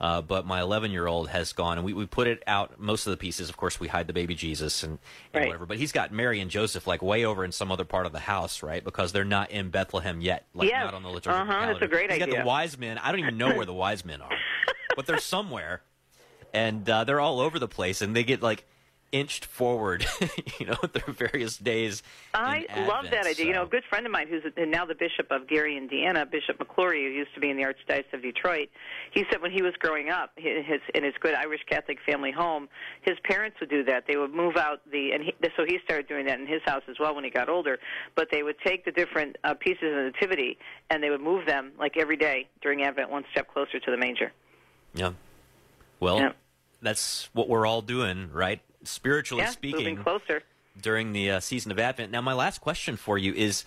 [0.00, 2.78] Uh, but my 11 year old has gone, and we, we put it out.
[2.78, 4.92] Most of the pieces, of course, we hide the baby Jesus and,
[5.34, 5.46] and Right.
[5.48, 5.66] whatever.
[5.66, 8.20] But he's got Mary and Joseph like way over in some other part of the
[8.20, 8.84] house, right?
[8.84, 10.84] Because they're not in Bethlehem yet, like Yes.
[10.84, 11.84] not on the liturgical Uh-huh, that's calendar.
[11.84, 12.96] a great he's got the wise men.
[12.98, 14.30] I don't even know where the wise men are,
[14.94, 15.82] but they're somewhere,
[16.52, 18.00] and uh, they're all over the place.
[18.02, 18.64] And they get like
[19.12, 20.04] inched forward,
[20.58, 22.02] you know, through various days.
[22.34, 23.46] I in love that idea.
[23.46, 26.58] You know, a good friend of mine who's now the bishop of Gary, Indiana, Bishop
[26.58, 28.68] McClory, who used to be in the Archdiocese of Detroit,
[29.12, 32.32] he said when he was growing up in his in his good Irish Catholic family
[32.32, 32.68] home,
[33.02, 34.04] his parents would do that.
[34.06, 36.82] They would move out the and he, so he started doing that in his house
[36.88, 37.78] as well when he got older.
[38.14, 40.58] But they would take the different uh, pieces of the nativity
[40.90, 43.96] and they would move them like every day during Advent, one step closer to the
[43.96, 44.32] manger.
[44.94, 45.12] Yeah.
[46.00, 46.32] Well, Yeah.
[46.82, 48.60] that's what we're all doing, right?
[48.84, 50.42] Spiritually yeah, speaking, moving closer.
[50.80, 52.12] during the uh, season of Advent.
[52.12, 53.64] Now, my last question for you is: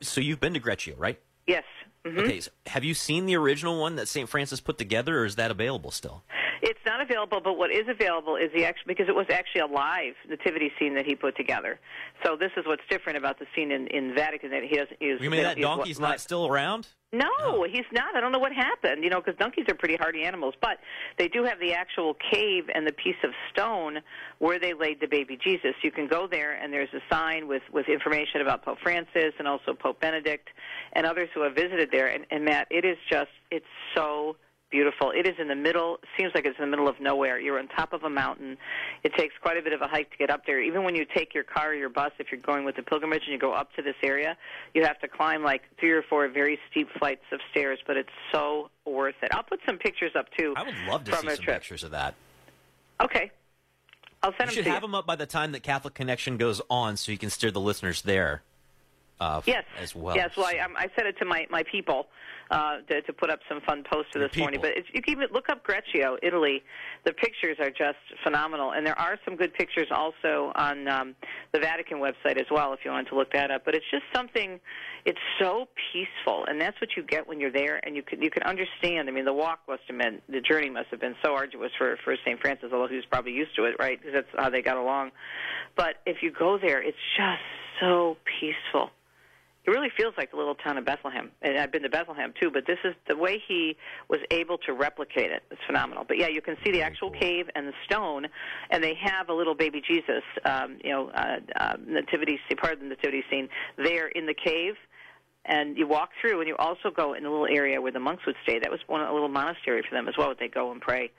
[0.00, 1.20] so you've been to Greccio, right?
[1.46, 1.64] Yes.
[2.04, 2.40] hmm Okay.
[2.40, 4.28] So have you seen the original one that St.
[4.28, 6.22] Francis put together, or is that available still?
[6.66, 9.66] It's not available, but what is available is the actual because it was actually a
[9.66, 11.78] live nativity scene that he put together.
[12.24, 15.20] So this is what's different about the scene in, in Vatican that he doesn't use.
[15.22, 16.88] You mean that donkey's not still around?
[17.12, 18.16] No, he's not.
[18.16, 19.04] I don't know what happened.
[19.04, 20.78] You know, because donkeys are pretty hardy animals, but
[21.18, 23.98] they do have the actual cave and the piece of stone
[24.40, 25.72] where they laid the baby Jesus.
[25.84, 29.46] You can go there, and there's a sign with with information about Pope Francis and
[29.46, 30.48] also Pope Benedict
[30.94, 32.08] and others who have visited there.
[32.08, 33.64] And, and Matt, it is just it's
[33.94, 34.36] so
[34.70, 35.10] beautiful.
[35.10, 35.98] It is in the middle.
[36.18, 37.38] Seems like it's in the middle of nowhere.
[37.38, 38.56] You're on top of a mountain.
[39.04, 40.60] It takes quite a bit of a hike to get up there.
[40.60, 43.22] Even when you take your car or your bus, if you're going with the pilgrimage
[43.24, 44.36] and you go up to this area,
[44.74, 47.78] you have to climb like three or four very steep flights of stairs.
[47.86, 49.30] But it's so worth it.
[49.32, 50.54] I'll put some pictures up too.
[50.56, 51.56] I would love to from see some trip.
[51.56, 52.14] pictures of that.
[53.00, 53.30] Okay,
[54.22, 54.88] I'll send You them should to have you.
[54.88, 57.60] them up by the time that Catholic Connection goes on, so you can steer the
[57.60, 58.42] listeners there.
[59.20, 60.14] Uh, Yes, as well.
[60.16, 62.06] Yes, well, I, um, I said it to my my people
[62.50, 64.60] uh, to, to put up some fun Your this morning.
[64.60, 66.62] But it's, you can even look up Greccio, Italy.
[67.04, 71.14] The pictures are just phenomenal, and there are some good pictures also on um,
[71.52, 73.64] the Vatican website as well, if you wanted to look that up.
[73.64, 74.60] But it's just something.
[75.04, 78.30] It's so peaceful, and that's what you get when you're there, and you can you
[78.30, 79.08] can understand.
[79.08, 81.96] I mean, the walk must have been the journey must have been so arduous for
[82.04, 82.40] for St.
[82.40, 84.00] Francis, although he was probably used to it, right?
[84.00, 85.12] Because that's how they got along.
[85.76, 87.42] But if you go there, it's just
[87.80, 88.90] so peaceful
[89.66, 91.30] it really feels like the little town of Bethlehem.
[91.42, 93.76] And I've been to Bethlehem too, but this is the way he
[94.08, 95.42] was able to replicate it.
[95.50, 96.04] It's phenomenal.
[96.06, 98.26] But yeah, you can see the actual cave and the stone,
[98.70, 102.80] and they have a little baby Jesus, um, you know, uh, uh, nativity, part of
[102.80, 104.74] the nativity scene there in the cave.
[105.44, 108.24] And you walk through, and you also go in a little area where the monks
[108.26, 108.58] would stay.
[108.58, 110.32] That was one a little monastery for them as well.
[110.38, 111.10] They go and pray.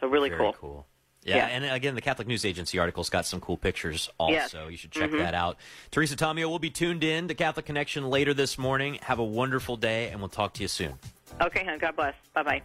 [0.00, 0.52] So really Very cool.
[0.54, 0.86] cool.
[1.24, 1.46] Yeah, Yeah.
[1.46, 4.32] and again, the Catholic News Agency article's got some cool pictures also.
[4.34, 4.54] Yes.
[4.70, 5.18] You should check Mhm.
[5.18, 5.56] that out.
[5.90, 8.98] Teresa Tomeo will be tuned in to Catholic Connection later this morning.
[9.02, 10.98] Have a wonderful day, and we'll talk to you soon.
[11.40, 11.78] Okay, hon.
[11.78, 12.14] God bless.
[12.34, 12.62] Bye bye.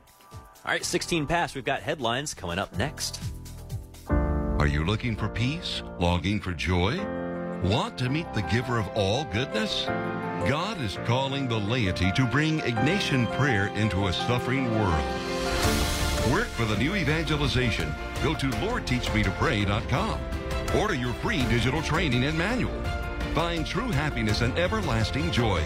[0.66, 1.56] All right, 16 past.
[1.56, 3.22] We've got headlines coming up next.
[4.10, 5.82] Are you looking for peace?
[6.00, 7.00] Longing for joy?
[7.64, 9.86] Want to meet the giver of all goodness?
[10.50, 15.99] God is calling the laity to bring Ignatian prayer into a suffering world.
[16.32, 17.94] Work for the new evangelization.
[18.24, 20.20] Go to LordTeachMeToPray.com.
[20.80, 22.80] Order your free digital training and manual.
[23.34, 25.64] Find true happiness and everlasting joy.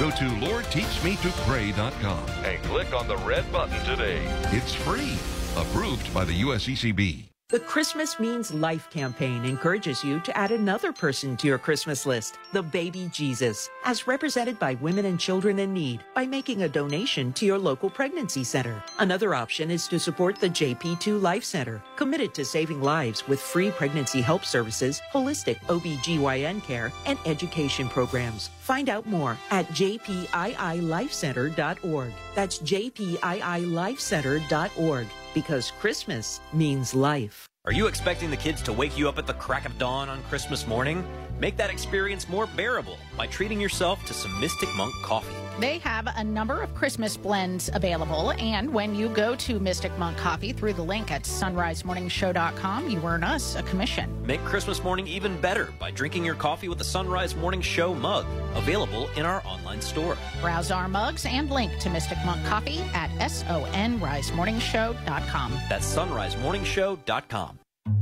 [0.00, 4.20] Go to LordTeachMeToPray.com and click on the red button today.
[4.50, 5.16] It's free.
[5.56, 7.33] Approved by the USCCB.
[7.54, 12.36] The Christmas Means Life campaign encourages you to add another person to your Christmas list,
[12.52, 17.32] the baby Jesus, as represented by women and children in need by making a donation
[17.34, 18.82] to your local pregnancy center.
[18.98, 23.70] Another option is to support the JP2 Life Center, committed to saving lives with free
[23.70, 28.50] pregnancy help services, holistic OBGYN care, and education programs.
[28.62, 32.12] Find out more at jpiilifecenter.org.
[32.34, 37.46] That's jpiilifecenter.org because Christmas means life.
[37.66, 40.22] Are you expecting the kids to wake you up at the crack of dawn on
[40.24, 41.02] Christmas morning?
[41.38, 45.34] Make that experience more bearable by treating yourself to some Mystic Monk coffee.
[45.58, 50.18] They have a number of Christmas blends available, and when you go to Mystic Monk
[50.18, 54.10] Coffee through the link at sonrisemorningshow.com, you earn us a commission.
[54.26, 57.94] Make Christmas morning even better by drinking your coffee with the Son Rise Morning Show
[57.94, 60.18] mug, available in our online store.
[60.40, 65.52] Browse our mugs and link to Mystic Monk Coffee at sonrisemorningshow.com.
[65.68, 67.53] That's sonrisemorningshow.com.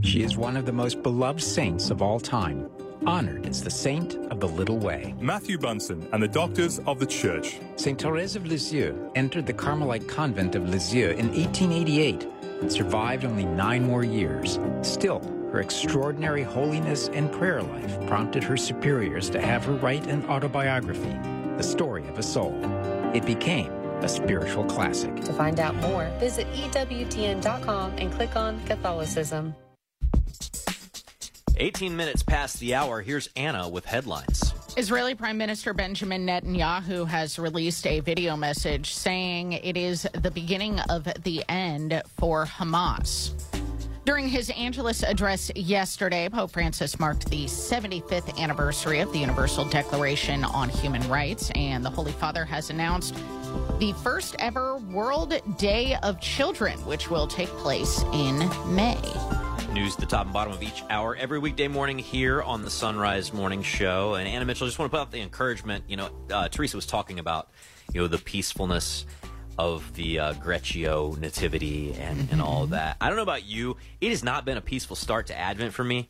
[0.02, 2.68] She is one of the most beloved saints of all time,
[3.06, 5.14] honored as the saint of the little way.
[5.20, 7.58] Matthew Bunson and the Doctors of the Church.
[7.76, 8.00] St.
[8.00, 12.28] Therese of Lisieux entered the Carmelite convent of Lisieux in 1888
[12.60, 14.58] and survived only nine more years.
[14.82, 20.24] Still, her extraordinary holiness and prayer life prompted her superiors to have her write an
[20.26, 21.16] autobiography,
[21.56, 22.54] The Story of a Soul.
[23.14, 23.72] It became
[24.02, 25.14] a spiritual classic.
[25.24, 29.54] To find out more, visit EWTN.com and click on Catholicism.
[31.56, 33.02] 18 minutes past the hour.
[33.02, 34.54] Here's Anna with headlines.
[34.76, 40.80] Israeli Prime Minister Benjamin Netanyahu has released a video message saying it is the beginning
[40.80, 43.32] of the end for Hamas.
[44.04, 50.42] During his Angelus address yesterday, Pope Francis marked the 75th anniversary of the Universal Declaration
[50.42, 53.14] on Human Rights, and the Holy Father has announced
[53.78, 58.38] the first ever World Day of Children, which will take place in
[58.74, 58.98] May.
[59.72, 62.68] News at the top and bottom of each hour every weekday morning here on the
[62.68, 64.14] Son Rise Morning Show.
[64.16, 65.84] And Anna Mitchell, just want to put out the encouragement.
[65.88, 67.48] You know, uh, Teresa was talking about,
[67.94, 69.06] you know, the peacefulness
[69.58, 72.98] of the uh, Greccio nativity and, and all that.
[73.00, 73.78] I don't know about you.
[74.02, 76.08] It has not been a peaceful start to Advent for me.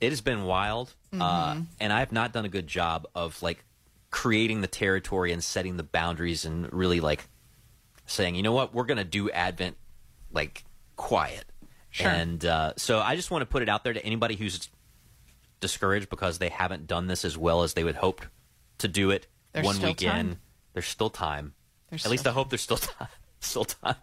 [0.00, 0.92] It has been wild.
[1.12, 1.66] Uh, Mhm.
[1.80, 3.64] and I have not done a good job of like
[4.10, 7.28] creating the territory and setting the boundaries and really like
[8.04, 9.76] saying, you know what, we're going to do Advent
[10.32, 10.64] like
[10.96, 11.44] quiet.
[11.96, 12.08] Sure.
[12.08, 14.68] And uh, so I just want to put it out there to anybody who's
[15.60, 18.20] discouraged because they haven't done this as well as they would hope
[18.78, 20.12] to do it There's one weekend.
[20.32, 20.40] time.
[20.74, 21.54] There's still time.
[21.88, 23.08] There's At least still I hope there's still time.
[23.40, 23.94] Still time.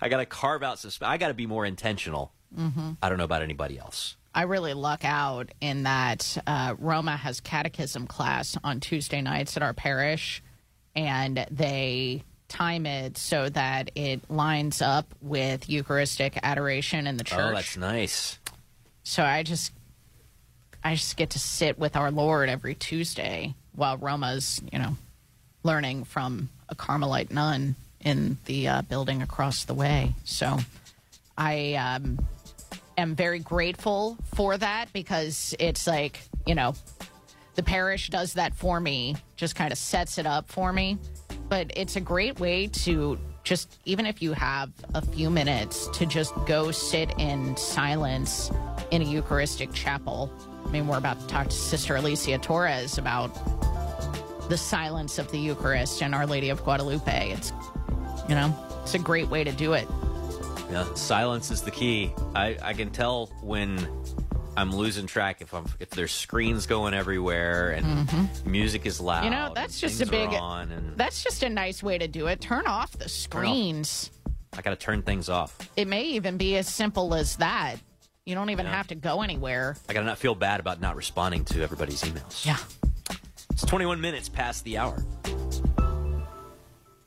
[0.00, 0.90] I got to carve out some.
[1.06, 2.32] I got to be more intentional.
[2.56, 2.96] Mhm.
[3.02, 4.16] I don't know about anybody else.
[4.34, 9.62] I really luck out in that uh, Roma has catechism class on Tuesday nights at
[9.62, 10.42] our parish,
[10.96, 17.40] and they time it so that it lines up with Eucharistic adoration in the church.
[17.40, 18.38] Oh, that's nice.
[19.04, 19.72] So I just,
[20.84, 24.96] I just get to sit with our Lord every Tuesday while Roma's, you know,
[25.62, 30.14] learning from a Carmelite nun in the uh, building across the way.
[30.24, 30.58] So
[31.38, 32.18] I um,
[32.98, 36.74] am very grateful for that because it's like, you know,
[37.54, 40.98] the parish does that for me, just kind of sets it up for me.
[41.48, 46.06] But it's a great way to just, even if you have a few minutes, to
[46.06, 48.50] just go sit in silence
[48.90, 50.32] in a Eucharistic chapel.
[50.64, 53.28] I mean, we're about to talk to Sister Alicia Torres about
[54.48, 57.32] the silence of the Eucharist and Our Lady of Guadalupe.
[57.32, 57.52] It's,
[58.28, 59.88] you know, it's a great way to do it.
[60.70, 62.12] Yeah, silence is the key.
[62.34, 63.86] I, I can tell when
[64.56, 68.46] I'm losing track if I'm if there's screens going everywhere and Mhm.
[68.46, 69.24] music is loud.
[69.24, 70.28] You know, that's just a big.
[70.30, 72.40] on and That's just a nice way to do it.
[72.40, 74.10] Turn off the screens.
[74.56, 75.56] I got to turn things off.
[75.76, 77.76] It may even be as simple as that.
[78.26, 78.76] You don't even Yeah.
[78.76, 79.76] have to go anywhere.
[79.88, 82.44] I got to not feel bad about not responding to everybody's emails.
[82.44, 82.58] Yeah.
[83.50, 85.02] It's 21 minutes past the hour.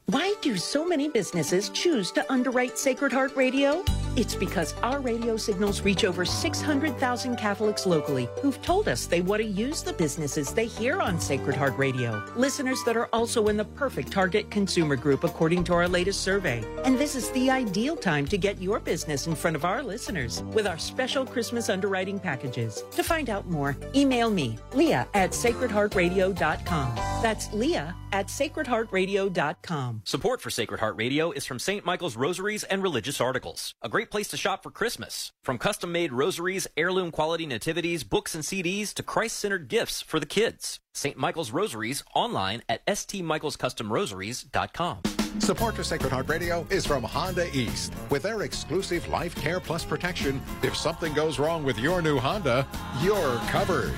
[0.07, 3.83] Why do so many businesses choose to underwrite Sacred Heart Radio?
[4.17, 9.41] It's because our radio signals reach over 600,000 Catholics locally who've told us they want
[9.41, 12.23] to use the businesses they hear on Sacred Heart Radio.
[12.37, 16.63] Listeners that are also in the perfect target consumer group according to our latest survey.
[16.85, 20.43] And this is the ideal time to get your business in front of our listeners
[20.53, 22.85] with our special Christmas underwriting packages.
[22.91, 26.95] To find out more, email me, Leah at sacredheartradio.com.
[27.21, 30.01] That's Leah at sacredheartradio.com.
[30.05, 31.83] Support for Sacred Heart Radio is from St.
[31.85, 35.31] Michael's Rosaries and Religious Articles, a great place to shop for Christmas.
[35.43, 40.19] From custom made rosaries, heirloom quality nativities, books, and CDs to Christ centered gifts for
[40.19, 40.79] the kids.
[40.93, 41.17] St.
[41.17, 44.99] Michael's Rosaries online at stmichaelscustomrosaries.com.
[45.39, 47.93] Support for Sacred Heart Radio is from Honda East.
[48.09, 52.65] With their exclusive Life Care Plus protection, if something goes wrong with your new Honda,
[53.01, 53.95] you're covered.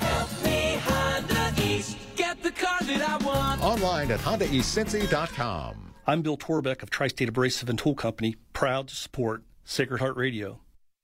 [2.16, 3.62] Get the car that I want.
[3.62, 5.94] Online at HondaEastCincy.com.
[6.06, 10.60] I'm Bill Torbeck of Tri-State Abrasive and Tool Company, proud to support Sacred Heart Radio.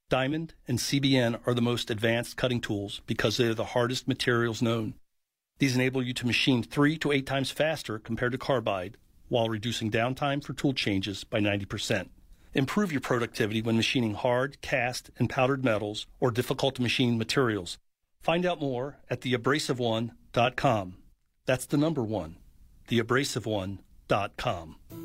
[0.08, 4.62] Diamond and CBN are the most advanced cutting tools because they are the hardest materials
[4.62, 4.94] known.
[5.58, 8.96] These enable you to machine three to eight times faster compared to carbide
[9.28, 12.08] while reducing downtime for tool changes by 90%.
[12.54, 17.76] Improve your productivity when machining hard, cast, and powdered metals or difficult to machine materials.
[18.22, 20.96] Find out more at theabrasiveone.com.
[21.44, 22.36] That's the number one,
[22.88, 23.83] theabrasiveone.com.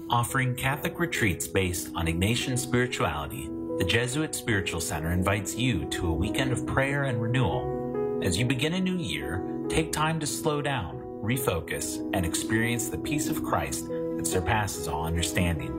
[0.10, 3.48] Offering Catholic retreats based on Ignatian spirituality,
[3.78, 8.20] the Jesuit Spiritual Center invites you to a weekend of prayer and renewal.
[8.24, 12.98] As you begin a new year, take time to slow down, refocus, and experience the
[12.98, 15.72] peace of Christ that surpasses all understanding.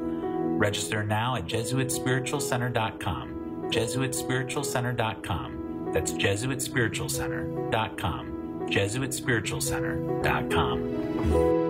[0.58, 3.68] Register now at JesuitSpiritualCenter.com.
[3.70, 5.90] JesuitSpiritualCenter.com.
[5.92, 8.26] That's JesuitSpiritualCenter.com.
[8.70, 11.69] JesuitSpiritualCenter.com.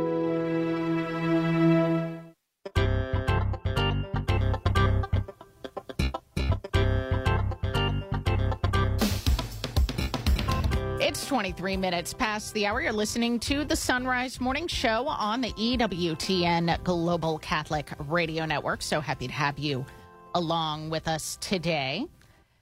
[11.31, 12.83] 23 minutes past the hour.
[12.83, 18.83] You're listening to the Son Rise Morning Show on the EWTN Global Catholic Radio Network.
[18.83, 19.87] So happy to have you
[20.35, 22.05] along with us today.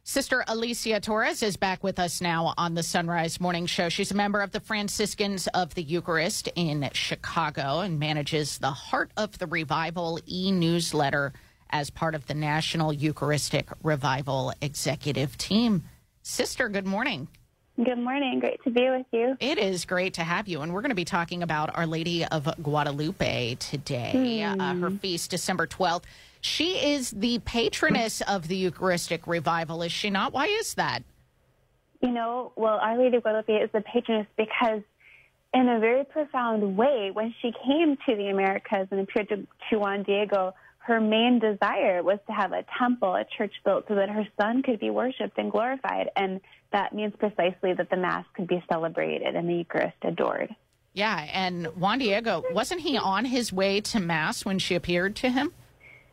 [0.03, 3.89] Sister Alicia Torres is back with us now on the Son Rise Morning Show.
[3.89, 9.13] She's a member of the Franciscans of the Eucharist in Chicago and manages the Heart
[9.17, 11.33] of the Revival e newsletter
[11.71, 15.85] as part of the National Eucharistic Revival Executive Team.
[16.21, 17.29] Sister, good morning.
[17.83, 18.41] Good morning.
[18.41, 19.37] Great to be with you.
[19.39, 20.63] It is great to have you.
[20.63, 24.61] And we're going to be talking about Our Lady of Guadalupe today, Hmm.
[24.61, 26.03] uh, her feast, December 12th.
[26.41, 30.33] She is the patroness of the Eucharistic revival, is she not?
[30.33, 31.05] Why is that?
[32.03, 34.83] You know, well, Our Lady of Guadalupe is the patroness because,
[35.55, 39.79] in a very profound way, when she came to the Americas and appeared to, to
[39.79, 40.53] Juan Diego,
[40.89, 44.63] her main desire was to have a temple, a church built so that her son
[44.63, 46.09] could be worshipped and glorified.
[46.17, 46.41] And
[46.73, 50.55] that means precisely that the Mass could be celebrated and the Eucharist adored.
[50.95, 55.29] Yeah, and Juan Diego, wasn't he on his way to Mass when she appeared to
[55.29, 55.53] him?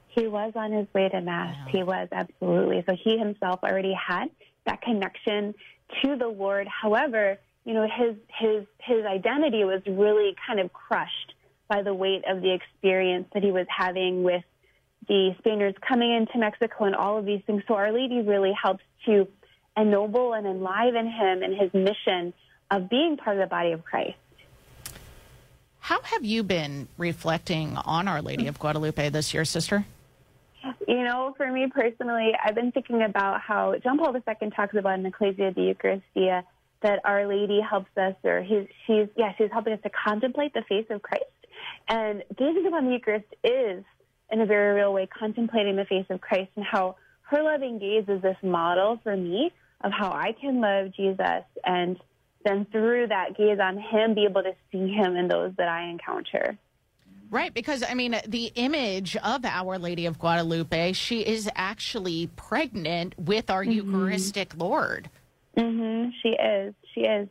[0.10, 1.56] He was on his way to Mass.
[1.70, 2.84] He was, absolutely.
[2.86, 4.26] So he himself already had
[4.66, 5.56] that connection
[6.04, 6.68] to the Lord.
[6.68, 11.34] However, you know, his, his, his identity was really kind of crushed
[11.70, 14.44] by the weight of the experience that he was having with
[15.08, 17.64] the Spaniards coming into Mexico and all of these things.
[17.68, 19.28] So Our Lady really helps to
[19.78, 22.34] ennoble and enliven him in his mission
[22.72, 24.18] of being part of the body of Christ.
[25.80, 29.86] How have you been reflecting on Our Lady of Guadalupe this year, sister?
[30.88, 34.98] You know, for me personally, I've been thinking about how John Paul II talks about
[34.98, 36.44] in Ecclesia de Eucharistia
[36.82, 40.64] that Our Lady helps us, or he's, she's, yeah, she's helping us to contemplate the
[40.64, 41.26] face of Christ.
[41.88, 43.84] And gazing upon the Eucharist is,
[44.32, 48.06] in a very real way, contemplating the face of Christ and how her loving gaze
[48.08, 52.00] is this model for me of how I can love Jesus and
[52.44, 55.90] then through that gaze on him, be able to see him in those that I
[55.90, 56.58] encounter.
[57.32, 63.18] Right, because I mean, the image of Our Lady of Guadalupe, she is actually pregnant
[63.18, 65.10] with our Eucharistic Lord.
[65.58, 66.12] Mm-hmm.
[66.22, 66.76] She is.
[66.94, 67.28] She is.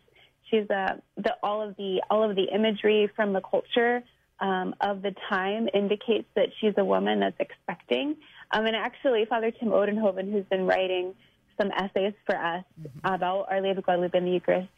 [0.50, 4.02] She's uh, the all of the all of the imagery from the culture
[4.44, 8.16] um, of the time indicates that she's a woman that's expecting.
[8.50, 11.14] Um, and actually, Father Tim Odenhoven, who's been writing
[11.60, 12.64] some essays for us
[13.04, 14.68] about Our Lady of Guadalupe and the Eucharist,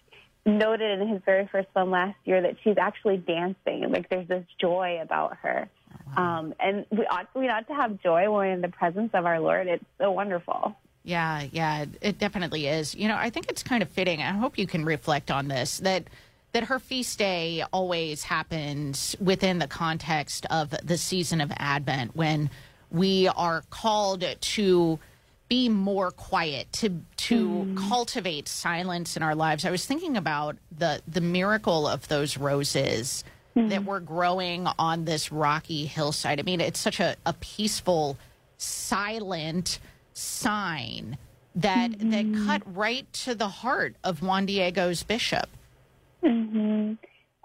[0.44, 3.90] noted in his very first one last year that she's actually dancing.
[3.90, 5.68] Like there's this joy about her.
[6.16, 9.26] Um, and we ought we ought to have joy when we're in the presence of
[9.26, 9.66] our Lord.
[9.66, 10.76] It's so wonderful.
[11.02, 12.94] Yeah, yeah, it- it definitely is.
[12.94, 14.20] You know, I think it's kind of fitting.
[14.22, 16.05] I hope you can reflect on this that
[16.57, 22.49] that her feast day always happens within the context of the season of Advent when
[22.91, 24.99] we are called to
[25.51, 27.89] be more quiet, to to mm-hmm.
[27.91, 29.66] cultivate silence in our lives.
[29.66, 33.23] I was thinking about the the miracle of those roses
[33.55, 33.85] that mm-hmm.
[33.85, 36.41] were growing on this rocky hillside.
[36.41, 38.16] I mean, it's such a, a peaceful,
[38.57, 39.78] silent
[40.15, 41.19] sign
[41.55, 42.47] that that mm-hmm.
[42.47, 45.51] cut right to the heart of Juan Diego's bishop.
[46.27, 46.94] Hmm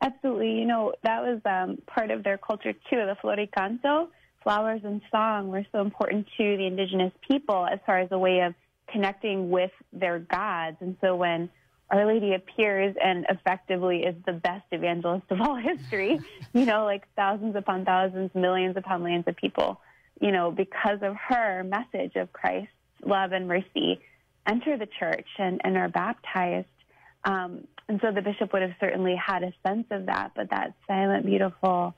[0.04, 0.54] Absolutely.
[0.54, 2.80] You know, that was um, part of their culture too.
[2.92, 4.08] The floricanto,
[4.42, 8.40] flowers and song, were so important to the indigenous people as far as a way
[8.40, 8.56] of
[8.92, 10.78] connecting with their gods.
[10.80, 11.50] And so when
[11.92, 16.20] Our Lady appears and effectively is the best evangelist of all history,
[16.54, 19.80] you know, like thousands upon thousands, millions upon millions of people,
[20.20, 22.70] you know, because of her message of Christ's
[23.06, 24.00] love and mercy,
[24.48, 26.68] enter the church and, and are baptized.
[27.24, 30.74] Um, and so the bishop would have certainly had a sense of that, but that
[30.88, 31.96] silent, beautiful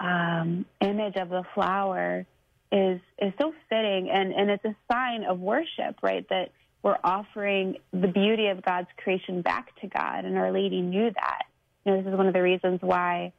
[0.00, 2.26] um, image of the flower
[2.70, 6.26] is is so fitting, and and it's a sign of worship, right?
[6.28, 11.10] That we're offering the beauty of God's creation back to God, and Our Lady knew
[11.10, 11.42] that.
[11.84, 13.32] You know, this is one of the reasons why,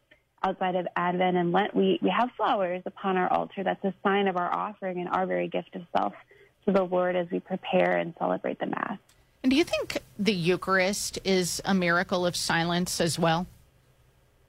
[0.44, 3.64] outside of Advent and Lent, we we have flowers upon our altar.
[3.64, 6.14] That's a sign of our offering and our very gift of self
[6.66, 8.98] to the Lord as we prepare and celebrate the Mass.
[9.44, 13.48] And do you think the Eucharist is a miracle of silence as well?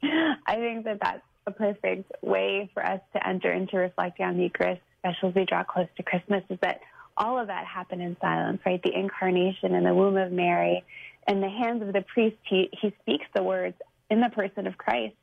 [0.02, 4.44] I think that that's a perfect way for us to enter into reflecting on the
[4.44, 6.80] Eucharist, especially as we draw close to Christmas, is that
[7.16, 8.82] all of that happened in silence, right?
[8.82, 10.84] The incarnation in the womb of Mary.
[11.28, 13.76] In the hands of the priest, he, he speaks the words
[14.10, 15.14] in the person of Christ,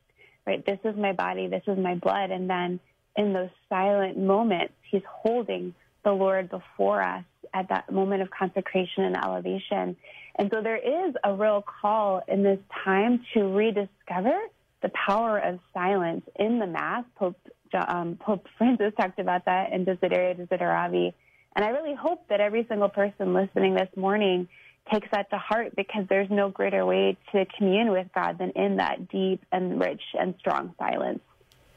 [0.46, 0.66] right?
[0.66, 2.32] This is my body, this is my blood.
[2.32, 2.80] And then
[3.18, 5.74] in those silent moments, he's holding
[6.08, 9.98] the Lord before us at that moment of consecration and elevation.
[10.36, 14.38] And so there is a real call in this time to rediscover
[14.82, 17.04] the power of silence in the Mass.
[17.18, 17.36] Pope,
[17.74, 21.14] um, Pope Francis talked about that in Desiderio Desideravi.
[21.58, 24.48] And I really hope that every single person listening this morning
[24.90, 28.78] takes that to heart because there's no greater way to commune with God than in
[28.78, 31.20] that deep and rich and strong silence.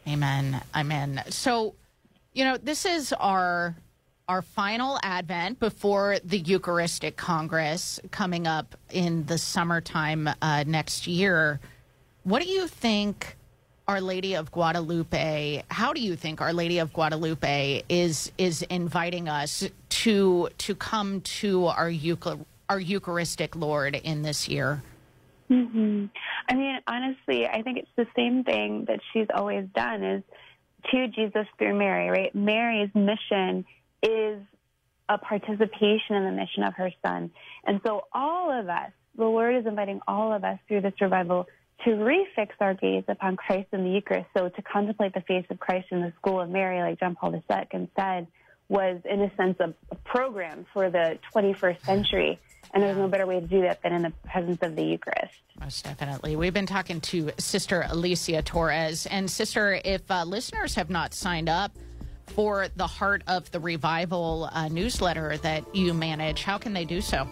[0.07, 0.63] Amen.
[0.73, 1.25] Amen.
[1.31, 1.75] So,
[2.33, 3.75] you know, this is our
[4.31, 11.59] our final Advent before the Eucharistic Congress coming up in the summertime uh, next year.
[12.23, 13.37] What do you think
[13.89, 15.65] Our Lady of Guadalupe.
[15.69, 19.69] How do you think Our Lady of Guadalupe is is inviting us
[20.05, 24.81] to to come to our Euchar- our Eucharistic Lord in this year?
[25.49, 26.05] hmm
[26.49, 30.23] I mean, honestly, I think it's the same thing that she's always done is
[30.93, 32.33] to Jesus through Mary, right?
[32.33, 33.65] Mary's mission
[34.03, 34.41] is
[35.09, 37.31] a participation in the mission of her son.
[37.67, 41.47] And so all of us, the Lord is inviting all of us through this revival
[41.85, 44.29] to refix our gaze upon Christ in the Eucharist.
[44.37, 47.35] So to contemplate the face of Christ in the school of Mary, like John Paul
[47.35, 48.27] II said,
[48.69, 52.39] was in a sense a, a program for the 21st century.
[52.73, 55.35] And there's no better way to do that than in the presence of the Eucharist.
[55.59, 56.37] Most definitely.
[56.37, 59.07] We've been talking to Sister Alicia Torres.
[59.07, 61.73] And, Sister, if uh, listeners have not signed up
[62.31, 67.01] for the Heart of the Revival uh, newsletter that you manage, how can they do
[67.01, 67.27] so?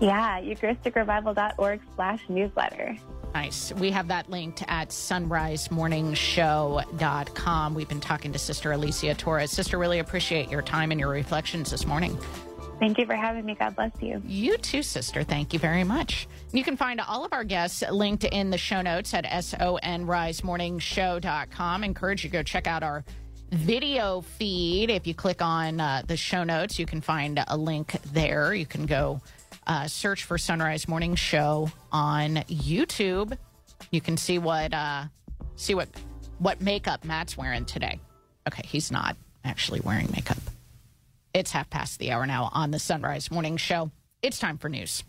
[0.00, 2.96] Yeah, EucharisticRevival.org slash newsletter.
[3.34, 3.72] Nice.
[3.74, 7.74] We have that linked at sonrisemorningshow.com.
[7.74, 9.50] We've been talking to Sister Alicia Torres.
[9.50, 12.16] Sister, really appreciate your time and your reflections this morning.
[12.78, 13.54] Thank you for having me.
[13.54, 14.20] God bless you.
[14.24, 15.22] You too, sister.
[15.22, 16.28] Thank you very much.
[16.52, 21.84] You can find all of our guests linked in the show notes at sonrisemorningshow.com.
[21.84, 23.04] Encourage you to go check out our
[23.50, 24.90] video feed.
[24.90, 28.54] If you click on uh, the show notes, you can find a link there.
[28.54, 29.20] You can go
[29.66, 33.36] uh, search for Son Rise Morning Show on YouTube.
[33.90, 35.04] You can see what uh,
[35.56, 35.88] see what
[36.38, 38.00] what makeup Matt's wearing today.
[38.46, 40.38] Okay, he's not actually wearing makeup.
[41.34, 43.90] It's half past the hour now on the Son Rise Morning Show.
[44.22, 45.04] It's time for news.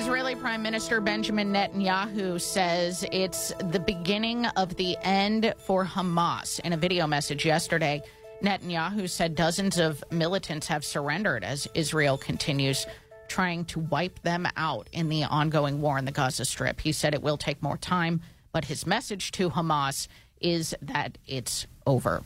[0.00, 6.58] Israeli Prime Minister Benjamin Netanyahu says it's the beginning of the end for Hamas.
[6.60, 8.02] In a video message yesterday,
[8.42, 12.86] Netanyahu said dozens of militants have surrendered as Israel continues
[13.28, 16.80] trying to wipe them out in the ongoing war in the Gaza Strip.
[16.80, 18.22] He said it will take more time,
[18.52, 20.08] but his message to Hamas
[20.40, 22.22] is that it's over.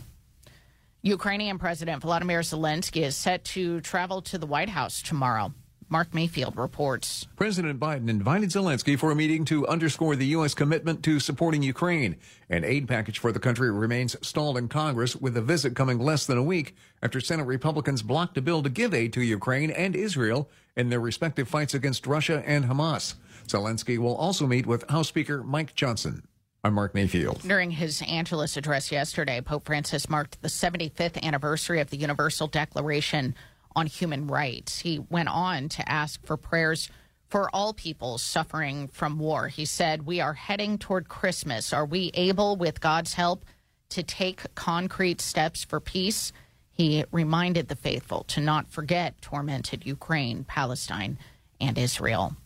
[1.03, 5.53] Ukrainian President Volodymyr Zelensky is set to travel to the White House tomorrow.
[5.89, 7.27] Mark Mayfield reports.
[7.37, 10.55] President Biden invited Zelensky for a meeting to underscore the U.S.
[10.55, 12.17] commitment to supporting Ukraine.
[12.51, 16.27] An aid package for the country remains stalled in Congress, with the visit coming less
[16.27, 19.95] than a week after Senate Republicans blocked a bill to give aid to Ukraine and
[19.95, 23.15] Israel in their respective fights against Russia and Hamas.
[23.47, 26.27] Zelensky will also meet with House Speaker Mike Johnson.
[26.65, 27.43] I'm Mark Mayfield.
[27.43, 33.35] During his Angelus address yesterday, Pope Francis marked the 75th anniversary of the Universal Declaration
[33.77, 34.81] on Human Rights.
[34.81, 36.89] He went on to ask for prayers
[37.29, 39.49] for all people suffering from war.
[39.49, 41.73] He said, We are heading toward Christmas.
[41.73, 43.45] Are we able, with God's help,
[43.91, 46.33] to take concrete steps for peace?
[46.71, 51.19] He reminded the faithful to not forget tormented Ukraine, Palestine,
[51.61, 52.37] and Israel.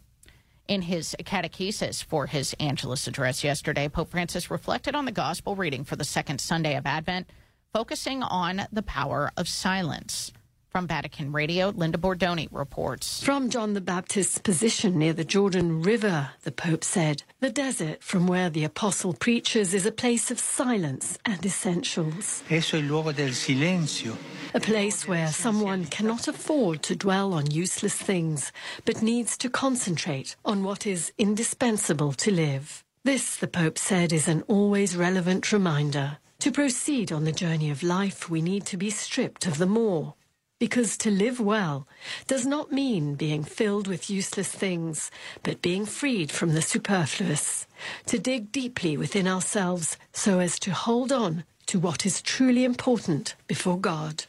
[0.69, 5.83] In his catechesis for his Angelus address yesterday, Pope Francis reflected on the gospel reading
[5.83, 7.31] for the second Sunday of Advent,
[7.73, 10.31] focusing on the power of silence.
[10.71, 13.25] From Vatican Radio, Linda Bordoni reports.
[13.25, 18.27] From John the Baptist's position near the Jordan River, the Pope said, the desert from
[18.27, 22.43] where the apostle preaches is a place of silence and essentials.
[22.51, 24.15] Esso è il luogo del silenzio.
[24.53, 28.53] A place where someone cannot afford to dwell on useless things,
[28.85, 32.85] but needs to concentrate on what is indispensable to live.
[33.05, 36.19] This, the Pope said, is an always relevant reminder.
[36.41, 40.15] To proceed on the journey of life, we need to be stripped of the more.
[40.59, 41.87] Because to live well
[42.27, 45.11] does not mean being filled with useless things,
[45.45, 47.67] but being freed from the superfluous.
[48.07, 53.37] To dig deeply within ourselves so as to hold on to what is truly important
[53.47, 54.25] before God.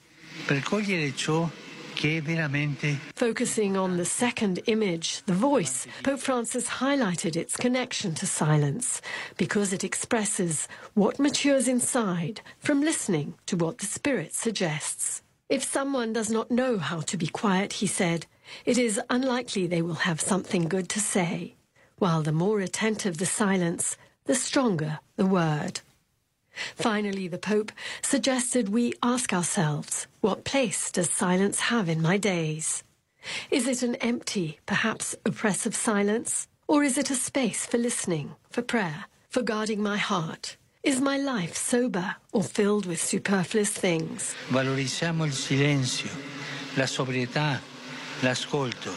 [0.46, 1.50] Per cogliere ciò
[1.96, 8.14] che è veramente Focusing on the second image, the voice, Pope Francis highlighted its connection
[8.14, 9.02] to silence
[9.36, 15.24] because it expresses what matures inside from listening to what the Spirit suggests.
[15.50, 18.28] If someone does not know how to be quiet, he said,
[18.66, 21.56] it is unlikely they will have something good to say.
[21.98, 25.82] While the more attentive the silence, the stronger the word.
[26.76, 27.72] Finally, the Pope
[28.04, 32.84] suggested we ask ourselves, what place does silence have in my days?
[33.50, 36.48] Is it an empty, perhaps oppressive silence?
[36.68, 40.58] Or is it a space for listening, for prayer, for guarding my heart?
[40.82, 44.34] Is my life sober or filled with superfluous things?
[44.50, 46.10] valorizziamo il silenzio,
[46.76, 47.60] la sobrietà,
[48.22, 48.92] l'ascolto.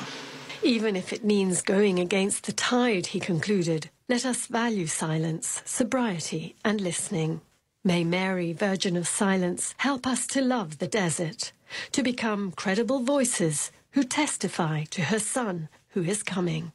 [0.63, 6.55] Even if it means going against the tide, he concluded, let us value silence, sobriety,
[6.65, 7.41] and listening.
[7.85, 11.53] May Mary, Virgin of Silence, help us to love the desert,
[11.91, 16.71] to become credible voices who testify to her Son who is coming.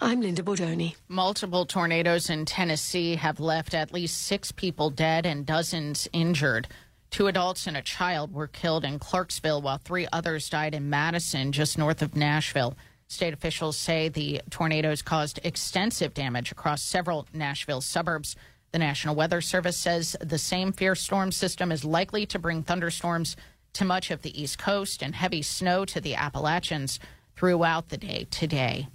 [0.00, 0.96] I'm Linda Bordoni.
[1.08, 6.68] Multiple tornadoes in Tennessee have left at least six people dead and dozens injured.
[7.10, 11.52] Two adults and a child were killed in Clarksville, while three others died in Madison,
[11.52, 12.76] just north of Nashville.
[13.08, 18.36] State officials say the tornadoes caused extensive damage across several Nashville suburbs.
[18.72, 23.36] The National Weather Service says the same fierce storm system is likely to bring thunderstorms
[23.74, 26.98] to much of the East Coast and heavy snow to the Appalachians
[27.36, 28.88] throughout the day today.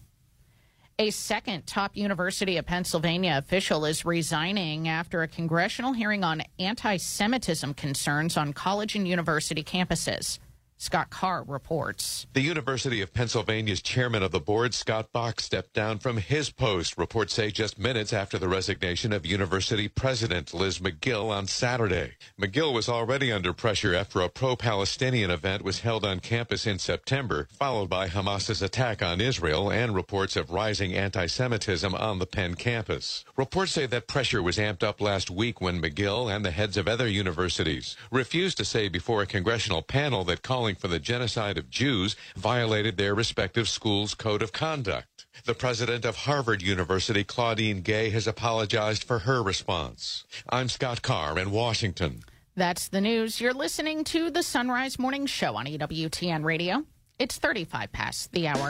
[1.01, 6.97] A second top University of Pennsylvania official is resigning after a congressional hearing on anti
[6.97, 10.37] Semitism concerns on college and university campuses.
[10.81, 12.25] Scott Carr reports.
[12.33, 16.97] The University of Pennsylvania's chairman of the board, Scott Bok, stepped down from his post,
[16.97, 22.13] reports say just minutes after the resignation of university president Liz Magill on Saturday.
[22.41, 27.47] Magill was already under pressure after a pro-Palestinian event was held on campus in September,
[27.51, 33.23] followed by Hamas's attack on Israel and reports of rising anti-Semitism on the Penn campus.
[33.37, 36.87] Reports say that pressure was amped up last week when Magill and the heads of
[36.87, 41.69] other universities refused to say before a congressional panel that calling for the genocide of
[41.69, 45.25] Jews violated their respective schools' code of conduct.
[45.45, 50.25] The president of Harvard University, Claudine Gay, has apologized for her response.
[50.49, 52.23] I'm Scott Carr in Washington.
[52.55, 53.39] That's the news.
[53.39, 56.83] You're listening to the Son Rise Morning Show on EWTN Radio.
[57.17, 58.69] It's 35 past the hour.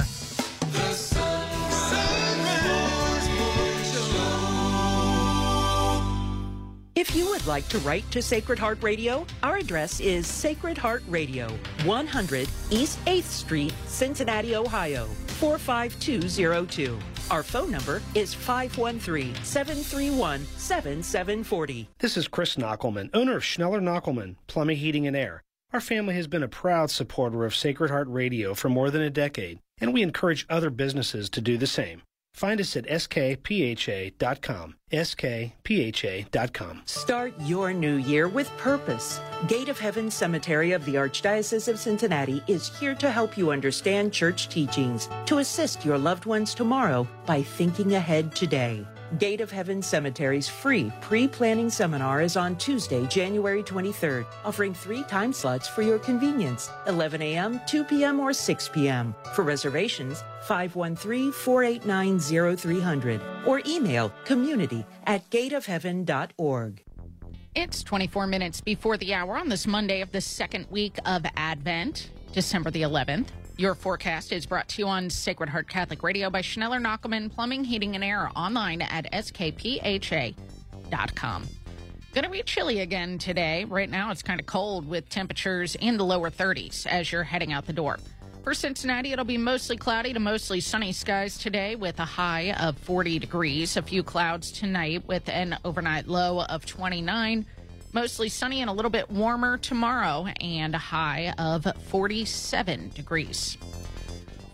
[6.93, 11.03] If you would like to write to Sacred Heart Radio, our address is Sacred Heart
[11.07, 11.47] Radio,
[11.85, 15.05] 100 East 8th Street, Cincinnati, Ohio,
[15.39, 16.99] 45202.
[17.29, 21.87] Our phone number is 513 731 7740.
[21.99, 25.41] This is Chris Knochelmann, owner of Schneller Knochelmann, Plumbing, Heating, and Air.
[25.71, 29.09] Our family has been a proud supporter of Sacred Heart Radio for more than a
[29.09, 32.01] decade, and we encourage other businesses to do the same.
[32.33, 34.75] Find us at skpha.com.
[34.91, 36.81] skpha.com.
[36.85, 39.19] Start your new year with purpose.
[39.47, 44.13] Gate of Heaven Cemetery of the Archdiocese of Cincinnati is here to help you understand
[44.13, 48.85] church teachings, to assist your loved ones tomorrow by thinking ahead today.
[49.19, 55.33] Gate of Heaven Cemetery's free pre-planning seminar is on Tuesday, January 23rd, offering three time
[55.33, 59.13] slots for your convenience, 11 a.m., 2 p.m., or 6 p.m.
[59.35, 66.83] For reservations, 513-489-0300 or email community at gateofheaven.org.
[67.53, 72.09] It's 24 minutes before the hour on this Monday of the second week of Advent,
[72.33, 73.27] December the 11th.
[73.57, 77.65] Your forecast is brought to you on Sacred Heart Catholic Radio by Schneller Knochelmann Plumbing,
[77.65, 80.35] Heating, and Air online at skpha.com.
[82.13, 83.65] Going to be chilly again today.
[83.65, 87.53] Right now, it's kind of cold with temperatures in the lower 30s as you're heading
[87.53, 87.99] out the door.
[88.43, 92.75] For Cincinnati, it'll be mostly cloudy to mostly sunny skies today with a high of
[92.79, 93.77] 40 degrees.
[93.77, 97.45] A few clouds tonight with an overnight low of 29.
[97.93, 103.59] Mostly sunny and a little bit warmer tomorrow and a high of 47 degrees.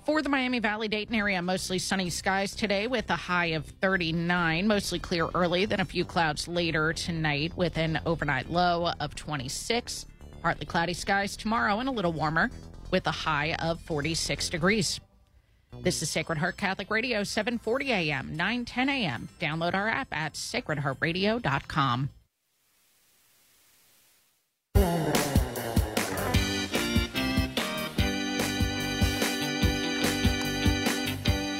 [0.05, 4.67] For the Miami Valley Dayton area, mostly sunny skies today with a high of 39.
[4.67, 10.07] Mostly clear early, then a few clouds later tonight with an overnight low of 26.
[10.41, 12.51] Partly cloudy skies tomorrow and a little warmer
[12.91, 14.99] with a high of 46 degrees.
[15.81, 19.29] This is Sacred Heart Catholic Radio, 740 a.m., 910 a.m.
[19.39, 22.09] Download our app at sacredheartradio.com.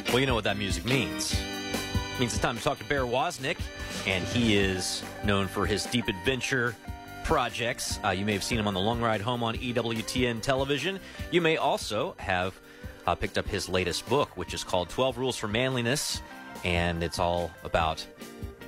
[0.07, 1.33] Well, you know what that music means.
[1.33, 3.57] It means it's time to talk to Bear Woznick,
[4.07, 6.75] and he is known for his deep adventure
[7.27, 7.99] projects.
[8.05, 10.97] Uh, you may have seen him on the Long Ride Home on EWTN television.
[11.29, 12.57] You may also have
[13.05, 16.21] uh, picked up his latest book, which is called 12 Rules for Manliness,
[16.63, 18.07] and it's all about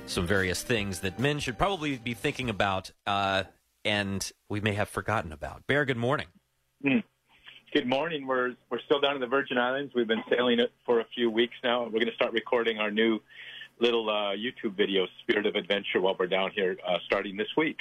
[0.04, 3.44] some various things that men should probably be thinking about uh,
[3.86, 5.66] and we may have forgotten about.
[5.66, 6.26] Bear, good morning.
[6.82, 6.98] Hmm.
[7.72, 8.26] Good morning.
[8.26, 9.94] We're we're still down in the Virgin Islands.
[9.94, 11.84] We've been sailing it for a few weeks now.
[11.84, 13.20] We're going to start recording our new
[13.80, 17.78] little uh, YouTube video, Spirit of Adventure, while we're down here, uh, starting this week.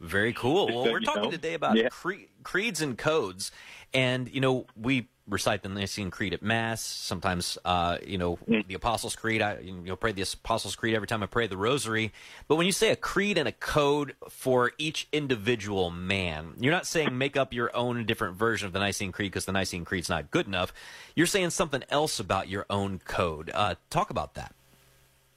[0.00, 0.66] Very cool.
[0.66, 1.30] Well, we're talking know.
[1.30, 1.88] today about Yeah.
[1.88, 3.50] cre- creeds and codes,
[3.94, 6.80] and you know we recite the Nicene Creed at Mass.
[6.80, 8.60] Sometimes, uh, you know, Hmm.
[8.68, 9.42] the Apostles' Creed.
[9.42, 12.12] I you know pray the Apostles' Creed every time I pray the Rosary.
[12.46, 16.86] But when you say a creed and a code for each individual man, you're not
[16.86, 20.08] saying make up your own different version of the Nicene Creed because the Nicene Creed's
[20.10, 20.72] not good enough.
[21.16, 23.50] You're saying something else about your own code.
[23.52, 24.54] Uh, talk about that.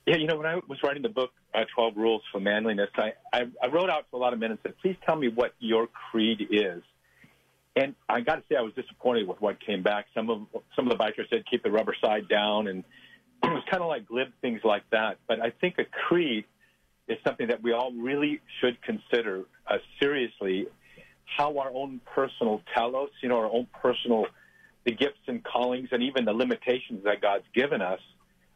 [0.09, 3.11] Yeah, you know, when I was writing the book, uh, 12 Rules for Manliness, I,
[3.31, 5.53] I, I wrote out to a lot of men and said, please tell me what
[5.59, 6.81] your creed is.
[7.75, 10.07] And I got to say, I was disappointed with what came back.
[10.15, 12.83] Some of some of the bikers said keep the rubber side down, and
[13.43, 15.19] it's kind of like glib things like that.
[15.27, 16.45] But I think a creed
[17.07, 20.65] is something that we all really should consider uh, seriously.
[21.37, 24.25] How our own personal telos, you know, our own personal
[24.85, 27.99] the gifts and callings, and even the limitations that God's given us.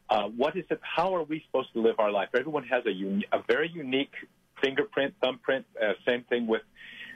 [0.10, 0.80] Uh, what is it?
[0.82, 2.30] How are we supposed to live our life?
[2.38, 4.14] Everyone has a, uni- a very unique
[4.62, 5.66] fingerprint, thumbprint.
[5.82, 6.62] Uh, same thing with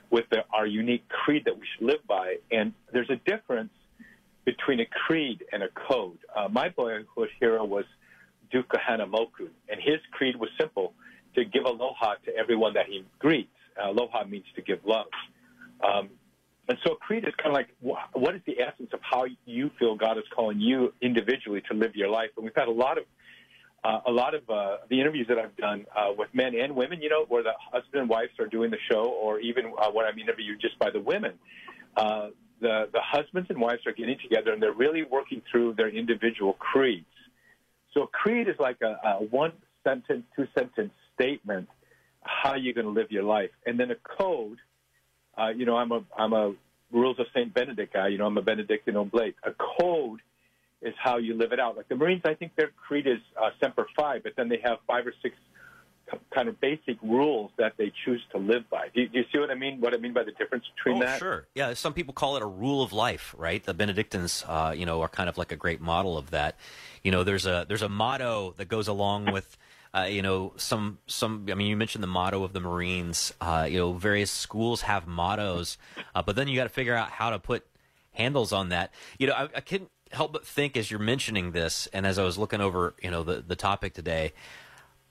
[0.10, 2.36] with the, our unique creed that we should live by.
[2.50, 3.74] And there's a difference
[4.46, 6.18] between a creed and a code.
[6.34, 7.84] Uh, my boyhood hero was
[8.50, 10.94] Duke Kahanamoku, and his creed was simple:
[11.36, 13.50] to give aloha to everyone that he greets.
[13.78, 15.08] Uh, aloha means to give love.
[15.84, 16.10] Um,
[16.68, 17.70] and so creed is kind of like
[18.14, 21.96] what is the essence of how you feel God is calling you individually to live
[21.96, 22.30] your life.
[22.36, 23.06] And we've had a lot of
[23.84, 27.02] uh, a lot of uh, the interviews that I've done uh, with men and women,
[27.02, 30.06] you know, where the husband and wives are doing the show, or even uh, when
[30.06, 31.34] I'm interviewed just by the women.
[31.96, 32.30] Uh,
[32.60, 36.54] the the husbands and wives are getting together and they're really working through their individual
[36.54, 37.06] creeds.
[37.94, 39.54] So a creed is like a, a one
[39.84, 41.70] sentence, two sentence statement
[42.22, 44.58] how you're going to live your life, and then a code.
[45.38, 46.54] Uh, you know, I'm a I'm a
[46.92, 48.08] rules of Saint Benedict guy.
[48.08, 49.36] You know, I'm a Benedictine Oblate.
[49.44, 50.20] A code
[50.82, 51.76] is how you live it out.
[51.76, 54.78] Like the Marines, I think their creed is uh, Semper Fi, but then they have
[54.88, 55.36] five or six
[56.34, 58.88] kind of basic rules that they choose to live by.
[58.94, 59.82] Do you, do you see what I mean?
[59.82, 61.20] What I mean by the difference between oh, that?
[61.20, 61.48] sure.
[61.54, 63.62] Yeah, some people call it a rule of life, right?
[63.64, 66.56] The Benedictines, uh, you know, are kind of like a great model of that.
[67.04, 69.58] You know, there's a there's a motto that goes along with.
[69.94, 71.48] Uh, you know, some some.
[71.50, 73.34] I mean, you mentioned the motto of the Marines.
[73.40, 75.78] Uh, you know, various schools have mottos,
[76.14, 77.66] uh, but then you got to figure out how to put
[78.12, 78.94] handles on that.
[79.18, 82.24] You know, I, I couldn't help but think as you're mentioning this, and as I
[82.24, 84.34] was looking over, you know, the the topic today,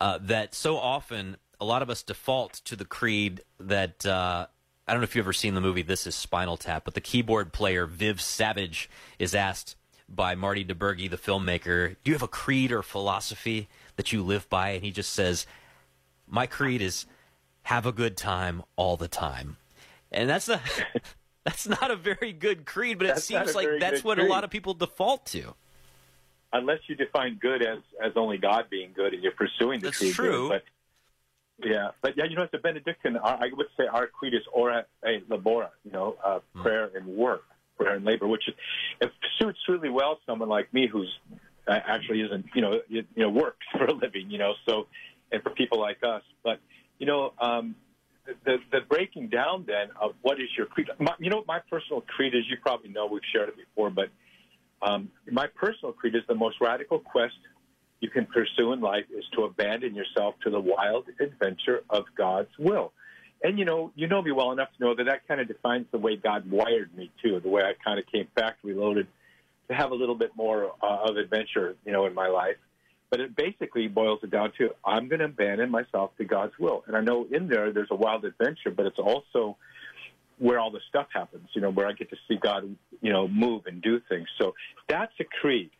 [0.00, 4.46] uh, that so often a lot of us default to the creed that uh,
[4.86, 7.00] I don't know if you've ever seen the movie This Is Spinal Tap, but the
[7.00, 9.74] keyboard player Viv Savage is asked
[10.08, 14.48] by Marty DiBergi, the filmmaker, "Do you have a creed or philosophy that you live
[14.48, 15.46] by?" And he just says,
[16.26, 17.06] "My creed is
[17.64, 19.56] have a good time all the time,"
[20.12, 20.60] and that's a
[21.44, 24.24] that's not a very good creed, but it That's not seems like that's what a
[24.24, 25.54] lot of people default to.
[26.52, 29.98] Unless you define good as as only God being good, and you're pursuing the That's
[29.98, 30.48] true true.
[30.48, 30.62] good.
[31.58, 34.34] But yeah, but yeah, you know, as a Benedictine, our, I would say our creed
[34.34, 35.70] is ora et labora.
[35.84, 36.62] You know, uh, Hmm.
[36.62, 37.44] prayer and work,
[37.78, 38.54] prayer and labor, which is,
[39.00, 41.12] it suits really well someone like me who's
[41.68, 44.30] actually isn't, you know, it, you know, works for a living.
[44.30, 44.86] You know, so
[45.32, 46.60] and for people like us, but
[46.98, 47.32] you know.
[47.38, 47.74] um
[48.44, 50.88] the, the breaking down then of what is your creed.
[50.98, 54.08] My, you know, my personal creed is you probably know we've shared it before, but
[54.82, 57.34] um, my personal creed is the most radical quest
[58.00, 62.50] you can pursue in life is to abandon yourself to the wild adventure of God's
[62.58, 62.92] will.
[63.42, 65.86] And you know, you know me well enough to know that that kind of defines
[65.92, 69.06] the way God wired me too, the way I kind of came factory loaded
[69.68, 72.56] to have a little bit more uh, of adventure, you know, in my life.
[73.10, 76.82] But it basically boils it down to I'm going to abandon myself to God's will.
[76.86, 79.56] And I know in there there's a wild adventure, but it's also
[80.38, 83.26] where all the stuff happens, you know, where I get to see God, you know,
[83.28, 84.28] move and do things.
[84.38, 84.54] So
[84.88, 85.70] that's a creed.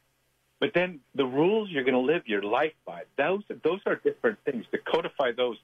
[0.60, 4.38] But then the rules you're going to live your life by, those those are different
[4.44, 4.64] things.
[4.72, 5.58] To codify those,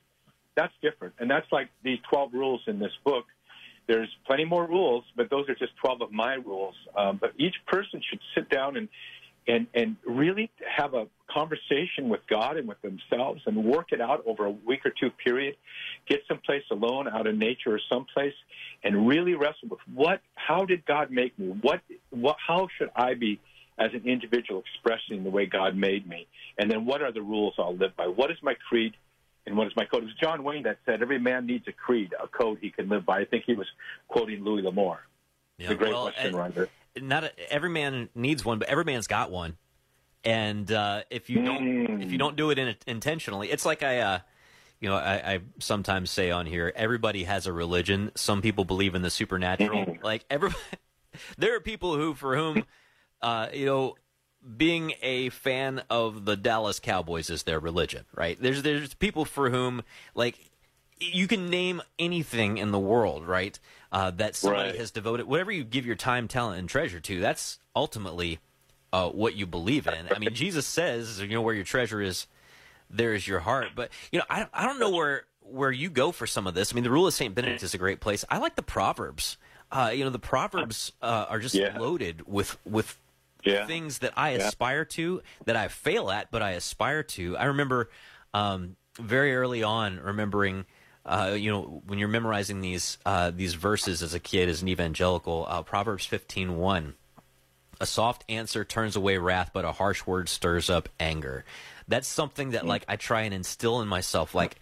[0.54, 1.14] that's different.
[1.18, 3.24] And that's like these 12 rules in this book.
[3.86, 6.74] There's plenty more rules, but those are just 12 of my rules.
[6.96, 8.88] Um, but each person should sit down and
[9.46, 14.22] and and really have a conversation with God and with themselves and work it out
[14.26, 15.56] over a week or two period.
[16.08, 18.34] Get someplace alone, out in nature or someplace,
[18.84, 20.20] and really wrestle with what.
[20.34, 21.48] How did God make me?
[21.60, 21.80] What?
[22.10, 22.36] What?
[22.46, 23.40] How should I be?
[23.78, 26.26] As an individual expressing the way God made me,
[26.58, 28.06] and then what are the rules I'll live by?
[28.06, 28.92] What is my creed,
[29.46, 30.02] and what is my code?
[30.02, 32.88] It was John Wayne that said, "Every man needs a creed, a code he can
[32.88, 33.66] live by." I think he was
[34.08, 35.00] quoting Louis L'Amour,
[35.58, 36.68] Yeah, the great well, Western writer.
[37.00, 39.56] not a, every man needs one, but every man's got one.
[40.24, 43.98] And uh, if you don't, if you don't do it in, intentionally, it's like I,
[43.98, 44.18] uh,
[44.80, 48.12] you know, I, I sometimes say on here, everybody has a religion.
[48.14, 49.96] Some people believe in the supernatural.
[50.02, 50.50] Like every,
[51.38, 52.64] there are people who, for whom,
[53.20, 53.96] uh, you know,
[54.56, 58.36] being a fan of the Dallas Cowboys is their religion, right?
[58.40, 59.82] There's there's people for whom
[60.14, 60.38] like
[60.98, 63.58] you can name anything in the world, right?
[63.90, 64.78] Uh, that somebody Right.
[64.78, 67.20] has devoted whatever you give your time, talent, and treasure to.
[67.20, 68.38] That's ultimately
[68.92, 70.08] uh, what you believe in.
[70.14, 72.26] I mean, Jesus says, you know, where your treasure is,
[72.88, 73.72] there is your heart.
[73.74, 76.54] But you know, I don't, I don't know where where you go for some of
[76.54, 76.72] this.
[76.72, 78.24] I mean, the Rule of Saint Benedict is a great place.
[78.30, 79.36] I like the Proverbs.
[79.70, 81.76] Uh, you know, the Proverbs uh, are just Yeah.
[81.76, 82.98] loaded with with
[83.44, 83.66] Yeah.
[83.66, 84.48] things that I Yeah.
[84.48, 87.36] aspire to, that I fail at, but I aspire to.
[87.36, 87.90] I remember
[88.34, 90.64] um, very early on remembering.
[91.04, 94.68] Uh, you know, when you're memorizing these uh, these verses as a kid, as an
[94.68, 96.94] evangelical, uh, Proverbs fifteen one
[97.80, 101.44] a soft answer turns away wrath, but a harsh word stirs up anger.
[101.88, 104.32] That's something that like I try and instill in myself.
[104.36, 104.60] Like,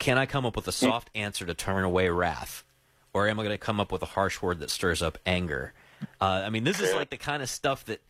[0.00, 2.64] can I come up with a soft answer to turn away wrath,
[3.14, 5.72] or am I going to come up with a harsh word that stirs up anger?
[6.20, 8.00] Uh, I mean, this is like the kind of stuff that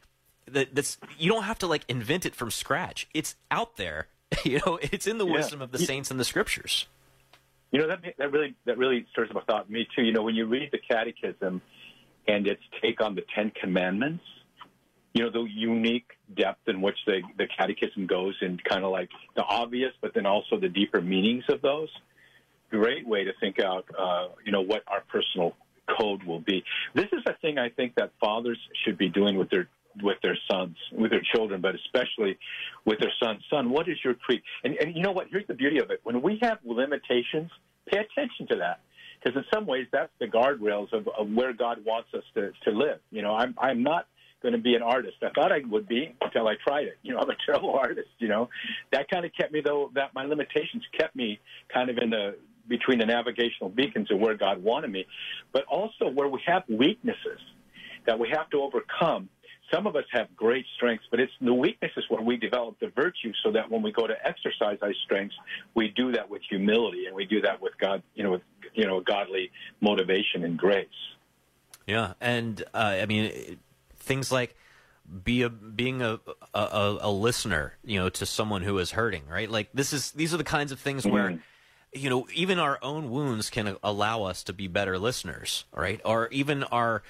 [0.47, 3.09] that that's you don't have to like invent it from scratch.
[3.14, 4.09] It's out there.
[4.44, 5.35] You know, it's in the Yeah.
[5.35, 6.86] wisdom of the saints and the scriptures.
[7.70, 10.02] You know that that really that really stirs up a thought me too.
[10.02, 11.60] You know, when you read the Catechism
[12.27, 14.24] and its take on the Ten Commandments,
[15.12, 19.10] you know the unique depth in which the the Catechism goes and kind of like
[19.36, 21.90] the obvious, but then also the deeper meanings of those.
[22.70, 25.55] Great way to think out, uh, you know, what our personal
[25.98, 26.64] code will be.
[26.94, 29.68] This is a thing I think that fathers should be doing with their
[30.02, 32.38] with their sons, with their children, but especially
[32.86, 33.38] with their son.
[33.50, 34.42] Son, what is your creed?
[34.64, 35.26] And, and you know what?
[35.30, 36.00] Here's the beauty of it.
[36.02, 37.50] When we have limitations,
[37.86, 38.80] pay attention to that.
[39.22, 42.70] Because in some ways, that's the guardrails of, of where God wants us to, to
[42.76, 42.98] live.
[43.10, 44.06] You know, I'm, I'm not
[44.42, 45.16] going to be an artist.
[45.22, 46.98] I thought I would be until I tried it.
[47.02, 48.48] You know, I'm a terrible artist, you know.
[48.90, 51.38] That kind of kept me, though, that my limitations kept me
[51.72, 52.36] kind of in the,
[52.68, 55.06] between the navigational beacons and where God wanted me.
[55.52, 57.40] But also where we have weaknesses
[58.06, 59.28] that we have to overcome.
[59.72, 63.32] Some of us have great strengths, but it's the weaknesses where we develop the virtue
[63.43, 65.34] so that when we go to exercise our strengths,
[65.74, 68.43] we do that with humility and we do that with God, you know, with,
[68.74, 70.89] you know, godly motivation and grace.
[71.86, 73.59] Yeah, and uh, I mean
[73.97, 74.56] things like
[75.24, 76.20] be a being a,
[76.55, 79.51] a a a listener, you know, to someone who is hurting, right?
[79.51, 81.40] Like this is these are the kinds of things where
[81.93, 86.01] you know even our own wounds can allow us to be better listeners, right?
[86.05, 87.02] Or even our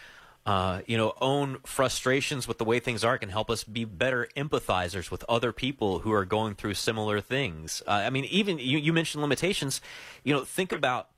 [0.44, 4.28] uh, you know own frustrations with the way things are can help us be better
[4.36, 7.82] empathizers with other people who are going through similar things.
[7.86, 9.80] Uh, I mean, even you, you mentioned limitations.
[10.24, 11.08] You know, think about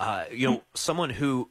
[0.00, 1.50] uh, you know someone who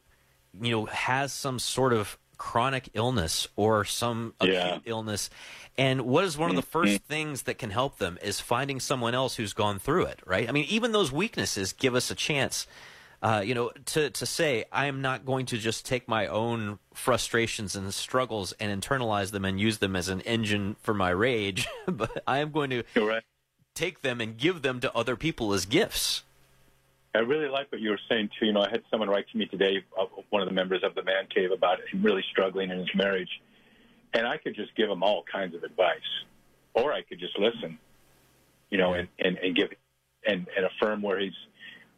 [0.59, 5.29] you know has some sort of chronic illness or some acute illness.
[5.77, 9.13] And what is one of the first things that can help them is finding someone
[9.13, 10.49] else who's gone through it right?
[10.49, 12.65] I mean even those weaknesses give us a chance
[13.21, 16.79] uh, you know to, to say i am not going to just take my own
[16.95, 21.67] frustrations and struggles and internalize them and use them as an engine for my rage
[21.85, 22.83] but i am going to
[23.75, 26.23] take them and give them to other people as gifts
[27.13, 28.45] I really like what you were saying too.
[28.45, 30.95] You know, I had someone write to me today, uh, one of the members of
[30.95, 33.29] the Man Cave, about him really struggling in his marriage,
[34.13, 35.97] and I could just give him all kinds of advice,
[36.73, 37.77] or I could just listen,
[38.69, 39.69] you know, and, and, and give
[40.25, 41.33] and, and affirm where he's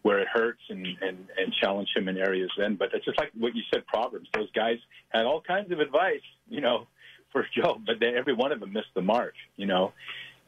[0.02, 2.50] where it hurts and, and and challenge him in areas.
[2.58, 4.28] Then, but it's just like what you said, Proverbs.
[4.34, 4.78] Those guys
[5.10, 6.88] had all kinds of advice, you know,
[7.32, 9.94] for Job, but they, every one of them missed the mark, you know.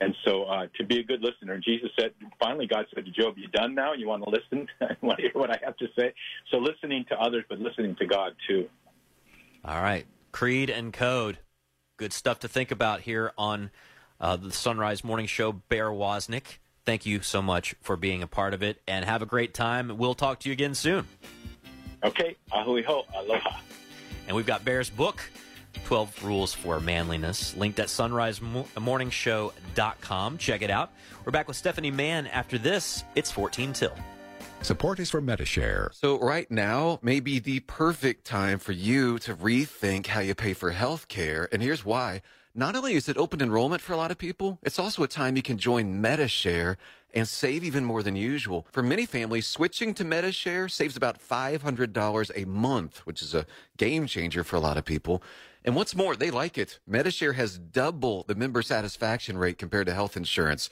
[0.01, 3.35] And so, uh, to be a good listener, Jesus said, finally, God said to Job,
[3.37, 3.93] You done now?
[3.93, 4.67] You want to listen?
[4.81, 6.13] you want to hear what I have to say?
[6.51, 8.67] So, listening to others, but listening to God too.
[9.63, 10.05] All right.
[10.31, 11.39] Creed and code.
[11.97, 13.71] Good stuff to think about here on
[14.19, 15.53] uh, the Son Rise Morning Show.
[15.53, 19.25] Bear Woznick, thank you so much for being a part of it and have a
[19.25, 19.97] great time.
[19.97, 21.07] We'll talk to you again soon.
[22.03, 22.35] Okay.
[22.51, 23.03] Ahui ho.
[23.15, 23.59] Aloha.
[24.27, 25.21] And we've got Bear's book,
[25.83, 30.37] 12 Rules for Manliness, linked at sonrisemorningshow.com.
[30.37, 30.91] Check it out.
[31.25, 33.03] We're back with Stephanie Mann after this.
[33.15, 33.93] It's 14 till.
[34.61, 35.91] Support is from Medi-Share.
[35.93, 40.53] So right now may be the perfect time for you to rethink how you pay
[40.53, 41.47] for health care.
[41.51, 42.21] And here's why.
[42.55, 45.35] Not only is it open enrollment for a lot of people, it's also a time
[45.35, 46.77] you can join Medi-Share
[47.13, 48.65] and save even more than usual.
[48.71, 53.45] For many families, switching to Medi-Share saves about $500 a month, which is a
[53.77, 55.21] game changer for a lot of people.
[55.65, 56.79] And what's more, they like it.
[56.85, 60.69] Medi-Share has double the member satisfaction rate compared to health insurance.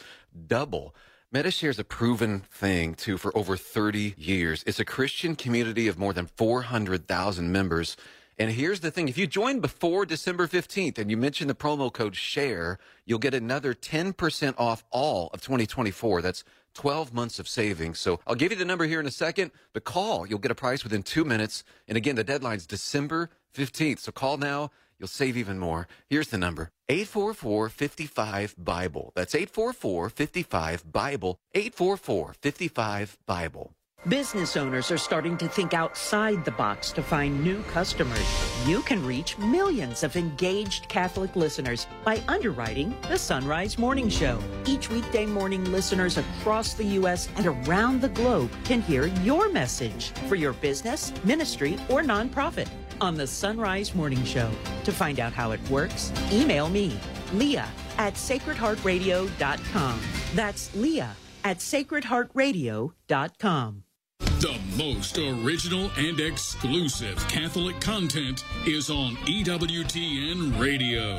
[0.47, 0.95] Double.
[1.31, 4.63] Medi-Share is a proven thing too for over 30 years.
[4.67, 7.97] It's a Christian community of more than 400,000 members.
[8.37, 9.07] And here's the thing.
[9.07, 13.33] If you join before December 15th and you mention the promo code SHARE, you'll get
[13.33, 16.21] another 10% off all of 2024.
[16.21, 16.43] That's
[16.75, 17.99] 12 months of savings.
[17.99, 20.27] So I'll give you the number here in a second, but call.
[20.27, 21.63] You'll get a price within two minutes.
[21.87, 23.99] And again, the deadline's December 15th.
[23.99, 24.69] So call now.
[25.03, 25.89] You'll save even more.
[26.09, 29.11] Here's the number 844 55 Bible.
[29.15, 31.39] That's 844 55 Bible.
[31.53, 33.73] 844 55 Bible.
[34.07, 38.25] Business owners are starting to think outside the box to find new customers.
[38.65, 44.39] You can reach millions of engaged Catholic listeners by underwriting the Son Rise Morning Show.
[44.65, 47.27] Each weekday morning, listeners across the U.S.
[47.35, 52.69] and around the globe can hear your message for your business, ministry, or nonprofit
[53.01, 54.49] on the Son Rise Morning Show.
[54.83, 56.95] To find out how it works, email me,
[57.33, 57.67] Leah
[57.97, 59.99] at sacredheartradio.com.
[60.35, 63.83] That's Leah at sacredheartradio.com.
[64.19, 71.17] The most original and exclusive Catholic content is on EWTN Radio.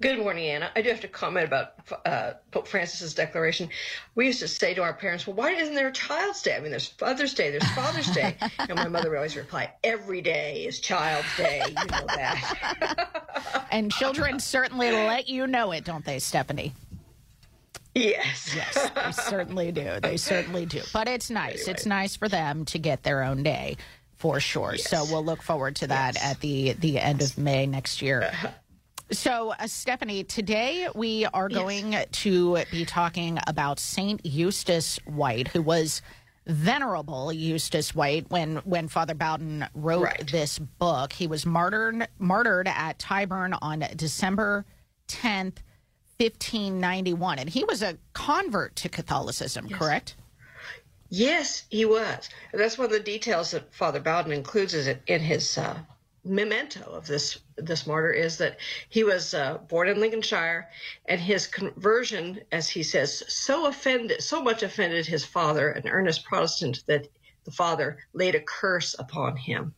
[0.00, 0.70] Good morning, Anna.
[0.74, 3.68] I do have to comment about uh, Pope Francis's declaration.
[4.16, 6.56] We used to say to our parents, "Well, why isn't there a Child's Day?
[6.56, 10.20] I mean, there's Father's Day, there's Father's Day," and my mother would always reply, "Every
[10.20, 13.66] day is Child's Day." You know that.
[13.70, 16.74] and children certainly let you know it, don't they, Stephanie?
[17.94, 18.52] Yes.
[18.56, 20.00] Yes, they certainly do.
[20.02, 20.82] They certainly do.
[20.92, 21.68] But it's nice.
[21.68, 23.76] It's nice for them to get their own day
[24.16, 24.74] for sure.
[24.74, 24.90] Yes.
[24.90, 28.32] So we'll look forward to that at the the end of May next year.
[29.10, 35.60] So, uh, Stephanie, today we are going to be talking about Saint Eustace White, who
[35.60, 36.00] was
[36.46, 41.12] venerable Eustace White when when Father Bowden wrote this book.
[41.12, 44.64] He was martyred martyred at Tyburn on December
[45.06, 45.62] tenth,
[46.18, 49.68] fifteen ninety one, and he was a convert to Catholicism.
[49.68, 50.16] Correct?
[51.10, 52.30] Yes, he was.
[52.52, 55.76] And that's one of the details that Father Bowden includes in his uh,
[56.24, 60.68] memento of this this martyr is that he was uh, born in Lincolnshire,
[61.06, 66.24] and his conversion, as he says, so offended, so much offended his father, an earnest
[66.24, 67.08] Protestant, that
[67.44, 69.74] the father laid a curse upon him.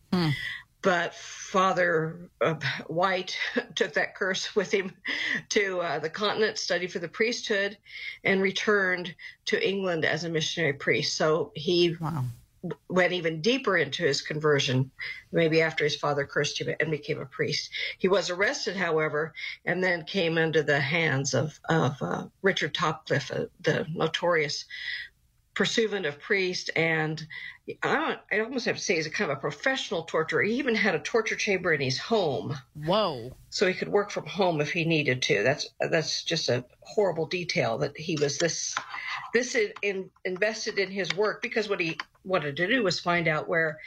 [0.82, 2.54] But Father uh,
[2.86, 3.36] White
[3.74, 4.92] took that curse with him
[5.48, 7.76] to uh, the continent, studied for the priesthood,
[8.22, 9.14] and returned
[9.46, 11.16] to England as a missionary priest.
[11.16, 11.96] So he
[12.88, 14.90] went even deeper into his conversion,
[15.32, 17.70] maybe after his father cursed him and became a priest.
[17.98, 19.34] He was arrested, however,
[19.64, 24.64] and then came under the hands of, of uh, Richard Topcliffe, uh, the notorious
[25.56, 27.26] pursuivant of priest and
[27.82, 30.42] I, don't, I almost have to say he's a kind of a professional torturer.
[30.42, 32.56] He even had a torture chamber in his home.
[32.74, 33.32] Whoa!
[33.50, 35.42] So he could work from home if he needed to.
[35.42, 38.76] That's that's just a horrible detail that he was this
[39.34, 43.26] this in, in, invested in his work because what he wanted to do was find
[43.26, 43.80] out where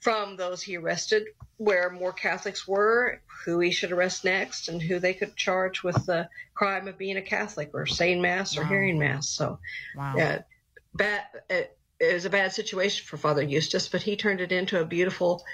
[0.00, 1.24] from those he arrested
[1.56, 6.04] where more Catholics were, who he should arrest next, and who they could charge with
[6.06, 8.68] the crime of being a Catholic or saying mass or Wow.
[8.68, 9.28] hearing mass.
[9.28, 9.60] So,
[9.96, 10.14] Wow.
[10.16, 10.42] yeah,
[10.94, 11.22] bad.
[11.50, 14.84] It, it was a bad situation for Father Eustace, but he turned it into a
[14.84, 15.44] beautiful,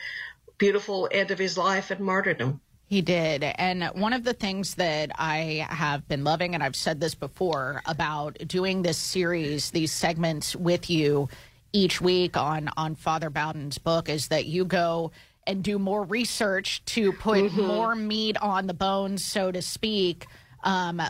[0.58, 2.60] beautiful end of his life and martyrdom.
[2.86, 3.44] He did.
[3.44, 7.82] And one of the things that I have been loving, and I've said this before
[7.86, 11.28] about doing this series, these segments with you
[11.72, 15.12] each week on, on Father Bowden's book, is that you go
[15.46, 17.66] and do more research to put Mhm.
[17.66, 20.26] more meat on the bones, so to speak,
[20.64, 21.00] um,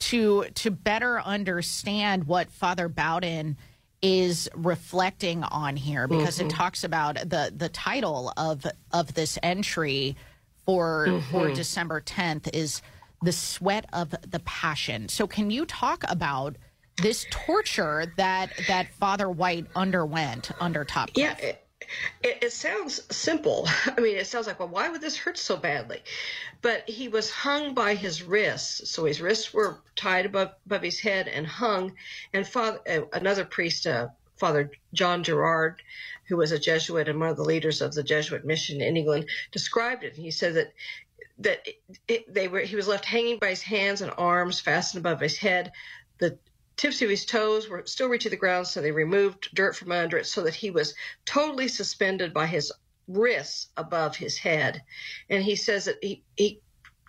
[0.00, 3.56] to to better understand what Father Bowden
[4.02, 6.46] is reflecting on here because Mhm.
[6.46, 10.16] it talks about the the title of of this entry
[10.64, 11.54] for for Mhm.
[11.54, 12.80] December 10th is
[13.22, 15.08] the sweat of the passion.
[15.08, 16.56] So can you talk about
[16.96, 21.67] this torture that that Father White underwent under top Yeah, it,
[22.22, 23.68] it, it sounds simple.
[23.86, 26.02] I mean, it sounds like, well, why would this hurt so badly?
[26.60, 31.00] But he was hung by his wrists, so his wrists were tied above, above his
[31.00, 31.94] head and hung.
[32.32, 35.82] And father, uh, another priest, uh, Father John Gerard,
[36.28, 39.28] who was a Jesuit and one of the leaders of the Jesuit mission in England,
[39.50, 40.16] described it.
[40.16, 40.72] He said that
[41.40, 41.66] that
[42.08, 45.36] it, they were he was left hanging by his hands and arms fastened above his
[45.36, 45.72] head.
[46.18, 46.38] The
[46.78, 50.16] tips of his toes were still reaching the ground, so they removed dirt from under
[50.16, 50.94] it so that he was
[51.26, 52.72] totally suspended by his
[53.08, 54.82] wrists above his head.
[55.28, 56.60] And he says that he, he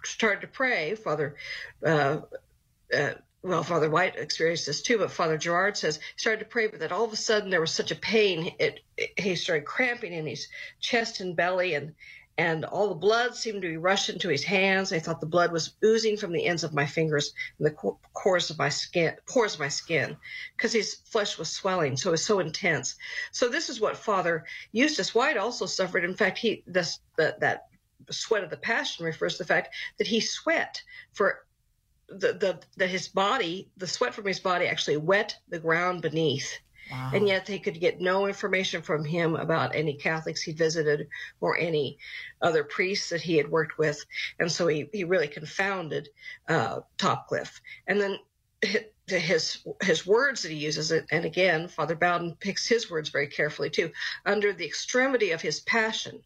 [0.04, 0.96] started to pray.
[0.96, 1.36] Father,
[1.86, 2.22] uh,
[2.94, 6.68] uh, well, Father White experienced this too, but Father Gerard says he started to pray,
[6.68, 9.66] but that all of a sudden there was such a pain, it, it he started
[9.66, 10.48] cramping in his
[10.82, 11.94] chest and belly, and
[12.40, 14.94] and all the blood seemed to be rushing to his hands.
[14.94, 17.76] I thought the blood was oozing from the ends of my fingers and the
[18.16, 20.16] pores of my skin, pores of my skin,
[20.56, 21.98] because his flesh was swelling.
[21.98, 22.96] So it was so intense.
[23.34, 26.06] So this is what Father Eustace White also suffered.
[26.06, 27.68] In fact, he this the, that
[28.10, 31.44] sweat of the passion refers to the fact that he sweat for
[32.08, 36.58] the, the that his body, the sweat from his body actually wet the ground beneath.
[36.92, 37.12] Wow.
[37.14, 41.08] And yet they could get no information from him about any Catholics he visited
[41.40, 42.00] or any
[42.42, 44.04] other priests that he had worked with.
[44.40, 46.10] And so he, he really confounded
[46.48, 47.62] uh, Topcliffe.
[47.88, 48.18] And then
[49.08, 53.70] his his words that he uses, and again, Father Bowden picks his words very carefully
[53.70, 53.92] too.
[54.26, 56.22] Under the extremity of his passion,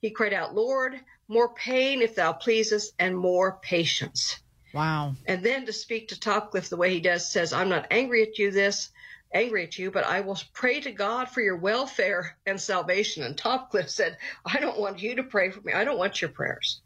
[0.00, 4.40] he cried out, Lord, more pain if thou pleasest, and more patience.
[4.72, 5.14] Wow.
[5.26, 8.38] And then to speak to Topcliffe the way he does says, I'm not angry at
[8.38, 8.90] you this,
[9.32, 13.22] angry at you, but I will pray to God for your welfare and salvation.
[13.22, 15.72] And Topcliffe said, I don't want you to pray for me.
[15.72, 16.80] I don't want your prayers.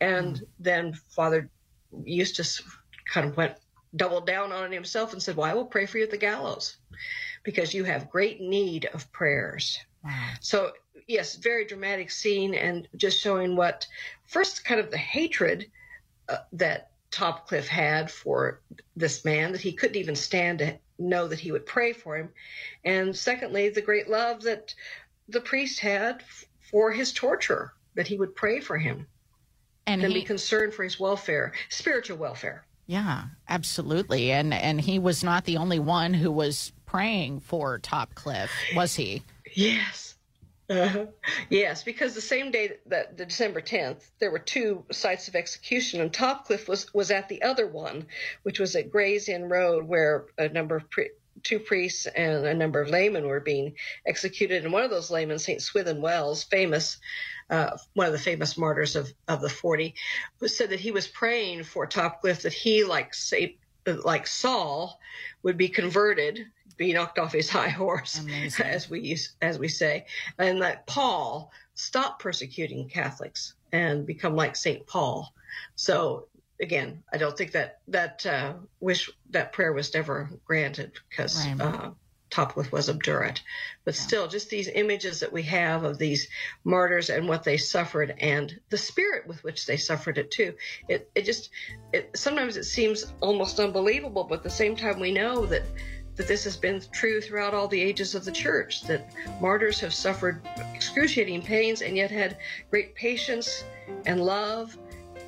[0.00, 0.42] And mm.
[0.58, 1.50] then Father
[2.04, 2.62] Eustace
[3.12, 3.56] kind of went
[3.94, 6.16] doubled down on it himself and said, Well, I will pray for you at the
[6.16, 6.76] gallows
[7.42, 9.78] because you have great need of prayers.
[10.04, 10.30] Wow.
[10.40, 10.72] So,
[11.06, 13.86] yes, very dramatic scene and just showing what
[14.26, 15.70] first kind of the hatred
[16.28, 18.62] uh, that Topcliffe had for
[18.96, 22.30] this man that he couldn't even stand to know that he would pray for him.
[22.84, 24.74] And secondly, the great love that
[25.28, 26.22] the priest had
[26.70, 29.06] for his torturer, that he would pray for him
[29.86, 32.64] and, and he, be concerned for his welfare, spiritual welfare.
[32.86, 34.32] Yeah, absolutely.
[34.32, 39.22] And and he was not the only one who was praying for Topcliffe, was he?
[39.54, 40.11] Yes.
[40.70, 41.06] Uh-huh.
[41.50, 46.00] Yes, because the same day that the December 10th, there were two sites of execution,
[46.00, 48.06] and Topcliffe was was at the other one,
[48.42, 50.84] which was at Gray's Inn Road, where a number of
[51.42, 53.74] two priests and a number of laymen were being
[54.06, 54.64] executed.
[54.64, 56.98] And one of those laymen, Saint Swithin Wells, famous,
[57.50, 59.94] uh, one of the famous martyrs of of the 40,
[60.46, 63.56] said that he was praying for Topcliffe that he, like say,
[63.86, 64.98] like Saul,
[65.42, 66.46] would be converted
[66.82, 68.66] be knocked off his high horse, Amazing.
[68.66, 70.06] as we use, as we say,
[70.38, 75.32] and that Paul stop persecuting Catholics and become like Saint Paul.
[75.76, 76.26] So
[76.60, 81.60] again, I don't think that that uh, wish that prayer was never granted because right.
[81.60, 81.90] uh,
[82.30, 83.42] Topcliffe was obdurate.
[83.84, 84.00] But yeah.
[84.00, 86.28] still, just these images that we have of these
[86.64, 90.54] martyrs and what they suffered and the spirit with which they suffered it too.
[90.88, 91.50] It it just
[91.92, 95.62] it sometimes it seems almost unbelievable, but at the same time we know that
[96.16, 99.94] that this has been true throughout all the ages of the church, that martyrs have
[99.94, 100.42] suffered
[100.74, 102.36] excruciating pains and yet had
[102.70, 103.64] great patience
[104.06, 104.76] and love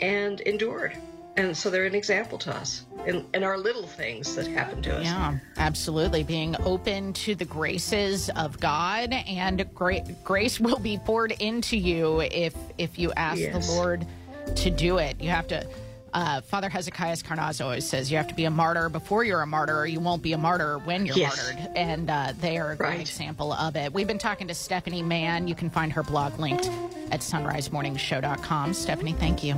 [0.01, 0.97] and endured.
[1.37, 4.99] And so they're an example to us in, in our little things that happen to
[4.99, 5.05] us.
[5.05, 6.23] Yeah, absolutely.
[6.23, 12.21] Being open to the graces of God, and gra- grace will be poured into you
[12.21, 13.67] if if you ask yes.
[13.67, 14.07] the Lord
[14.55, 15.21] to do it.
[15.21, 15.67] You have to
[16.15, 19.47] uh, Father Hezekiah Carnazzo always says you have to be a martyr before you're a
[19.47, 21.53] martyr, or you won't be a martyr when you're yes.
[21.53, 21.77] martyred.
[21.77, 23.01] And uh, they are a great right.
[23.01, 23.93] example of it.
[23.93, 25.49] We've been talking to Stephanie Mann.
[25.49, 26.71] You can find her blog linked
[27.11, 28.75] at sonrisemorningshow.com.
[28.75, 29.55] Stephanie, thank you.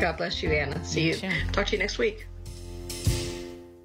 [0.00, 0.84] God bless you, Anna.
[0.84, 1.14] See you.
[1.14, 1.30] you.
[1.52, 2.26] Talk to you next week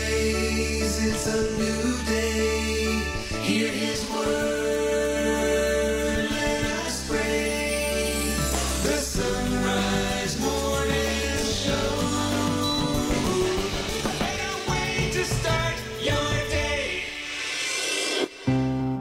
[0.00, 1.59] Arise,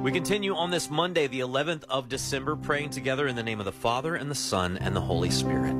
[0.10, 3.66] We continue on this Monday, the 11th of December, praying together in the name of
[3.66, 5.76] the Father, and the Son, and the Holy Spirit.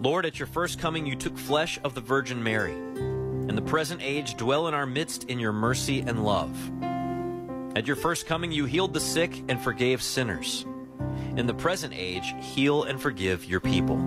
[0.00, 2.72] Lord, at your first coming, you took flesh of the Virgin Mary.
[2.72, 6.56] In the present age, dwell in our midst in your mercy and love.
[7.76, 10.64] At your first coming, you healed the sick and forgave sinners.
[11.36, 13.98] In the present age, heal and forgive your people.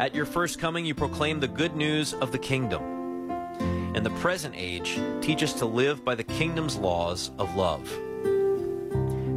[0.00, 3.01] At your first coming, you proclaim the good news of the kingdom.
[3.94, 7.84] In the present age, teach us to live by the kingdom's laws of love.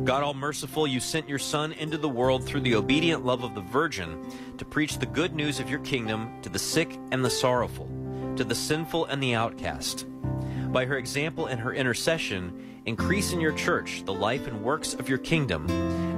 [0.06, 3.53] God all merciful, you sent your Son into the world through the obedient love of
[3.53, 7.30] the Virgin to preach the good news of your kingdom to the sick and the
[7.30, 7.90] sorrowful,
[8.38, 10.06] to the sinful and the outcast.
[10.72, 15.10] By her example and her intercession, increase in your church the life and works of
[15.10, 15.69] your kingdom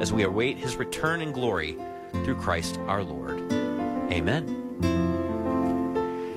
[0.01, 1.77] as we await his return in glory
[2.23, 3.39] through Christ our Lord.
[4.11, 4.66] Amen.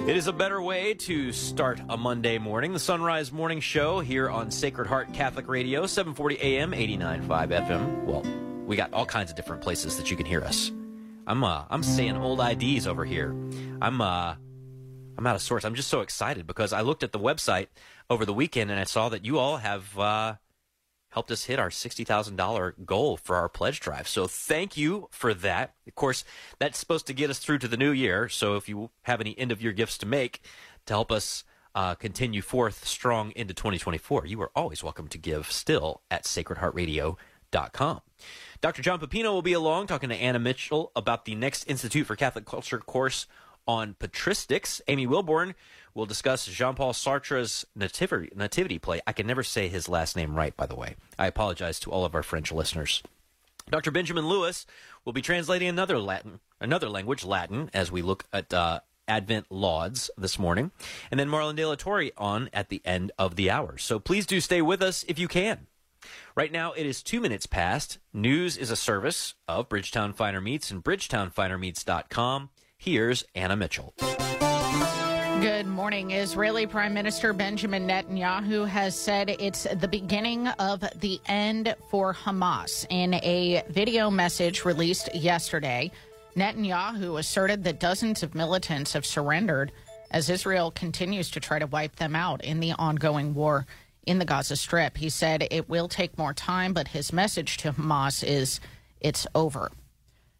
[0.07, 2.73] It is a better way to start a Monday morning.
[2.73, 7.27] The Son Rise Morning Show here on Sacred Heart Catholic Radio, 740 AM, 89.5
[7.67, 8.05] FM.
[8.05, 8.23] Well,
[8.67, 10.73] we got all kinds of different places that you can hear us.
[11.27, 13.37] I'm uh, I'm saying old IDs over here.
[13.81, 14.35] I'm uh,
[15.19, 15.65] I'm out of sorts.
[15.65, 17.69] I'm just so excited because I looked at the website
[18.09, 20.35] over the weekend and I saw that you all have uh,
[21.11, 24.09] helped us hit our $60,000 goal for our pledge drive.
[24.09, 25.75] So thank you for that.
[25.87, 26.25] Of course,
[26.59, 28.29] that's supposed to get us through to the new year.
[28.29, 30.41] So if you have any end of year gifts to make
[30.87, 35.51] to help us uh, continue forth strong into 2024, you are always welcome to give
[35.51, 38.01] still at sacredheartradio.com.
[38.61, 38.83] Dr.
[38.83, 42.45] John Pepino will be along talking to Anna Mitchell about the next Institute for Catholic
[42.45, 43.27] Culture course
[43.67, 44.81] on patristics.
[44.89, 45.55] Amy Welborn
[46.01, 49.03] will discuss Jean Paul Sartre's nativity, nativity play.
[49.07, 50.97] I can never say his last name right, by the way.
[51.19, 53.03] I apologize to all of our French listeners.
[53.69, 53.91] Dr.
[53.91, 54.65] Benjamin Lewis
[55.05, 60.11] will be translating another Latin, another language, Latin, as we look at uh, Advent lauds
[60.17, 60.71] this morning.
[61.11, 63.77] And then Marlon De La Torre on at the end of the hour.
[63.77, 65.67] So please do stay with us if you can.
[66.35, 67.99] Right now, it is two minutes past.
[68.15, 72.49] News is a service of Bridgetown Finer Meats and BridgetownFinerMeats.com.
[72.79, 73.95] Here's Anna Mitchell.
[75.41, 76.11] Good morning.
[76.11, 82.85] Israeli Prime Minister Benjamin Netanyahu has said it's the beginning of the end for Hamas.
[82.91, 85.93] In a video message released yesterday,
[86.37, 89.73] Netanyahu asserted that dozens of militants have surrendered
[90.11, 93.67] as Israel continues to try to wipe them out in the ongoing war
[94.07, 94.99] in the Gaza Strip.
[94.99, 98.61] He said it will take more time, but his message to Hamas is
[99.01, 99.71] it's over.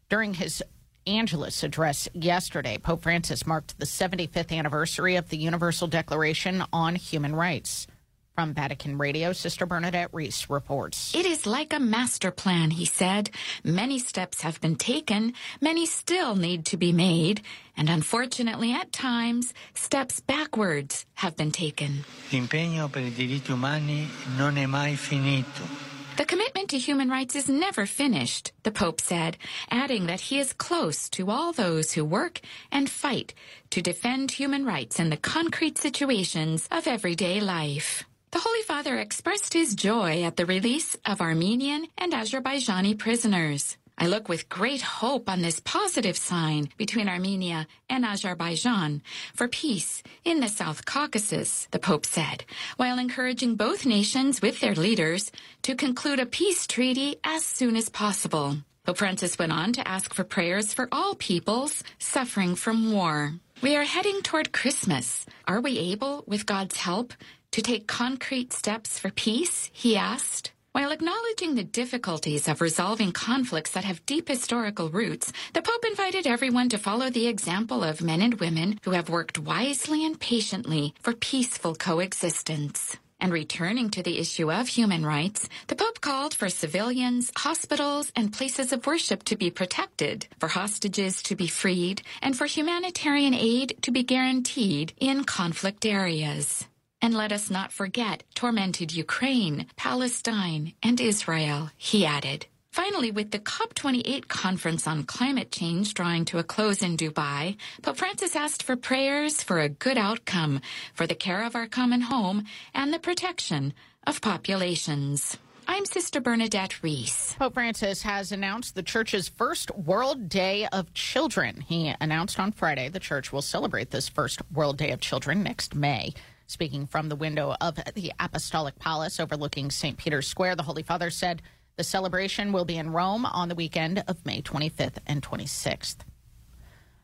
[0.09, 0.63] During his
[1.07, 7.35] Angelus address yesterday, Pope Francis marked the 75th anniversary of the Universal Declaration on Human
[7.35, 7.87] Rights.
[8.35, 11.13] From Vatican Radio, Sister Bernadette Reis reports.
[11.13, 13.29] It is like a master plan, he said.
[13.63, 17.41] Many steps have been taken, many still need to be made,
[17.75, 22.05] and unfortunately, at times, steps backwards have been taken.
[22.31, 24.07] L'impegno per i diritti umani
[24.37, 25.90] non è mai finito.
[26.21, 29.37] The commitment to human rights is never finished, the Pope said,
[29.71, 32.41] adding that he is close to all those who work
[32.71, 33.33] and fight
[33.71, 38.03] to defend human rights in the concrete situations of everyday life.
[38.29, 43.77] The Holy Father expressed his joy at the release of Armenian and Azerbaijani prisoners.
[43.97, 49.01] I look with great hope on this positive sign between Armenia and Azerbaijan
[49.33, 52.45] for peace in the South Caucasus, the Pope said,
[52.77, 55.31] while encouraging both nations with their leaders
[55.63, 58.57] to conclude a peace treaty as soon as possible.
[58.83, 63.33] Pope Francis went on to ask for prayers for all peoples suffering from war.
[63.61, 65.27] We are heading toward Christmas.
[65.47, 67.13] Are we able, with God's help,
[67.51, 69.69] to take concrete steps for peace?
[69.71, 70.51] He asked.
[70.73, 76.25] While acknowledging the difficulties of resolving conflicts that have deep historical roots, the Pope invited
[76.25, 80.93] everyone to follow the example of men and women who have worked wisely and patiently
[81.01, 82.95] for peaceful coexistence.
[83.19, 88.31] And returning to the issue of human rights, the Pope called for civilians, hospitals, and
[88.31, 93.77] places of worship to be protected, for hostages to be freed, and for humanitarian aid
[93.81, 96.65] to be guaranteed in conflict areas.
[97.01, 102.45] And let us not forget tormented Ukraine, Palestine, and Israel, he added.
[102.71, 107.97] Finally, with the COP28 conference on climate change drawing to a close in Dubai, Pope
[107.97, 110.61] Francis asked for prayers for a good outcome
[110.93, 113.73] for the care of our common home and the protection
[114.07, 115.37] of populations.
[115.67, 117.35] I'm Sister Bernadette Reis.
[117.37, 121.61] Pope Francis has announced the church's first World Day of Children.
[121.61, 125.75] He announced on Friday the church will celebrate this first World Day of Children next
[125.75, 126.13] May.
[126.51, 129.97] Speaking from the window of the Apostolic Palace overlooking St.
[129.97, 131.41] Peter's Square, the Holy Father said
[131.77, 135.99] the celebration will be in Rome on the weekend of May 25th and 26th.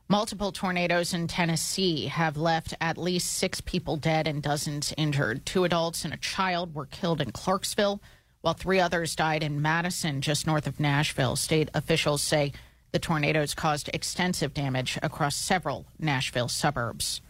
[0.10, 5.46] Multiple tornadoes in Tennessee have left at least six people dead and dozens injured.
[5.46, 8.02] Two adults and a child were killed in Clarksville,
[8.42, 11.38] while three others died in Madison, just north of Nashville.
[11.38, 12.52] State officials say
[12.92, 17.22] the tornadoes caused extensive damage across several Nashville suburbs.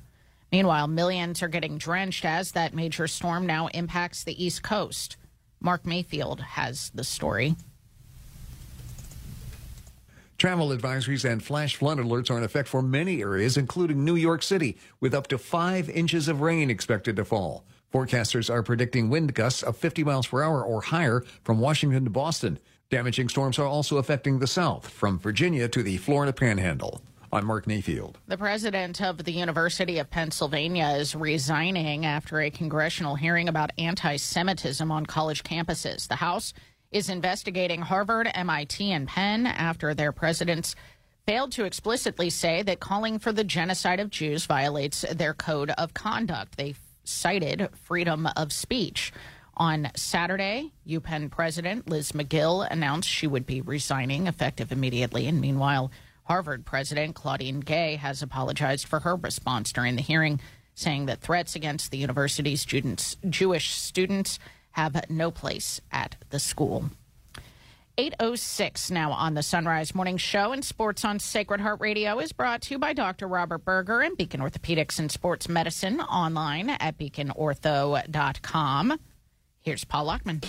[0.52, 5.18] Meanwhile, millions are getting drenched as that major storm now impacts the East Coast.
[5.60, 7.56] Mark Mayfield has the story.
[10.38, 14.44] Travel advisories and flash flood alerts are in effect for many areas, including New York
[14.44, 17.66] City, with up to five inches of rain expected to fall.
[17.92, 22.12] Forecasters are predicting wind gusts of 50 miles per hour or higher from Washington to
[22.12, 22.60] Boston.
[22.92, 27.02] Damaging storms are also affecting the South, from Virginia to the Florida Panhandle.
[27.32, 28.20] I'm Mark Mayfield.
[28.28, 34.16] The president of the University of Pennsylvania is resigning after a congressional hearing about anti
[34.16, 36.08] Semitism on college campuses.
[36.08, 36.54] The House
[36.92, 40.74] is investigating Harvard, MIT, and Penn after their presidents
[41.26, 45.94] failed to explicitly say that calling for the genocide of Jews violates their code of
[45.94, 46.56] conduct.
[46.56, 49.12] They cited freedom of speech.
[49.58, 55.28] On Saturday, UPenn President Liz Magill announced she would be resigning effective immediately.
[55.28, 55.92] And meanwhile,
[56.28, 60.42] Harvard President Claudine Gay has apologized for her response during the hearing,
[60.76, 64.38] saying that threats against the university's students, Jewish students
[64.72, 66.90] have no place at the school.
[67.98, 72.34] 806 now on the Son Rise Morning Show and Sports on Sacred Heart Radio is
[72.34, 73.28] brought to you by Dr.
[73.28, 79.00] Robert Berger and Beacon Orthopedics and Sports Medicine online at beaconortho.com.
[79.68, 80.42] Here's Paul Lockman.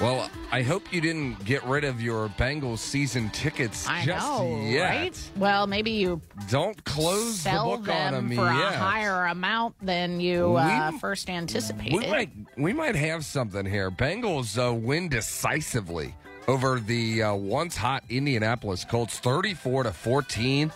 [0.00, 4.60] Well, I hope you didn't get rid of your Bengals season tickets I just know,
[4.64, 4.90] yet.
[4.90, 5.30] right?
[5.36, 8.74] Well, maybe you Don't close the book on them for yet.
[8.74, 11.92] a higher amount than you uh, first anticipated.
[11.96, 13.88] We might we might have something here.
[13.92, 16.12] Bengals uh, win decisively
[16.48, 20.72] over the uh, once hot Indianapolis Colts, thirty-four to fourteen.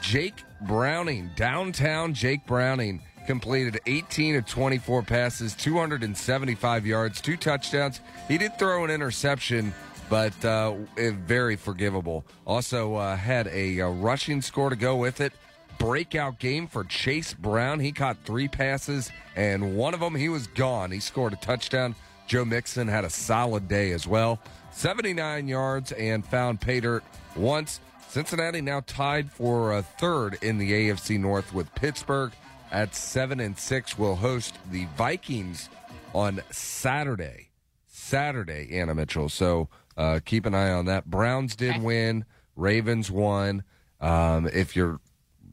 [0.00, 8.00] Jake Browning, downtown Jake Browning, completed 18 of 24 passes, 275 yards, two touchdowns.
[8.28, 9.72] He did throw an interception,
[10.08, 12.24] but uh, eh, very forgivable.
[12.46, 15.32] Also uh, had a, uh rushing score to go with it.
[15.78, 17.80] Breakout game for Chase Brown.
[17.80, 20.90] He caught three passes, and one of them he was gone.
[20.90, 21.94] He scored a touchdown.
[22.26, 24.40] Joe Mixon had a solid day as well.
[24.72, 27.02] 79 yards and found pay dirt
[27.34, 27.80] once.
[28.08, 32.32] Cincinnati now tied for a third in the AFC North with Pittsburgh
[32.70, 33.98] at seven and six.
[33.98, 35.68] Will host the Vikings
[36.14, 37.48] on Saturday.
[37.86, 39.28] Saturday, Anna Mitchell.
[39.28, 41.06] So uh, keep an eye on that.
[41.06, 42.24] Browns did win.
[42.56, 43.62] Ravens won.
[44.00, 45.00] Um, if you're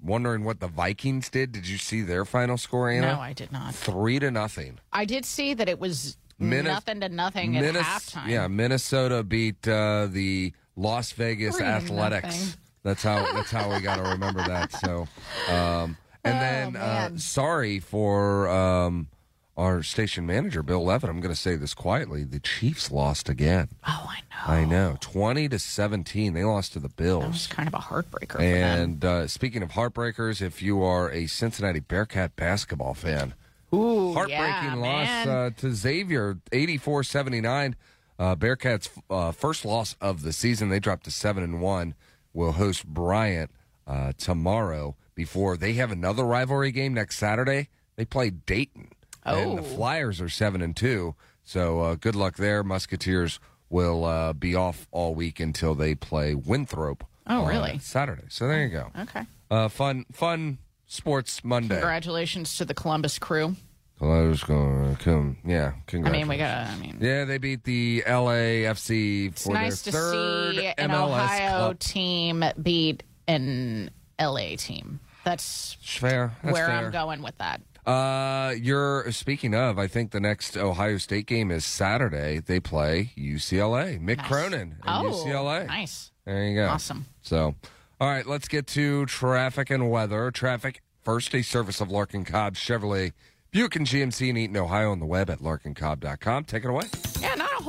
[0.02, 1.52] wondering what the Vikings did.
[1.52, 3.14] Did you see their final score, Anna?
[3.14, 3.76] No, I did not.
[3.76, 4.80] Three to nothing.
[4.92, 8.28] I did see that it was nothing to nothing at halftime.
[8.28, 12.58] Yeah, Minnesota beat uh, the Las Vegas Three Athletics.
[12.84, 14.72] That's how that's how we got to remember that.
[14.72, 15.08] So,
[15.54, 15.98] um,
[16.28, 19.08] and Oh, then uh, sorry for um,
[19.56, 21.10] our station manager Bill Levitt.
[21.10, 23.70] I'm going to say this quietly: the Chiefs lost again.
[23.88, 24.54] Oh, I know.
[24.54, 26.34] I know, twenty to seventeen.
[26.34, 27.24] They lost to the Bills.
[27.24, 28.80] That was kind of a heartbreaker for them.
[28.82, 33.34] And uh, speaking of heartbreakers, if you are a Cincinnati Bearcat basketball fan,
[33.74, 37.74] Ooh, heartbreaking yeah, loss uh, to Xavier, 84-79.
[38.20, 40.70] Uh, Bearcats' uh, first loss of the season.
[40.70, 41.94] They dropped to seven and one.
[42.34, 43.52] Will host Bryant
[43.88, 44.96] uh, tomorrow.
[45.18, 48.90] Before they have another rivalry game next Saturday, they play Dayton,
[49.26, 49.36] Oh.
[49.36, 49.66] and the Oh.
[49.66, 51.16] Flyers are seven and two.
[51.44, 52.64] So uh, good luck there.
[52.64, 57.04] Musketeers will uh, be off all week until they play Winthrop.
[57.26, 57.80] Oh, really?
[57.80, 58.26] Saturday.
[58.30, 58.92] So there you go.
[59.02, 59.24] Okay.
[59.50, 61.76] Uh, fun, fun sports Monday.
[61.76, 63.56] Congratulations to the Columbus crew.
[63.98, 65.38] Columbus going to come.
[65.44, 66.68] Yeah, I mean, we got.
[66.68, 70.92] I mean, Yeah, they beat the LAFC it's for nice their to third see an
[70.92, 71.80] MLS Ohio Cup.
[71.80, 73.90] team beat an
[74.22, 75.00] LA team.
[75.28, 76.32] That's Fair.
[76.42, 76.76] That's where fair.
[76.86, 77.60] I'm going with that.
[77.86, 79.78] Uh, you're speaking of.
[79.78, 82.40] I think the next Ohio State game is Saturday.
[82.40, 84.00] They play UCLA.
[84.02, 85.68] Mick Cronin Oh, UCLA.
[85.68, 86.12] nice.
[86.26, 86.68] There you go.
[86.70, 87.08] Awesome.
[87.22, 87.56] So,
[88.00, 90.32] all right, let's get to traffic and weather.
[90.32, 93.12] Traffic first, a service of Larkin Cobb Chevrolet,
[93.52, 96.46] Buick and GMC in Eaton, Ohio, on the web at larkincobb.com.
[96.46, 96.86] Take it away.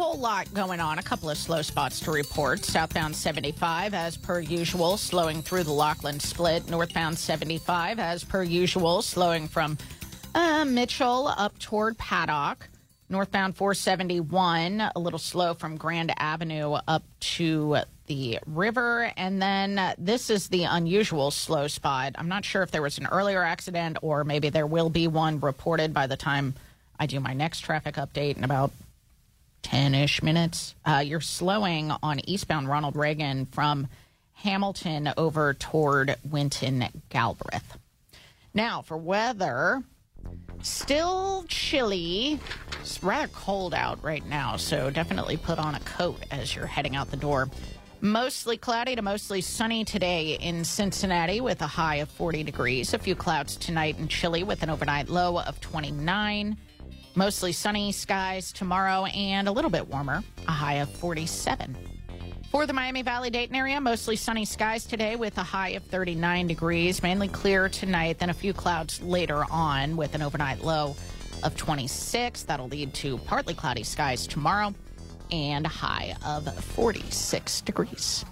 [0.08, 0.98] Whole lot going on.
[0.98, 2.64] A couple of slow spots to report.
[2.64, 6.66] Southbound 75, as per usual, slowing through the Lockland split.
[6.70, 9.76] Northbound 75, as per usual, slowing from
[10.34, 12.70] uh, Mitchell up toward Paddock.
[13.10, 17.02] Northbound 471, a little slow from Grand Avenue up
[17.36, 19.12] to the river.
[19.14, 22.14] And then uh, this is the unusual slow spot.
[22.16, 25.38] I'm not sure if there was an earlier accident or maybe there will be one
[25.40, 26.54] reported by the time
[26.98, 28.72] I do my next traffic update in about
[29.62, 30.74] 10 ish minutes.
[30.84, 33.88] Uh, you're slowing on eastbound Ronald Reagan from
[34.34, 37.76] Hamilton over toward Winton Galbraith.
[38.54, 39.82] Now, for weather,
[40.62, 42.40] still chilly.
[42.80, 46.96] It's rather cold out right now, so definitely put on a coat as you're heading
[46.96, 47.48] out the door.
[48.00, 52.94] Mostly cloudy to mostly sunny today in Cincinnati with a high of 40 degrees.
[52.94, 56.56] A few clouds tonight and chilly with an overnight low of 29.
[57.18, 61.76] Mostly sunny skies tomorrow and a little bit warmer, a high of 47.
[62.52, 66.46] For the Miami Valley Dayton area, mostly sunny skies today with a high of 39
[66.46, 70.94] degrees, mainly clear tonight, then a few clouds later on with an overnight low
[71.42, 72.44] of 26.
[72.44, 74.72] That'll lead to partly cloudy skies tomorrow
[75.32, 78.24] and a high of 46 degrees.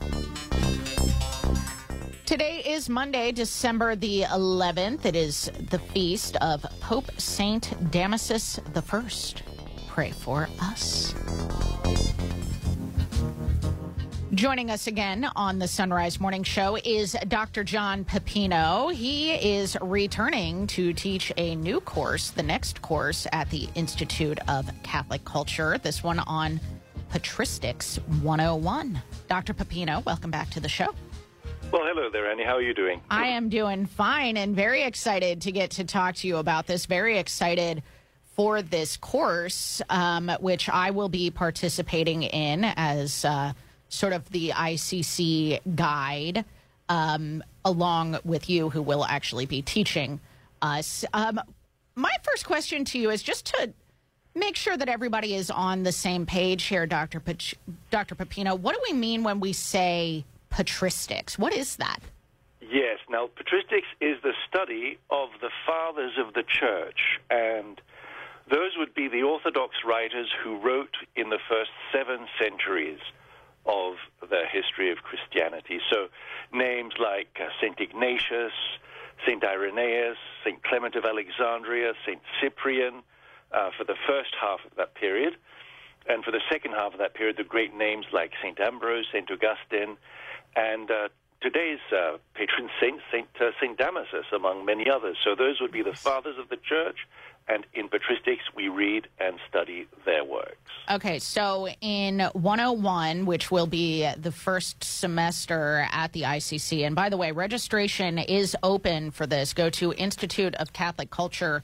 [2.26, 5.04] Today is Monday, December the 11th.
[5.04, 9.86] It is the feast of Pope Saint Damasus I.
[9.86, 11.14] Pray for us.
[14.34, 17.62] Joining us again on the Son Rise Morning Show is Dr.
[17.62, 18.92] John Pepino.
[18.92, 24.68] He is returning to teach a new course, the next course at the Institute of
[24.82, 26.60] Catholic Culture, this one on
[27.12, 29.00] Patristics 101.
[29.28, 29.54] Dr.
[29.54, 30.92] Pepino, welcome back to the show.
[31.72, 32.44] Well, hello there, Annie.
[32.44, 33.02] How are you doing?
[33.10, 36.86] I am doing fine and very excited to get to talk to you about this.
[36.86, 37.82] Very excited
[38.36, 43.52] for this course, um, which I will be participating in as uh,
[43.88, 46.44] sort of the ICC guide,
[46.88, 50.20] um, along with you, who will actually be teaching
[50.62, 51.04] us.
[51.12, 51.40] Um,
[51.96, 53.72] my first question to you is just to
[54.36, 57.18] make sure that everybody is on the same page here, Dr.
[57.18, 57.54] Pach-
[57.90, 58.14] Dr.
[58.14, 58.58] Pepino.
[58.58, 60.24] What do we mean when we say
[60.56, 61.38] patristics?
[61.38, 61.98] What is that?
[62.60, 62.98] Yes.
[63.10, 67.80] Now, patristics is the study of the fathers of the church, and
[68.50, 72.98] those would be the Orthodox writers who wrote in the first seven centuries
[73.66, 75.80] of the history of Christianity.
[75.90, 76.08] So,
[76.52, 78.52] names like uh, Saint Ignatius,
[79.26, 83.02] Saint Irenaeus, Saint Clement of Alexandria, Saint Cyprian,
[83.52, 85.36] uh, for the first half of that period.
[86.08, 88.58] And for the second half of that period, the great names like St.
[88.60, 89.28] Ambrose, St.
[89.28, 89.96] Augustine,
[90.56, 91.08] and uh,
[91.40, 93.28] today's uh, patron saint, St.
[93.40, 93.78] Uh, St.
[93.78, 95.16] Damasus, among many others.
[95.22, 96.96] So those would be the fathers of the church,
[97.46, 100.56] and in patristics, we read and study their works.
[100.90, 107.08] Okay, so in 101, which will be the first semester at the ICC, and by
[107.08, 109.52] the way, registration is open for this.
[109.52, 111.62] Go to Institute of Catholic Culture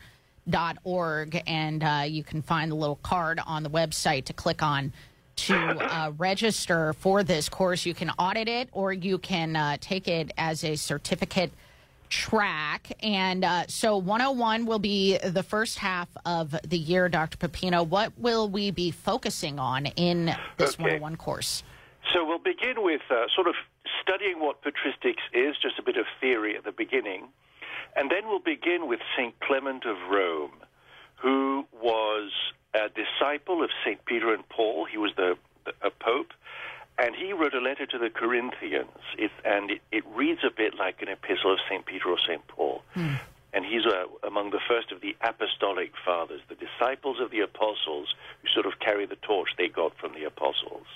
[0.85, 4.93] org and uh, you can find the little card on the website to click on
[5.37, 10.09] to uh, register for this course you can audit it or you can uh, take
[10.09, 11.53] it as a certificate
[12.09, 12.93] track.
[13.03, 17.39] And uh, so 101 will be the first half of the year, Dr.
[17.39, 17.87] Pepino.
[17.87, 20.27] What will we be focusing on in
[20.59, 20.83] this Okay.
[20.83, 21.63] 101 course?
[22.13, 23.55] So we'll begin with uh, sort of
[24.03, 27.29] studying what patristics is, just a bit of theory at the beginning.
[27.97, 29.39] And then we'll begin with St.
[29.41, 30.51] Clement of Rome,
[31.23, 32.31] who was
[32.75, 34.05] a disciple of St.
[34.05, 34.87] Peter and Paul.
[34.87, 35.37] He was the,
[35.83, 36.33] a pope.
[36.99, 40.75] And he wrote a letter to the Corinthians, it, and it, it reads a bit
[40.79, 41.87] like an epistle of St.
[41.87, 42.47] Peter or St.
[42.49, 42.83] Paul.
[43.55, 48.15] And he's uh, among the first of the apostolic fathers, the disciples of the apostles
[48.43, 50.87] who sort of carry the torch they got from the apostles.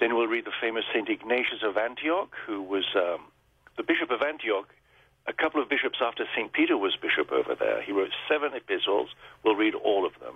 [0.00, 1.08] Then we'll read the famous St.
[1.08, 3.20] Ignatius of Antioch, who was um,
[3.76, 4.68] the bishop of Antioch
[5.26, 6.52] a couple of bishops after St.
[6.52, 7.82] Peter was bishop over there.
[7.82, 9.10] He wrote seven epistles.
[9.44, 10.34] We'll read all of them.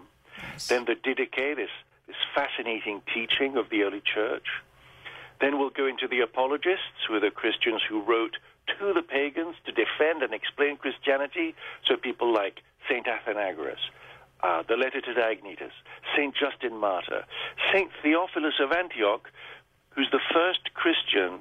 [0.68, 1.70] Then the Didache, this,
[2.06, 4.46] this fascinating teaching of the early church.
[5.40, 8.36] Then we'll go into the apologists, who are the Christians who wrote
[8.78, 11.54] to the pagans to defend and explain Christianity.
[11.86, 13.06] So people like St.
[13.06, 13.82] Athenagoras,
[14.42, 15.74] uh, the letter to Diognetus,
[16.16, 16.34] St.
[16.34, 17.24] Justin Martyr,
[17.72, 17.90] St.
[18.02, 19.30] Theophilus of Antioch,
[19.90, 21.40] who's the first Christian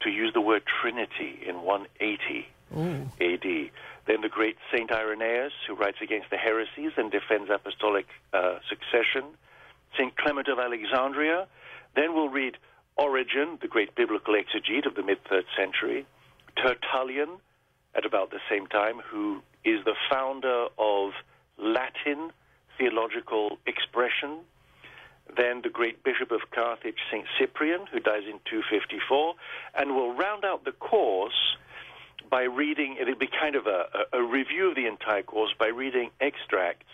[0.00, 3.70] to use the word Trinity in 180 AD.
[4.06, 9.30] Then the great Saint Irenaeus, who writes against the heresies and defends apostolic uh, succession.
[9.98, 11.46] Saint Clement of Alexandria.
[11.94, 12.56] Then we'll read
[12.96, 16.06] Origen, the great biblical exegete of the mid third century.
[16.56, 17.38] Tertullian,
[17.94, 21.12] at about the same time, who is the founder of
[21.58, 22.30] Latin
[22.78, 24.38] theological expression.
[25.36, 27.26] Then the great bishop of Carthage, St.
[27.38, 29.34] Cyprian, who dies in 254.
[29.74, 31.56] And we'll round out the course
[32.30, 36.10] by reading, it'll be kind of a, a, review of the entire course by reading
[36.20, 36.86] extracts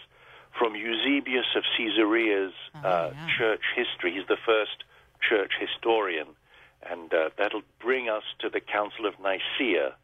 [0.58, 2.52] from Eusebius of Caesarea's
[2.84, 4.14] uh, church history.
[4.14, 4.84] He's the first
[5.28, 6.28] church historian.
[6.88, 9.94] And uh, that'll bring us to the Council of Nicaea,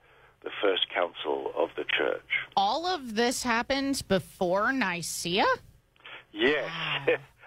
[0.43, 2.23] the first council of the church.
[2.57, 5.47] All of this happens before Nicaea?
[6.33, 6.71] Yes.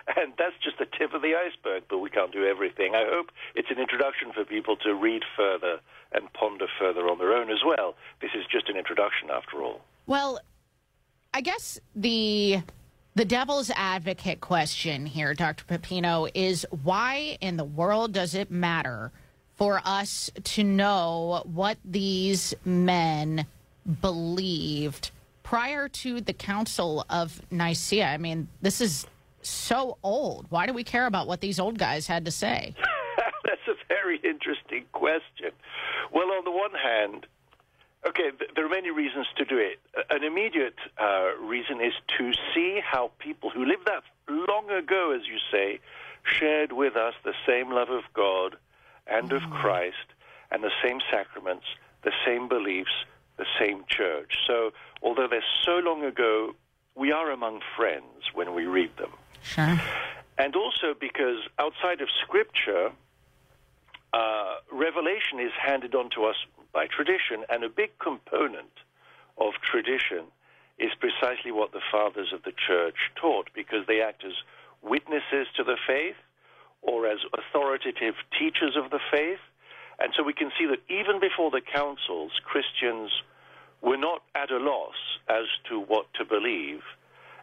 [0.16, 2.96] and that's just the tip of the iceberg, but we can't do everything.
[2.96, 5.80] I hope it's an introduction for people to read further
[6.12, 7.96] and ponder further on their own as well.
[8.22, 9.82] This is just an introduction, after all.
[10.08, 10.40] Well,
[11.34, 12.62] I guess the
[13.14, 15.66] the devil's advocate question here, Dr.
[15.66, 19.12] Pepino, is why in the world does it matter
[19.58, 23.46] for us to know what these men
[24.02, 25.12] believed
[25.44, 28.08] prior to the Council of Nicaea?
[28.08, 29.06] I mean, this is
[29.44, 30.46] so old.
[30.50, 32.76] Why do we care about what these old guys had to say?
[33.44, 35.52] That's a very interesting question.
[36.14, 37.26] Well, on the one hand,
[38.08, 39.80] okay, th- there are many reasons to do it.
[40.10, 45.28] An immediate uh, reason is to see how people who lived that long ago, as
[45.28, 45.80] you say,
[46.24, 48.56] shared with us the same love of God
[49.08, 49.96] and of Christ
[50.52, 51.66] and the same sacraments,
[52.04, 52.92] the same beliefs,
[53.38, 54.36] the same church.
[54.46, 56.54] So, although they're so long ago,
[56.96, 59.12] we are among friends when we read them.
[59.44, 59.80] Sure.
[60.38, 62.92] And also because outside of Scripture,
[64.14, 66.36] uh, revelation is handed on to us
[66.74, 68.72] by tradition, and a big component
[69.38, 70.26] of tradition
[70.80, 74.34] is precisely what the fathers of the church taught, because they act as
[74.82, 76.16] witnesses to the faith
[76.82, 79.40] or as authoritative teachers of the faith.
[80.00, 83.12] And so we can see that even before the councils, Christians
[83.82, 84.96] were not at a loss
[85.30, 86.82] as to what to believe,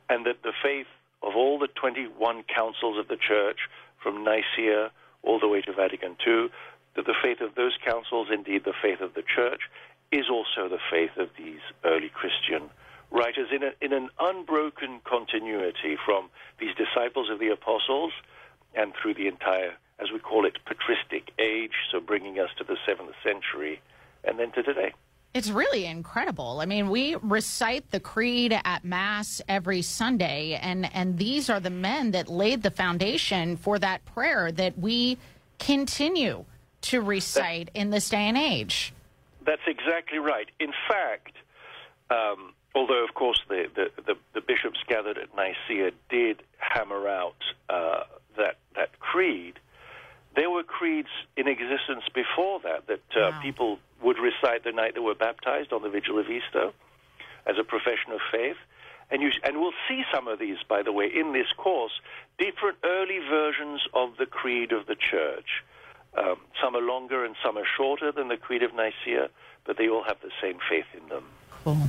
[0.08, 0.86] and that the faith
[1.22, 3.58] of all the 21 councils of the church,
[4.02, 4.90] from Nicaea
[5.22, 6.48] all the way to Vatican II,
[6.94, 9.62] that the faith of those councils, indeed the faith of the church,
[10.10, 12.70] is also the faith of these early Christian
[13.10, 18.12] writers in, a, in an unbroken continuity from these disciples of the apostles
[18.74, 22.76] and through the entire, as we call it, patristic age, so bringing us to the
[22.86, 23.80] seventh century
[24.24, 24.92] and then to today.
[25.34, 26.60] It's really incredible.
[26.60, 31.70] I mean, we recite the creed at mass every Sunday and and these are the
[31.70, 35.18] men that laid the foundation for that prayer that we
[35.58, 36.44] continue
[36.80, 38.92] to recite in this day and age.
[39.44, 40.48] That's exactly right.
[40.60, 41.32] In fact,
[42.10, 47.36] um, although of course the, the, the, the bishops gathered at Nicaea did hammer out
[47.68, 48.04] uh,
[48.36, 49.58] that that creed,
[50.36, 55.00] there were creeds in existence before that that uh, people would recite the night they
[55.00, 56.72] were baptized on the vigil of Easter
[57.46, 58.56] as a profession of faith.
[59.10, 61.92] And, you, and we'll see some of these, by the way, in this course,
[62.38, 65.64] different early versions of the creed of the church.
[66.16, 69.30] Um, some are longer and some are shorter than the Creed of Nicaea,
[69.64, 71.24] but they all have the same faith in them.
[71.64, 71.88] Cool.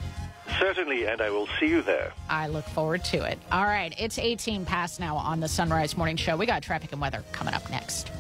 [0.59, 2.13] Certainly, and I will see you there.
[2.29, 3.39] I look forward to it.
[3.51, 6.37] All right, it's 18 past now on the Son Rise Morning Show.
[6.37, 8.11] We got traffic and weather coming up next.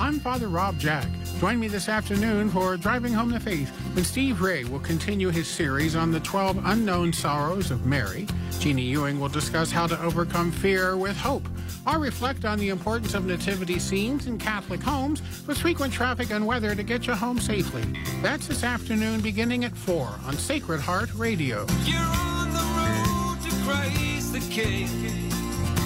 [0.00, 1.06] I'm Father Rob Jack.
[1.38, 5.46] Join me this afternoon for Driving Home the Faith when Steve Ray will continue his
[5.46, 8.26] series on the 12 unknown sorrows of Mary.
[8.58, 11.46] Jeannie Ewing will discuss how to overcome fear with hope.
[11.88, 16.46] I'll reflect on the importance of nativity scenes in Catholic homes with frequent traffic and
[16.46, 17.82] weather to get you home safely.
[18.20, 21.64] That's this afternoon beginning at 4 on Sacred Heart Radio.
[21.84, 24.86] You're on the road to Christ the King.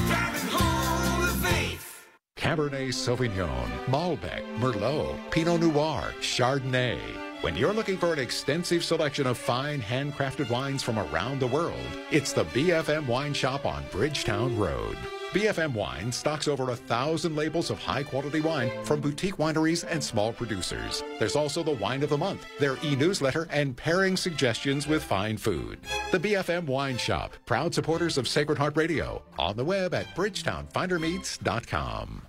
[0.09, 2.05] Driving home the faith.
[2.37, 6.99] Cabernet Sauvignon, Malbec, Merlot, Pinot Noir, Chardonnay.
[7.43, 11.79] When you're looking for an extensive selection of fine handcrafted wines from around the world,
[12.11, 14.97] it's the BFM Wine Shop on Bridgetown Road.
[15.33, 20.05] BFM Wine stocks over a thousand labels of high quality wine from boutique wineries and
[20.05, 21.03] small producers.
[21.19, 25.39] There's also the Wine of the Month, their e newsletter, and pairing suggestions with fine
[25.39, 25.79] food.
[26.11, 32.23] The BFM Wine Shop, proud supporters of Sacred Heart Radio, on the web at bridgetownfinermeats.com.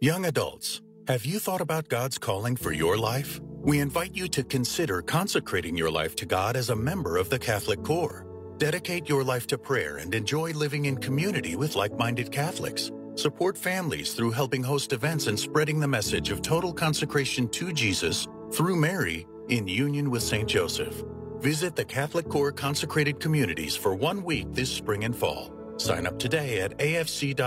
[0.00, 3.38] Young adults, have you thought about God's calling for your life?
[3.42, 7.38] We invite you to consider consecrating your life to God as a member of the
[7.38, 8.29] Catholic Corps.
[8.60, 12.92] Dedicate your life to prayer and enjoy living in community with like minded Catholics.
[13.14, 18.28] Support families through helping host events and spreading the message of total consecration to Jesus
[18.52, 20.46] through Mary in union with St.
[20.46, 21.02] Joseph.
[21.38, 25.50] Visit the Catholic Corps consecrated communities for one week this spring and fall.
[25.78, 27.40] Sign up today at afc.org/cc.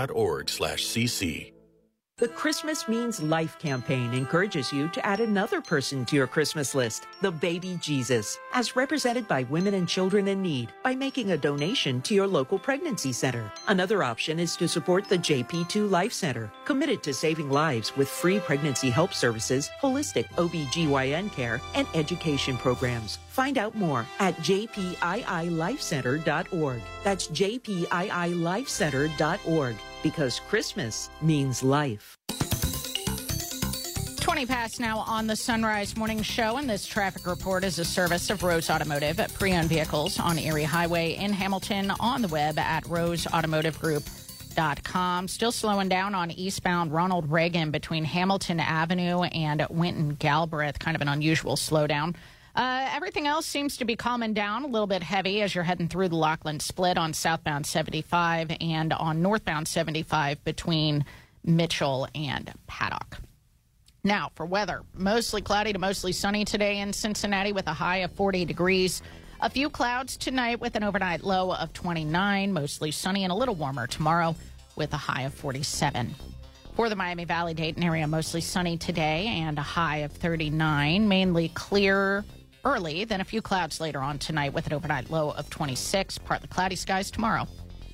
[2.18, 7.08] The Christmas Means Life campaign encourages you to add another person to your Christmas list,
[7.22, 12.00] the baby Jesus, as represented by women and children in need by making a donation
[12.02, 13.50] to your local pregnancy center.
[13.66, 18.38] Another option is to support the JP2 Life Center, committed to saving lives with free
[18.38, 23.18] pregnancy help services, holistic OBGYN care, and education programs.
[23.30, 26.80] Find out more at jpiilifecenter.org.
[27.02, 32.16] That's jpiilifecenter.org because Christmas means life.
[34.20, 37.84] 20 past now on the Son Rise Morning Show, and this traffic report is a
[37.84, 42.58] service of Rose Automotive at pre-owned vehicles on Erie Highway in Hamilton on the web
[42.58, 45.28] at roseautomotivegroup.com.
[45.28, 50.78] Still slowing down on eastbound Ronald Reagan between Hamilton Avenue and Winton Galbraith.
[50.78, 52.14] Kind of an unusual slowdown.
[52.54, 55.88] Uh, everything else seems to be calming down a little bit heavy as you're heading
[55.88, 61.04] through the Lockland split on southbound 75 and on northbound 75 between
[61.44, 63.18] Mitchell and Paddock.
[64.04, 68.12] Now, for weather, mostly cloudy to mostly sunny today in Cincinnati with a high of
[68.12, 69.02] 40 degrees.
[69.40, 73.54] A few clouds tonight with an overnight low of 29, mostly sunny and a little
[73.56, 74.36] warmer tomorrow
[74.76, 76.14] with a high of 47.
[76.76, 81.48] For the Miami Valley Dayton area, mostly sunny today and a high of 39, mainly
[81.48, 82.24] clear
[82.64, 86.48] early, then a few clouds later on tonight with an overnight low of 26, partly
[86.48, 87.46] cloudy skies tomorrow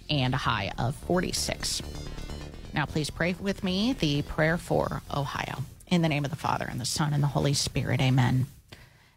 [0.08, 1.82] and a high of 46.
[2.72, 5.64] Now, please pray with me the prayer for Ohio.
[5.88, 8.46] In the name of the Father, and the Son, and the Holy Spirit, amen.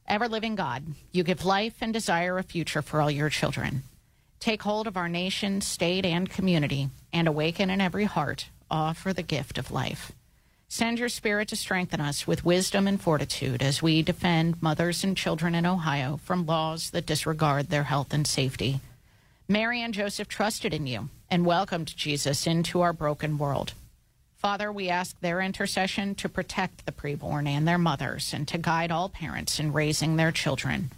[0.08, 3.84] Ever living God, you give life and desire a future for all your children.
[4.40, 8.50] Take hold of our nation, state, and community, and awaken in every heart
[8.96, 10.12] for the gift of life.
[10.76, 15.16] Send your spirit to strengthen us with wisdom and fortitude as we defend mothers and
[15.16, 18.80] children in Ohio from laws that disregard their health and safety.
[19.48, 23.74] Mary and Joseph trusted in you and welcomed Jesus into our broken world.
[24.36, 28.90] Father, we ask their intercession to protect the preborn and their mothers and to guide
[28.90, 30.90] all parents in raising their children.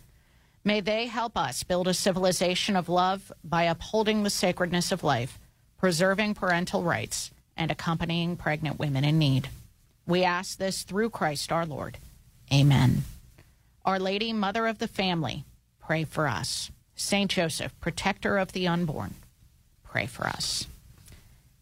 [0.63, 5.37] May they help us build a civilization of love by upholding the sacredness of life,
[5.77, 9.49] preserving parental rights, and accompanying pregnant women in need.
[10.07, 11.97] We ask this through Christ our Lord.
[12.53, 13.03] Amen.
[13.83, 15.45] Our Lady, Mother of the Family,
[15.79, 16.71] pray for us.
[16.95, 19.15] Saint Joseph, protector of the unborn,
[19.83, 20.67] pray for us.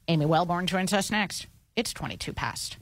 [0.07, 1.47] Amy Welborn joins us next.
[1.75, 2.77] It's 22 past.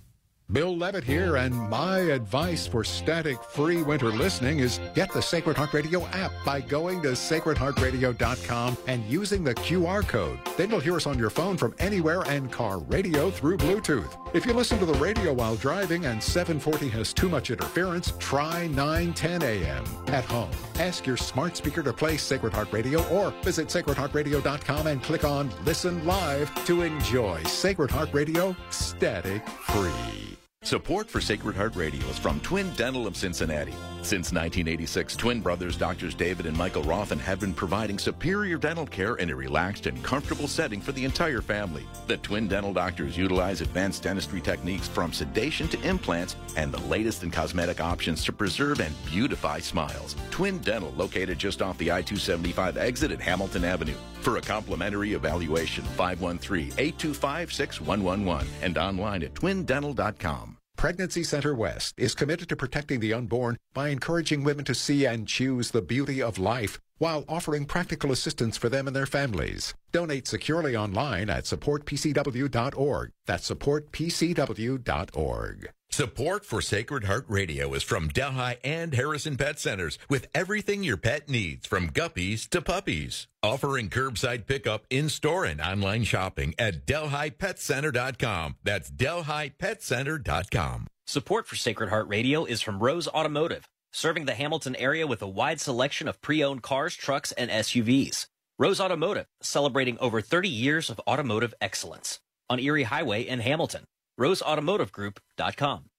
[0.52, 5.56] Bill Levitt here, and my advice for static free winter listening is get the Sacred
[5.56, 10.40] Heart Radio app by going to sacredheartradio.com and using the QR code.
[10.58, 14.18] Then you'll hear us on your phone from anywhere and car radio through Bluetooth.
[14.36, 18.68] If you listen to the radio while driving and 740 has too much interference, try
[18.68, 20.52] 910 AM at home.
[20.80, 25.50] Ask your smart speaker to play Sacred Heart Radio or visit sacredheartradio.com and click on
[25.64, 30.41] Listen Live to enjoy Sacred Heart Radio static free.
[30.64, 33.74] Support for Sacred Heart Radio is from Twin Dental of Cincinnati.
[34.04, 39.16] Since 1986, twin brothers Doctors David and Michael Rothen have been providing superior dental care
[39.16, 41.84] in a relaxed and comfortable setting for the entire family.
[42.06, 47.24] The twin dental doctors utilize advanced dentistry techniques from sedation to implants and the latest
[47.24, 50.16] in cosmetic options to preserve and beautify smiles.
[50.30, 53.98] Twin Dental, located just off the I 275 exit at Hamilton Avenue.
[54.22, 60.51] For a complimentary evaluation, 513 825 6111 and online at twindental.com.
[60.82, 65.28] Pregnancy Center West is committed to protecting the unborn by encouraging women to see and
[65.28, 69.74] choose the beauty of life while offering practical assistance for them and their families.
[69.92, 73.10] Donate securely online at supportpcw.org.
[73.26, 75.72] That's supportpcw.org.
[75.94, 80.96] Support for Sacred Heart Radio is from Delhi and Harrison Pet Centers with everything your
[80.96, 83.28] pet needs from guppies to puppies.
[83.44, 88.56] Offering curbside pickup in store and online shopping at DelhiPetCenter.com.
[88.64, 90.88] That's DelhiPetCenter.com.
[91.08, 95.28] Support for Sacred Heart Radio is from Rose Automotive, serving the Hamilton area with a
[95.28, 98.28] wide selection of pre owned cars, trucks, and SUVs.
[98.58, 103.86] Rose Automotive, celebrating over 30 years of automotive excellence on Erie Highway in Hamilton.
[104.20, 105.91] RoseAutomotiveGroup.com.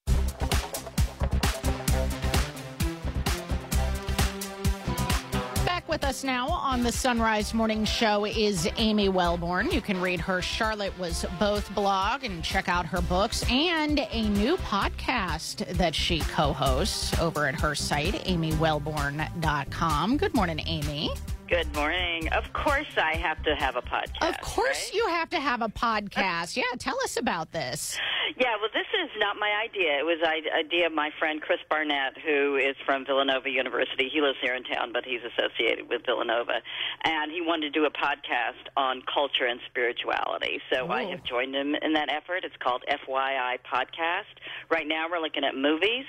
[5.92, 9.70] with us now on the Son Rise Morning Show is Amy Welborn.
[9.70, 14.28] You can read her Charlotte Was Both blog and check out her books and a
[14.30, 20.16] new podcast that she co hosts over at her site, amywelborn.com.
[20.16, 21.10] Good morning, Amy.
[21.52, 22.28] Good morning.
[22.32, 24.26] Of course, I have to have a podcast.
[24.26, 26.56] Of course, you have to have a podcast.
[26.56, 27.98] Yeah, tell us about this.
[28.38, 29.98] Yeah, well, this is not my idea.
[29.98, 34.08] It was idea of my friend Chris Barnett, who is from Villanova University.
[34.10, 36.62] He lives here in town, but he's associated with Villanova.
[37.04, 40.62] And he wanted to do a podcast on culture and spirituality.
[40.72, 41.10] So I Oh.
[41.10, 42.44] have joined him in that effort.
[42.44, 44.32] It's called FYI Podcast.
[44.70, 46.06] Right now, we're looking at movies.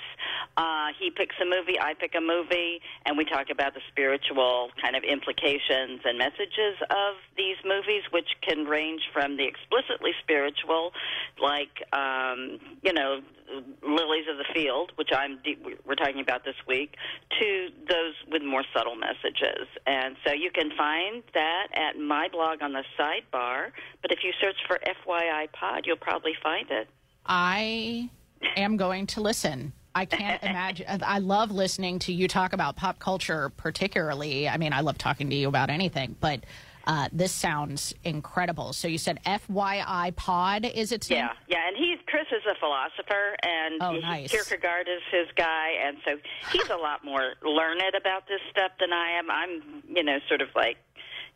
[0.55, 4.69] Uh, he picks a movie, I pick a movie, and we talk about the spiritual
[4.81, 5.32] kind of implications
[6.05, 10.91] and messages of these movies, which can range from the explicitly spiritual,
[11.41, 13.21] like um, you know,
[13.81, 16.95] lilies of the field, which I'm de- we're talking about this week,
[17.39, 19.67] to those with more subtle messages.
[19.85, 23.71] And so you can find that at my blog on the sidebar.
[24.01, 26.87] But if you search for FYI Pod, you'll probably find it.
[27.25, 28.09] I
[28.55, 29.73] am going to listen.
[29.95, 30.85] I can't imagine.
[31.03, 34.49] I love listening to you talk about pop culture, particularly.
[34.49, 36.43] I mean, I love talking to you about anything, but
[36.85, 38.73] uh, this sounds incredible.
[38.73, 41.09] So you said FYI Pod, is it?
[41.09, 44.31] Yeah, yeah, and he's Chris is a philosopher, and Oh, he- nice.
[44.31, 46.17] Kierkegaard is his guy, and so
[46.51, 49.29] he's a lot more learned about this stuff than I am.
[49.31, 50.77] I'm, you know, sort of like,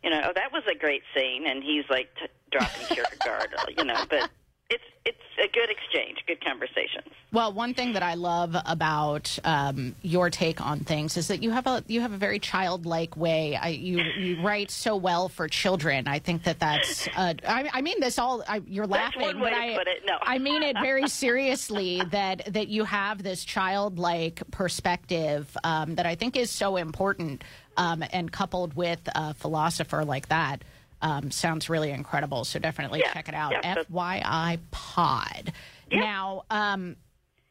[0.04, 3.84] you know, oh, that was a great scene, and he's like t- dropping Kierkegaard, you
[3.86, 4.30] know, but
[4.70, 7.06] it's it's a good exchange, good conversations.
[7.32, 11.52] Well, one thing that I love about um, your take on things is that you
[11.52, 13.56] have a you have a very childlike way.
[13.56, 16.08] I, you you write so well for children.
[16.08, 17.08] I think that that's.
[17.16, 18.44] Uh, I, I mean this all.
[18.48, 20.04] I, you're That's laughing, one way but I put it.
[20.06, 20.18] No.
[20.22, 22.02] I mean it very seriously.
[22.12, 27.44] that that you have this childlike perspective um, that I think is so important,
[27.78, 30.64] um, and coupled with a philosopher like that.
[31.02, 32.44] Um, sounds really incredible.
[32.46, 33.52] So definitely Yeah, check it out.
[33.52, 35.54] yeah, FYI Pod.
[35.92, 36.96] Now, um,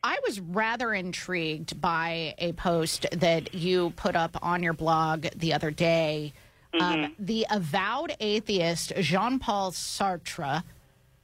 [0.02, 5.52] I was rather intrigued by a post that you put up on your blog the
[5.54, 6.32] other day.
[6.78, 10.62] Um, the avowed atheist Jean Paul Sartre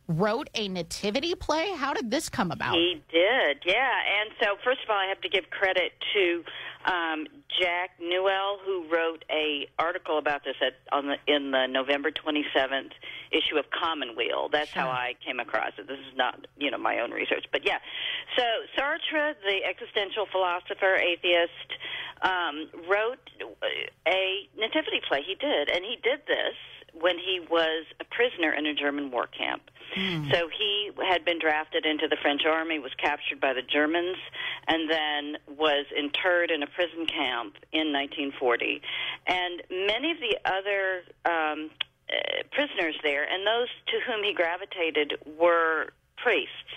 [0.09, 1.73] wrote a nativity play.
[1.77, 2.75] How did this come about?
[2.75, 3.91] He did, yeah.
[4.23, 6.45] And so, first of all, I have to give credit to
[6.85, 7.27] um,
[7.61, 12.45] Jack Newell, who wrote a article about this at on the in the November twenty
[12.55, 12.93] seventh
[13.31, 14.49] issue of Commonweal.
[14.51, 15.87] That's how I came across it.
[15.87, 17.79] This is not you know my own research, but yeah.
[18.37, 18.43] So
[18.77, 21.71] Sartre, the existential philosopher, atheist,
[22.23, 23.31] um, wrote
[24.07, 25.23] a nativity play.
[25.27, 26.57] He did, and he did this
[26.93, 29.63] when he was a prisoner in a German war camp.
[30.33, 34.17] So he had been drafted into the French army, was captured by the Germans,
[34.67, 38.81] and then was interred in a prison camp in 1940.
[39.27, 41.71] And many of the other um,
[42.09, 46.73] uh, prisoners there, and those to whom he gravitated, were priests.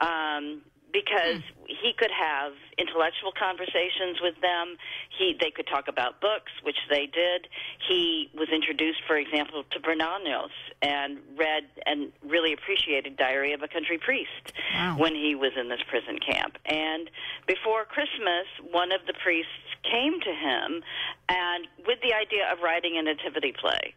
[0.00, 0.62] Um,
[0.96, 4.76] because he could have intellectual conversations with them.
[5.18, 7.48] He they could talk about books, which they did.
[7.88, 13.68] He was introduced, for example, to Bernanos and read and really appreciated Diary of a
[13.68, 14.96] Country Priest Wow.
[14.98, 16.56] when he was in this prison camp.
[16.64, 17.10] And
[17.46, 19.52] before Christmas, one of the priests
[19.82, 20.82] came to him
[21.28, 23.94] and with the idea of writing a nativity play.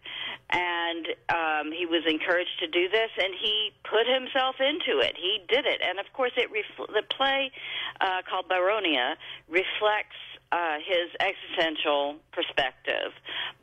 [0.51, 5.13] And um, he was encouraged to do this, and he put himself into it.
[5.15, 7.51] He did it, and of course, it refl- the play
[8.01, 9.15] uh, called Bariona
[9.47, 10.17] reflects
[10.51, 13.13] uh, his existential perspective,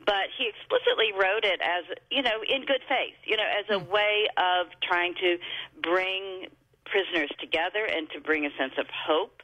[0.05, 3.79] but he explicitly wrote it as you know in good faith, you know, as a
[3.79, 5.37] way of trying to
[5.81, 6.47] bring
[6.85, 9.41] prisoners together and to bring a sense of hope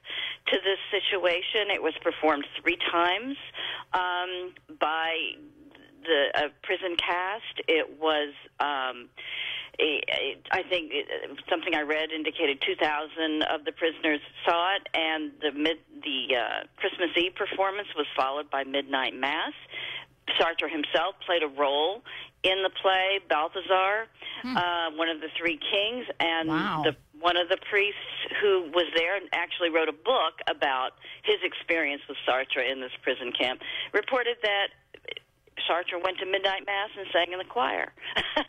[0.48, 1.70] to this situation.
[1.74, 3.36] It was performed three times
[3.94, 5.36] um, by
[6.04, 7.62] the uh, prison cast.
[7.68, 8.34] It was.
[8.60, 9.10] Um,
[9.80, 11.08] a- a- I think it,
[11.50, 16.64] something I read indicated 2,000 of the prisoners saw it, and the mid the uh,
[16.78, 19.54] Christmas Eve performance was followed by midnight mass.
[20.40, 22.04] Sartre himself played a role
[22.44, 24.08] in the play Balthazar,
[24.46, 26.84] uh, one of the three kings, and Wow.
[26.86, 28.00] the one of the priests
[28.42, 30.92] who was there and actually wrote a book about
[31.24, 33.62] his experience with Sartre in this prison camp
[33.94, 34.68] reported that
[35.68, 37.92] Sartre went to midnight mass and sang in the choir.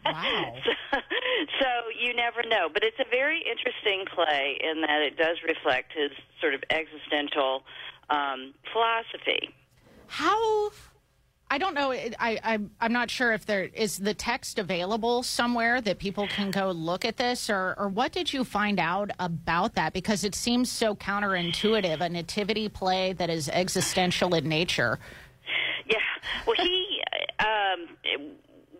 [0.04, 0.54] Wow.
[0.64, 0.98] so,
[1.60, 1.68] so
[1.98, 6.10] you never know, but it's a very interesting play in that it does reflect his
[6.40, 7.62] sort of existential
[8.10, 9.50] um, philosophy.
[10.06, 10.70] How?
[11.50, 11.92] I don't know.
[11.92, 16.50] I, I I'm not sure if there is the text available somewhere that people can
[16.50, 19.92] go look at this, or or what did you find out about that?
[19.92, 22.00] Because it seems so counterintuitive.
[22.00, 24.98] A nativity play that is existential in nature.
[25.86, 25.98] Yeah.
[26.46, 27.02] Well, he
[27.38, 27.88] um,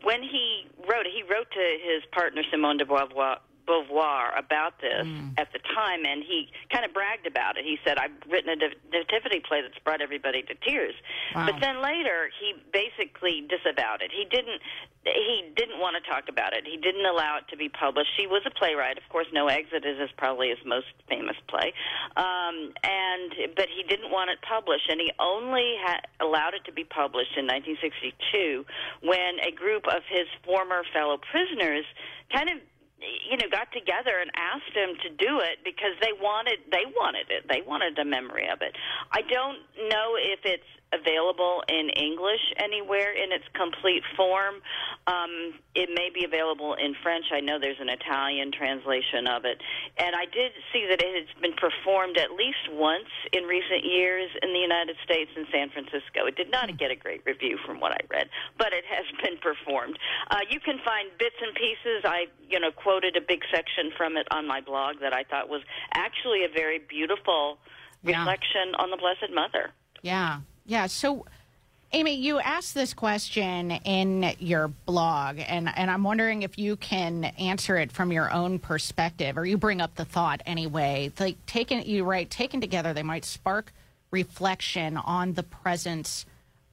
[0.02, 3.38] when he wrote it, he wrote to his partner Simone de Beauvoir.
[3.66, 5.06] Beauvoir about this
[5.38, 7.64] at the time, and he kind of bragged about it.
[7.64, 8.56] He said, "I've written a
[8.92, 10.94] nativity play that's brought everybody to tears."
[11.34, 11.46] Wow.
[11.46, 14.10] But then later, he basically disavowed it.
[14.12, 14.60] He didn't.
[15.04, 16.64] He didn't want to talk about it.
[16.66, 18.12] He didn't allow it to be published.
[18.16, 19.26] He was a playwright, of course.
[19.32, 21.72] No Exit is probably his most famous play,
[22.16, 26.72] um, and but he didn't want it published, and he only ha- allowed it to
[26.72, 28.64] be published in 1962
[29.02, 31.84] when a group of his former fellow prisoners
[32.32, 32.58] kind of
[33.31, 37.31] you know got together and asked him to do it because they wanted they wanted
[37.31, 37.47] it.
[37.49, 38.76] They wanted a memory of it.
[39.12, 39.58] I don't
[39.89, 44.56] know if it's available in english anywhere in its complete form.
[45.06, 47.26] Um it may be available in french.
[47.32, 49.58] I know there's an italian translation of it.
[49.98, 54.31] And i did see that it has been performed at least once in recent years
[54.42, 56.26] in the united states in san francisco.
[56.26, 59.39] It did not get a great review from what i read but it has been
[59.39, 59.98] performed.
[60.31, 62.00] Uh, you can find bits and pieces.
[62.05, 65.48] I you know quoted a big section from it on my blog that i thought
[65.48, 67.58] was actually a very beautiful
[68.02, 68.18] Yeah.
[68.18, 69.70] reflection on the blessed mother.
[70.02, 70.86] Yeah, yeah.
[70.86, 71.26] So,
[71.92, 77.24] Amy, you asked this question in your blog, and, and I'm wondering if you can
[77.24, 81.12] answer it from your own perspective, or you bring up the thought anyway.
[81.20, 83.72] Like taken, you write, taken together, they might spark
[84.10, 86.26] reflection on the presence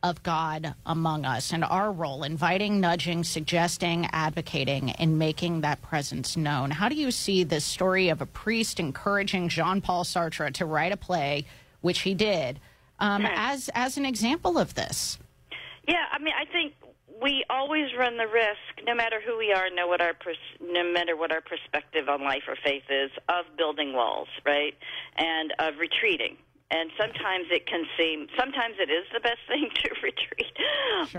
[0.04, 6.36] of God among us and our role, inviting, nudging, suggesting, advocating, and making that presence
[6.36, 6.72] known.
[6.72, 10.92] How do you see this story of a priest encouraging Jean Paul Sartre to write
[10.92, 11.46] a play,
[11.82, 12.60] which he did,
[13.02, 15.20] um, as as an example of this?
[15.88, 16.74] Yeah, I mean, I think
[17.22, 20.84] we always run the risk, no matter who we are, know what our pers- no
[20.92, 24.76] matter what our perspective on life or faith is, of building walls, right,
[25.18, 26.38] and of retreating.
[26.72, 30.56] And sometimes it can seem, sometimes it is the best thing to retreat,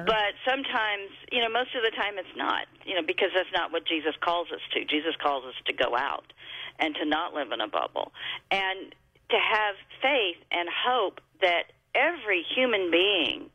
[0.06, 3.70] but sometimes, you know, most of the time it's not, you know, because that's not
[3.70, 4.84] what Jesus calls us to.
[4.84, 6.32] Jesus calls us to go out
[6.78, 8.12] and to not live in a bubble,
[8.50, 8.94] and
[9.32, 13.50] to have faith and hope that every human being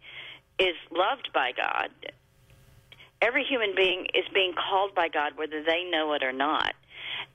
[0.59, 1.89] is loved by God.
[3.21, 6.73] Every human being is being called by God, whether they know it or not.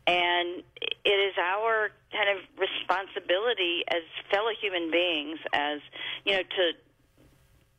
[0.07, 0.63] And
[1.05, 5.79] it is our kind of responsibility as fellow human beings, as,
[6.25, 6.73] you know, to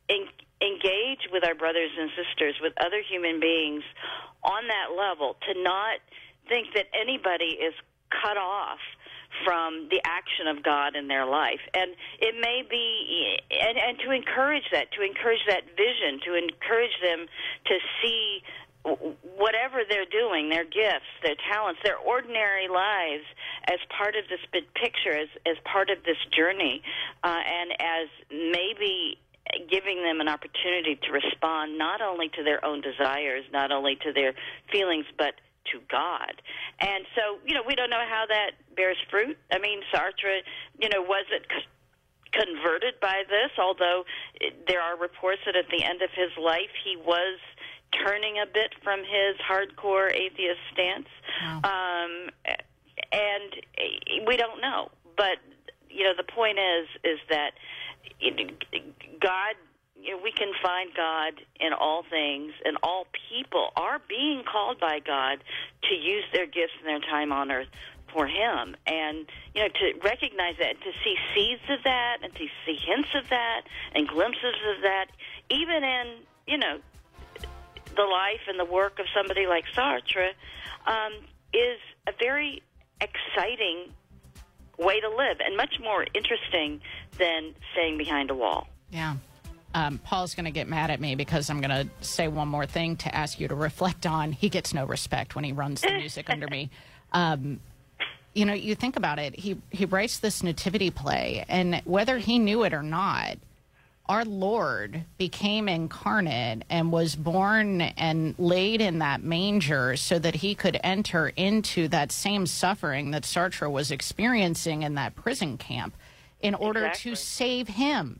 [0.08, 0.28] en-
[0.60, 3.84] engage with our brothers and sisters, with other human beings
[4.42, 6.00] on that level, to not
[6.48, 7.74] think that anybody is
[8.10, 8.80] cut off
[9.44, 11.60] from the action of God in their life.
[11.74, 16.94] And it may be, and, and to encourage that, to encourage that vision, to encourage
[17.02, 17.26] them
[17.66, 18.42] to see
[18.84, 23.24] whatever they're doing, their gifts, their talents, their ordinary lives
[23.66, 26.82] as part of this big picture, as, as part of this journey,
[27.22, 29.18] uh, and as maybe
[29.70, 34.12] giving them an opportunity to respond not only to their own desires, not only to
[34.12, 34.34] their
[34.70, 35.34] feelings, but
[35.72, 36.42] to God.
[36.80, 39.38] And so, you know, we don't know how that bears fruit.
[39.52, 40.40] I mean, Sartre,
[40.78, 41.46] you know, wasn't
[42.32, 44.04] converted by this, although
[44.66, 47.38] there are reports that at the end of his life he was
[48.04, 51.08] turning a bit from his hardcore atheist stance.
[51.62, 52.30] Um,
[53.12, 54.90] and eh, we don't know.
[55.16, 55.38] But,
[55.88, 57.52] you know, the point is, is that
[59.20, 59.54] God
[60.04, 64.78] you know, we can find God in all things, and all people are being called
[64.78, 65.42] by God
[65.88, 67.68] to use their gifts and their time on earth
[68.12, 68.76] for Him.
[68.86, 73.08] And, you know, to recognize that, to see seeds of that, and to see hints
[73.14, 73.62] of that,
[73.94, 75.06] and glimpses of that,
[75.50, 76.06] even in,
[76.46, 76.78] you know,
[77.96, 80.32] the life and the work of somebody like Sartre,
[80.86, 81.12] um,
[81.54, 82.62] is a very
[83.00, 83.92] exciting
[84.78, 86.80] way to live, and much more interesting
[87.16, 88.66] than staying behind a wall.
[88.90, 89.16] Yeah.
[89.74, 92.64] Um, Paul's going to get mad at me because I'm going to say one more
[92.64, 94.30] thing to ask you to reflect on.
[94.32, 96.70] He gets no respect when he runs the music under me.
[97.12, 97.60] Um,
[98.32, 99.38] you know, you think about it.
[99.38, 103.36] He he writes this nativity play, and whether he knew it or not,
[104.08, 110.56] our Lord became incarnate and was born and laid in that manger so that he
[110.56, 115.94] could enter into that same suffering that Sartre was experiencing in that prison camp
[116.42, 117.10] in order Exactly.
[117.12, 118.18] to save him,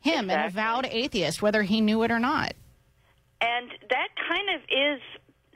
[0.00, 2.54] him, an avowed atheist, whether he knew it or not.
[3.40, 5.00] And that kind of is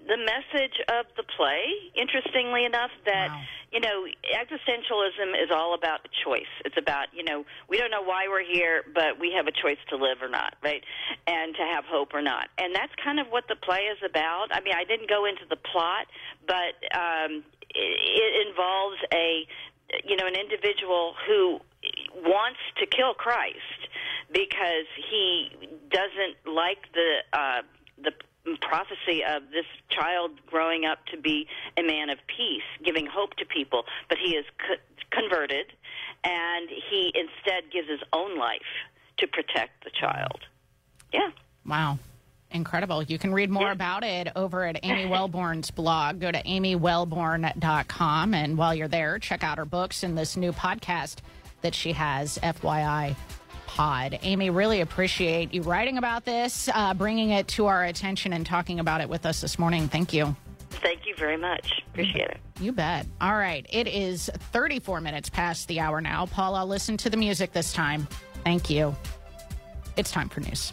[0.07, 1.65] the message of the play,
[1.97, 3.31] interestingly enough, that,
[3.73, 4.05] you know,
[4.37, 6.53] existentialism is all about choice.
[6.65, 9.79] It's about, you know, we don't know why we're here, but we have a choice
[9.89, 10.85] to live or not, right?
[11.27, 12.49] And to have hope or not.
[12.59, 14.49] And that's kind of what the play is about.
[14.51, 16.07] I mean, I didn't go into the plot,
[16.47, 17.43] but um,
[17.75, 19.47] it, it involves a,
[20.05, 21.61] you know, an individual who
[22.15, 23.89] wants to kill Christ
[24.33, 25.51] because he
[25.91, 27.63] doesn't like the uh,
[28.03, 28.13] the
[28.61, 31.47] prophecy of this child growing up to be
[31.79, 33.85] a man of peace, giving hope to people.
[34.09, 35.67] But he is co- converted,
[36.25, 38.61] and he instead gives his own life
[39.19, 40.41] to protect the child.
[41.13, 41.31] Yeah.
[41.67, 41.99] Wow.
[42.51, 43.03] Incredible.
[43.03, 46.21] You can read more about it over at Amy Welborn's blog.
[46.21, 48.35] Go to amywelborn.com.
[48.35, 51.19] And while you're there, check out her books and this new podcast
[51.65, 53.17] that she has, FYI
[53.67, 54.21] Pod.
[54.23, 58.79] Amy, really appreciate you writing about this, uh, bringing it to our attention, and talking
[58.79, 59.89] about it with us this morning.
[59.89, 60.37] Thank you.
[60.71, 61.83] Thank you very much.
[61.89, 62.39] Appreciate it.
[62.61, 63.07] You bet.
[63.21, 63.67] All right.
[63.71, 66.27] It is 34 minutes past the hour now.
[66.27, 68.07] Paula, listen to the music this time.
[68.45, 68.95] Thank you.
[69.97, 70.73] It's time for news.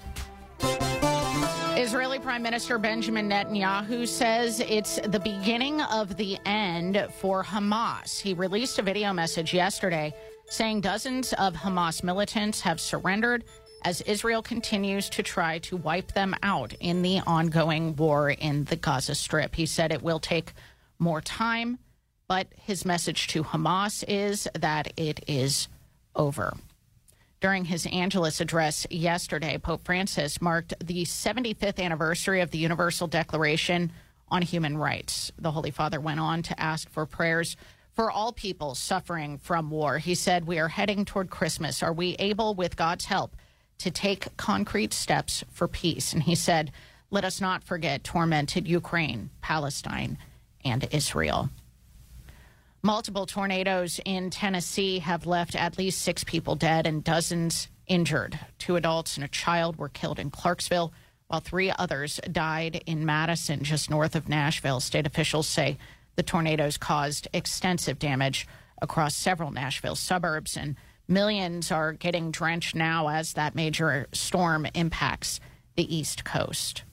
[1.77, 8.19] Israeli Prime Minister Benjamin Netanyahu says it's the beginning of the end for Hamas.
[8.19, 10.13] He released a video message yesterday
[10.51, 13.45] saying dozens of Hamas militants have surrendered
[13.85, 18.75] as Israel continues to try to wipe them out in the ongoing war in the
[18.75, 19.55] Gaza Strip.
[19.55, 20.51] He said it will take
[20.99, 21.79] more time,
[22.27, 25.69] but his message to Hamas is that it is
[26.17, 26.53] over.
[27.39, 33.93] During his Angelus address yesterday, Pope Francis marked the 75th anniversary of the Universal Declaration
[34.27, 35.31] on Human Rights.
[35.39, 37.55] The Holy Father went on to ask for prayers
[38.01, 39.99] for all people suffering from war.
[39.99, 41.83] He said, We are heading toward Christmas.
[41.83, 43.35] Are we able, with God's help,
[43.77, 46.11] to take concrete steps for peace?
[46.11, 46.71] And he said,
[47.11, 50.17] Let us not forget tormented Ukraine, Palestine,
[50.65, 51.51] and Israel.
[52.81, 58.39] Multiple tornadoes in Tennessee have left at least six people dead and dozens injured.
[58.57, 60.91] Two adults and a child were killed in Clarksville,
[61.27, 64.79] while three others died in Madison, just north of Nashville.
[64.79, 65.77] State officials say
[66.21, 68.47] the tornadoes caused extensive damage
[68.79, 70.75] across several Nashville suburbs, and
[71.07, 75.39] millions are getting drenched now as that major storm impacts
[75.75, 76.83] the East Coast.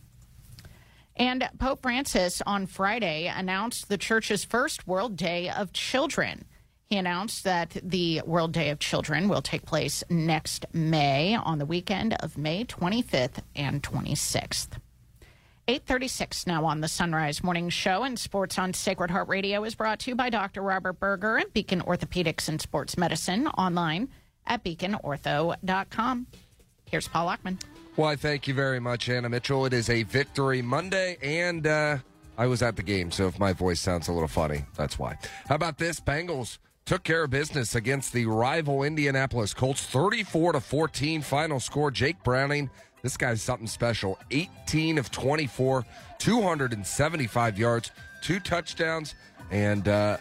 [1.14, 6.46] And Pope Francis on Friday announced the church's first World Day of Children.
[6.88, 11.66] He announced that the World Day of Children will take place next May on the
[11.66, 14.78] weekend of May 25th and 26th.
[15.68, 19.74] 836 now on the Son Rise Morning Show and Sports on Sacred Heart Radio is
[19.74, 20.62] brought to you by Dr.
[20.62, 24.08] Robert Berger and Beacon Orthopedics and Sports Medicine online
[24.46, 26.26] at beaconortho.com.
[26.86, 27.58] Here's Paul Lockman.
[27.96, 29.66] Why, thank you very much, Anna Mitchell.
[29.66, 31.98] It is a victory Monday, and uh,
[32.38, 35.18] I was at the game, so if my voice sounds a little funny, that's why.
[35.50, 36.00] How about this?
[36.00, 36.56] Bengals
[36.86, 41.20] took care of business against the rival Indianapolis Colts, 34 to 14.
[41.20, 42.70] Final score: Jake Browning.
[43.02, 44.18] This guy's something special.
[44.30, 45.84] 18 of 24,
[46.18, 47.90] 275 yards,
[48.22, 49.14] two touchdowns,
[49.50, 50.16] and uh,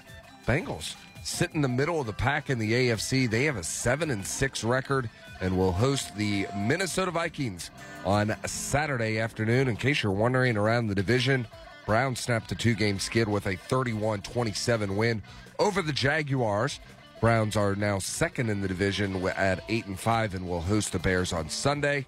[0.45, 0.95] Bengals
[1.27, 3.29] sit in the middle of the pack in the AFC.
[3.29, 5.09] They have a seven and six record
[5.41, 7.69] and will host the Minnesota Vikings
[8.05, 9.67] on Saturday afternoon.
[9.67, 11.45] In case you're wondering around the division,
[11.85, 15.21] Browns snapped a two game skid with a 31 27 win
[15.59, 16.79] over the Jaguars.
[17.19, 20.99] Browns are now second in the division at 8 and 5 and will host the
[20.99, 22.05] Bears on Sunday.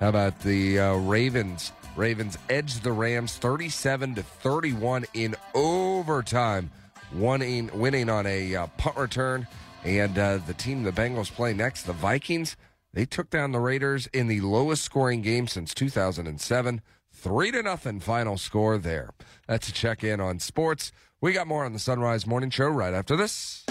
[0.00, 1.72] How about the uh, Ravens?
[1.94, 6.70] Ravens edged the Rams 37 to 31 in overtime,
[7.12, 9.46] winning, winning on a uh, punt return.
[9.84, 12.56] And uh, the team the Bengals play next, the Vikings,
[12.94, 16.80] they took down the Raiders in the lowest scoring game since 2007.
[17.12, 19.10] Three to nothing final score there.
[19.46, 20.92] That's a check in on sports.
[21.20, 23.66] We got more on the Son Rise Morning Show right after this.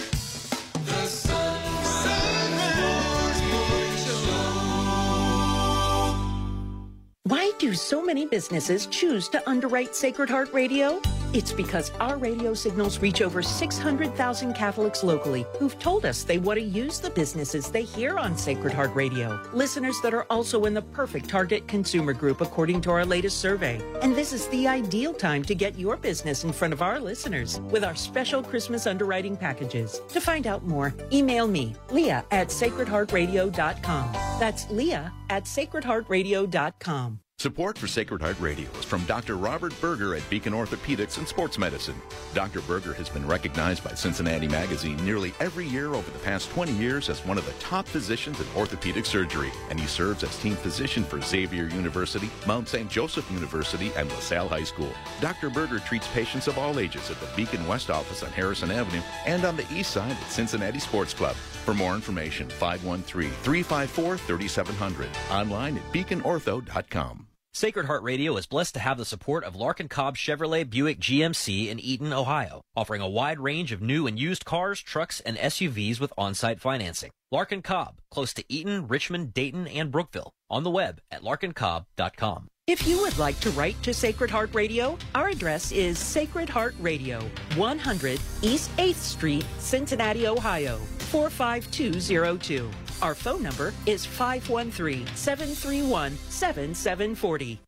[7.24, 11.02] Why do so many businesses choose to underwrite Sacred Heart Radio?
[11.32, 16.58] It's because our radio signals reach over 600,000 Catholics locally who've told us they want
[16.58, 19.40] to use the businesses they hear on Sacred Heart Radio.
[19.52, 23.80] Listeners that are also in the perfect target consumer group, according to our latest survey.
[24.02, 27.60] And this is the ideal time to get your business in front of our listeners
[27.70, 30.00] with our special Christmas underwriting packages.
[30.08, 34.12] To find out more, email me, leah at sacredheartradio.com.
[34.40, 37.20] That's leah at sacredheartradio.com.
[37.40, 39.38] Support for Sacred Heart Radio is from Dr.
[39.38, 41.94] Robert Berger at Beacon Orthopedics and Sports Medicine.
[42.34, 42.60] Dr.
[42.60, 47.08] Berger has been recognized by Cincinnati Magazine nearly every year over the past 20 years
[47.08, 51.02] as one of the top physicians in orthopedic surgery, and he serves as team physician
[51.02, 52.90] for Xavier University, Mount St.
[52.90, 54.92] Joseph University, and LaSalle High School.
[55.22, 55.48] Dr.
[55.48, 59.46] Berger treats patients of all ages at the Beacon West office on Harrison Avenue and
[59.46, 61.34] on the east side at Cincinnati Sports Club.
[61.64, 65.08] For more information, 513 354 3700.
[65.30, 67.28] Online at beaconortho.com.
[67.52, 71.66] Sacred Heart Radio is blessed to have the support of Larkin Cobb Chevrolet Buick GMC
[71.66, 75.98] in Eaton, Ohio, offering a wide range of new and used cars, trucks, and SUVs
[75.98, 77.10] with on-site financing.
[77.32, 80.30] Larkin Cobb, close to Eaton, Richmond, Dayton, and Brookville.
[80.48, 82.46] On the web at larkincobb.com.
[82.68, 86.76] If you would like to write to Sacred Heart Radio, our address is Sacred Heart
[86.78, 87.20] Radio,
[87.56, 90.78] 100 East 8th Street, Cincinnati, Ohio,
[91.10, 92.70] 45202.
[93.02, 97.60] Our phone number is 513 731 7740.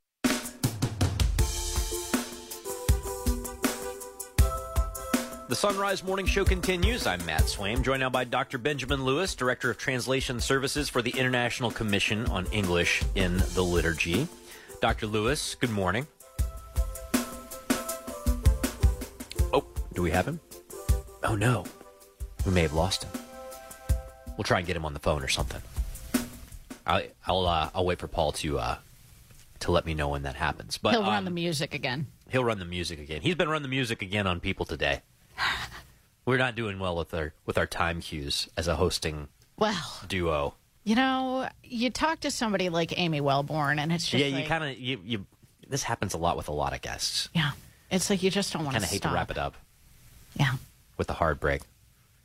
[5.49, 7.07] The Son Rise Morning Show continues.
[7.07, 8.59] I'm Matt Swaim, joined now by Dr.
[8.59, 14.28] Benjamin Lewis, Director of Translation Services for the International Commission on English in the Liturgy.
[14.81, 15.07] Dr.
[15.07, 16.07] Lewis, good morning.
[19.52, 20.41] Oh, do we have him?
[21.23, 21.65] Oh no,
[22.44, 23.22] we may have lost him.
[24.36, 25.61] We'll try and get him on the phone or something.
[26.86, 28.77] I'll I'll, uh, I'll wait for Paul to uh,
[29.61, 30.78] to let me know when that happens.
[30.78, 32.07] But He'll run um, the music again.
[32.28, 33.20] He'll run the music again.
[33.20, 35.02] He's been running the music again on people today.
[36.25, 39.28] We're not doing well with our with our time cues as a hosting
[39.59, 40.55] Well, duo.
[40.85, 44.65] you know, you talk to somebody like Amy Welborn, and it's just yeah, you kind
[44.65, 45.27] of you, you.
[45.69, 47.28] This happens a lot with a lot of guests.
[47.35, 47.52] yeah,
[47.91, 48.81] it's like you just don't want to.
[48.81, 49.55] Kind of hate to wrap it up.
[50.35, 50.55] Yeah.
[50.97, 51.62] With a hard break.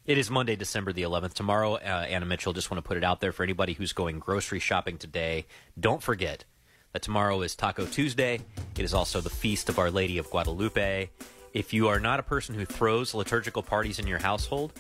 [0.08, 1.34] It is Monday, December the 11th.
[1.34, 4.20] Tomorrow, uh, Anna Mitchell, just want to put it out there for anybody who's going
[4.20, 5.46] grocery shopping today.
[5.78, 6.46] Don't forget
[6.94, 8.40] that tomorrow is Taco Tuesday.
[8.78, 11.10] It is also the feast of Our Lady of Guadalupe.
[11.54, 14.72] If you are not a person who throws liturgical parties in your household,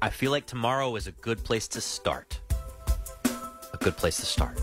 [0.00, 2.38] I feel like tomorrow is a good place to start.
[3.24, 4.60] A good place to start.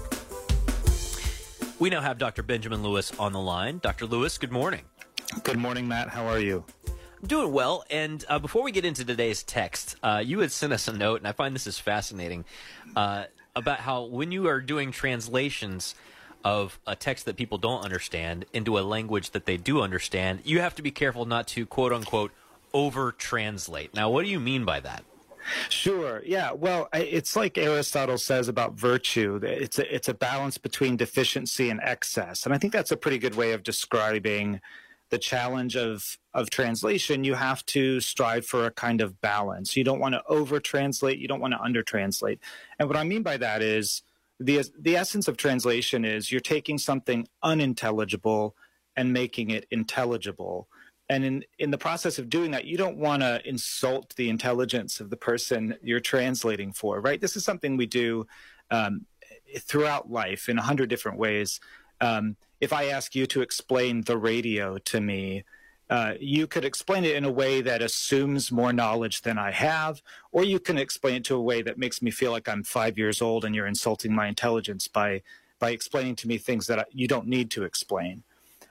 [1.77, 2.41] We now have Dr.
[2.41, 3.79] Benjamin Lewis on the line.
[3.79, 4.05] Dr.
[4.05, 4.85] Lewis, good morning.
[5.43, 6.07] Good morning, Matt.
[6.07, 6.63] How are you?
[7.25, 7.83] Doing well.
[7.89, 11.19] And uh, before we get into today's text, uh, you had sent us a note,
[11.19, 12.45] and I find this is fascinating
[12.95, 13.25] uh,
[13.55, 15.95] about how when you are doing translations
[16.45, 20.61] of a text that people don't understand into a language that they do understand, you
[20.61, 22.31] have to be careful not to quote unquote
[22.73, 23.93] over translate.
[23.93, 25.03] Now, what do you mean by that?
[25.67, 26.21] Sure.
[26.25, 26.53] Yeah.
[26.53, 29.39] Well, it's like Aristotle says about virtue.
[29.43, 33.17] It's a it's a balance between deficiency and excess, and I think that's a pretty
[33.17, 34.61] good way of describing
[35.09, 37.23] the challenge of of translation.
[37.23, 39.75] You have to strive for a kind of balance.
[39.75, 41.19] You don't want to over translate.
[41.19, 42.39] You don't want to under translate.
[42.77, 44.03] And what I mean by that is
[44.39, 48.55] the the essence of translation is you're taking something unintelligible
[48.95, 50.67] and making it intelligible.
[51.11, 54.99] And in, in the process of doing that, you don't want to insult the intelligence
[54.99, 57.19] of the person you're translating for, right?
[57.19, 58.27] This is something we do
[58.69, 59.07] um,
[59.59, 61.59] throughout life in a hundred different ways.
[61.99, 65.45] Um, if I ask you to explain the radio to me,
[65.89, 70.01] uh, you could explain it in a way that assumes more knowledge than I have,
[70.31, 72.97] or you can explain it to a way that makes me feel like I'm five
[72.97, 75.21] years old and you're insulting my intelligence by
[75.59, 78.23] by explaining to me things that I, you don't need to explain.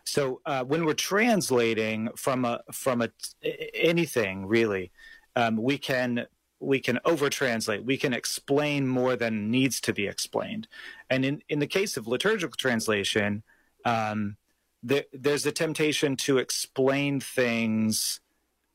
[0.05, 3.11] So uh, when we're translating from a from a
[3.75, 4.91] anything really,
[5.37, 6.27] um, we can
[6.61, 7.85] we can over translate.
[7.85, 10.67] We can explain more than needs to be explained.
[11.11, 13.43] And in in the case of liturgical translation,
[13.85, 14.38] um,
[14.83, 18.21] there, there's a temptation to explain things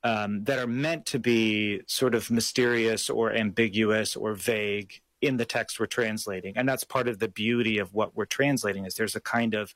[0.03, 5.45] um, that are meant to be sort of mysterious or ambiguous or vague in the
[5.45, 8.85] text we're translating, and that's part of the beauty of what we're translating.
[8.85, 9.73] Is there's a kind of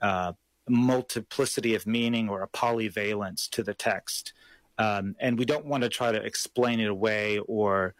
[0.00, 0.32] uh,
[0.68, 4.32] multiplicity of meaning or a polyvalence to the text,
[4.78, 7.94] um, and we don't want to try to explain it away or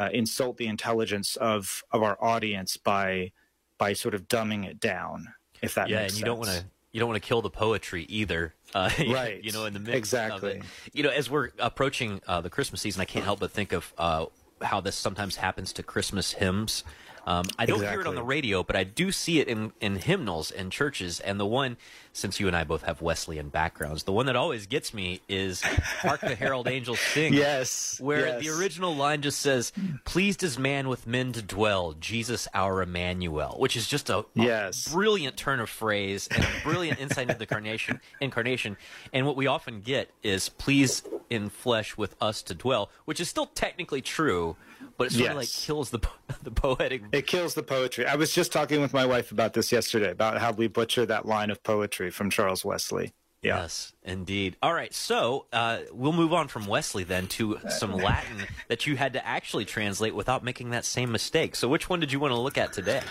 [0.00, 3.30] uh, insult the intelligence of of our audience by
[3.78, 5.28] by sort of dumbing it down.
[5.62, 6.26] If that yeah, makes and you sense.
[6.26, 8.54] don't want to you don't want to kill the poetry either.
[8.72, 9.42] Uh, Right.
[9.42, 10.52] You know, in the mix Exactly.
[10.52, 10.62] of it.
[10.92, 13.92] You know, as we're approaching uh, the Christmas season, I can't help but think of
[13.98, 14.26] uh,
[14.62, 16.84] how this sometimes happens to Christmas hymns.
[17.26, 19.96] Um, I don't hear it on the radio, but I do see it in, in
[19.96, 21.20] hymnals and churches.
[21.20, 21.76] And the one,
[22.12, 25.62] since you and I both have Wesleyan backgrounds, the one that always gets me is
[25.62, 28.42] "Hark the Herald Angels Sing." Yes, where yes.
[28.44, 29.72] the original line just says,
[30.04, 34.24] "Pleased is man with men to dwell, Jesus our Emmanuel," which is just a, a
[34.34, 34.92] Yes.
[34.92, 38.76] brilliant turn of phrase and a brilliant insight into the carnation, incarnation.
[39.12, 43.28] And what we often get is "please in flesh with us to dwell," which is
[43.28, 44.56] still technically true,
[44.96, 46.00] but it sort of like kills the
[46.42, 47.02] the poetic.
[47.12, 48.06] It kills the poetry.
[48.06, 51.26] I was just talking with my wife about this yesterday, about how we butcher that
[51.26, 53.12] line of poetry from Charles Wesley.
[53.44, 53.60] Yeah.
[53.60, 54.56] Yes, indeed.
[54.62, 58.38] All right, so uh, we'll move on from Wesley then to some Latin
[58.68, 61.54] that you had to actually translate without making that same mistake.
[61.54, 63.02] So, which one did you want to look at today?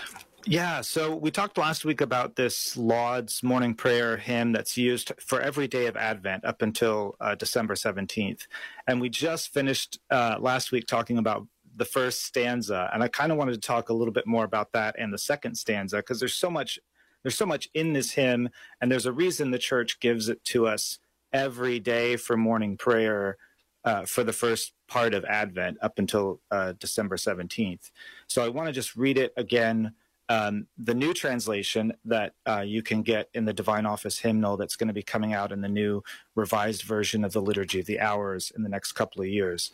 [0.46, 5.40] Yeah, so we talked last week about this Lauds morning prayer hymn that's used for
[5.40, 8.46] every day of Advent up until uh, December 17th.
[8.86, 12.90] And we just finished uh, last week talking about the first stanza.
[12.92, 15.18] And I kind of wanted to talk a little bit more about that and the
[15.18, 16.78] second stanza because there's so much
[17.22, 18.50] there's so much in this hymn
[18.82, 20.98] and there's a reason the church gives it to us
[21.32, 23.38] every day for morning prayer
[23.84, 27.90] uh, for the first part of Advent up until uh, December 17th.
[28.26, 29.94] So I want to just read it again.
[30.28, 34.76] Um, the new translation that uh, you can get in the Divine Office hymnal that's
[34.76, 36.02] going to be coming out in the new
[36.34, 39.70] revised version of the Liturgy of the Hours in the next couple of years.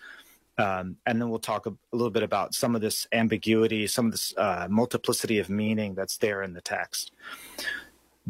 [0.59, 4.07] Um, and then we'll talk a, a little bit about some of this ambiguity, some
[4.07, 7.13] of this uh, multiplicity of meaning that's there in the text.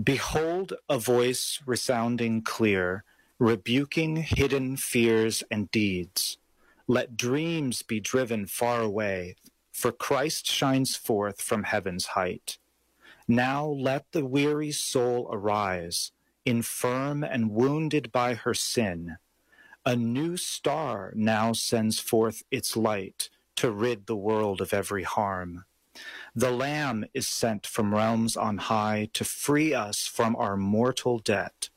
[0.01, 3.03] Behold a voice resounding clear,
[3.39, 6.39] rebuking hidden fears and deeds.
[6.87, 9.37] Let dreams be driven far away,
[9.81, 12.59] for Christ shines forth from heaven's height.
[13.27, 16.13] Now let the weary soul arise,
[16.45, 19.17] infirm and wounded by her sin.
[19.87, 25.65] A new star now sends forth its light to rid the world of every harm.
[26.35, 31.71] The Lamb is sent from realms on high to free us from our mortal debt.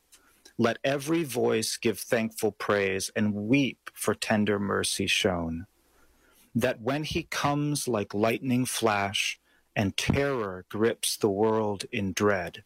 [0.58, 5.66] Let every voice give thankful praise and weep for tender mercy shown.
[6.54, 9.40] That when he comes like lightning flash
[9.74, 12.62] and terror grips the world in dread,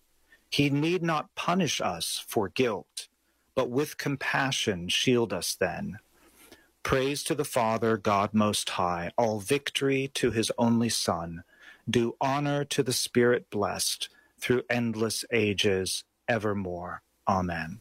[0.50, 3.08] he need not punish us for guilt,
[3.55, 5.99] but with compassion shield us then.
[6.83, 11.44] Praise to the Father, God Most High, all victory to his only Son.
[11.89, 14.08] Do honor to the Spirit blessed
[14.39, 17.02] through endless ages evermore.
[17.26, 17.81] Amen.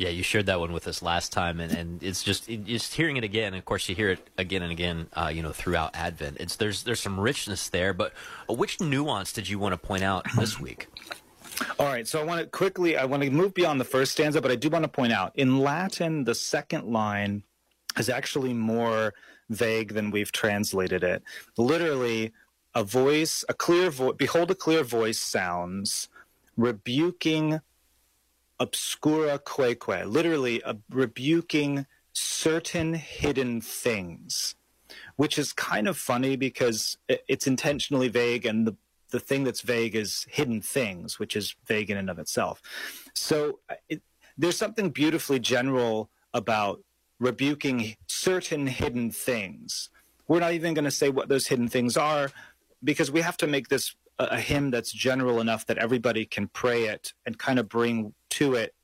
[0.00, 2.94] Yeah, you shared that one with us last time, and, and it's just it, just
[2.94, 3.52] hearing it again.
[3.52, 6.38] Of course, you hear it again and again, uh, you know, throughout Advent.
[6.40, 8.14] It's there's there's some richness there, but
[8.48, 10.88] which nuance did you want to point out this week?
[11.78, 14.40] All right, so I want to quickly, I want to move beyond the first stanza,
[14.40, 17.42] but I do want to point out in Latin, the second line
[17.98, 19.12] is actually more
[19.50, 21.22] vague than we've translated it.
[21.58, 22.32] Literally,
[22.74, 26.08] a voice, a clear voice, behold, a clear voice sounds,
[26.56, 27.60] rebuking
[28.60, 34.54] obscura quaeque, literally uh, rebuking certain hidden things,
[35.16, 38.76] which is kind of funny because it's intentionally vague, and the
[39.10, 42.62] the thing that's vague is hidden things, which is vague in and of itself.
[43.14, 44.02] So uh, it,
[44.38, 46.80] there's something beautifully general about
[47.18, 49.90] rebuking certain hidden things.
[50.28, 52.30] We're not even going to say what those hidden things are
[52.84, 56.48] because we have to make this a, a hymn that's general enough that everybody can
[56.48, 58.74] pray it and kind of bring to it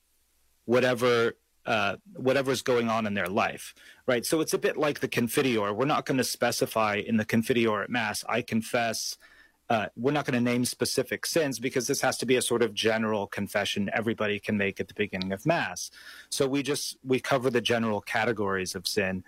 [0.65, 1.35] whatever
[1.67, 3.75] uh, whatever's going on in their life,
[4.07, 4.25] right?
[4.25, 5.75] So it's a bit like the Confiteor.
[5.75, 9.17] We're not going to specify in the Confiteor at Mass, I confess.
[9.69, 12.63] Uh, we're not going to name specific sins because this has to be a sort
[12.63, 15.91] of general confession everybody can make at the beginning of Mass.
[16.31, 19.25] So we just we cover the general categories of sin.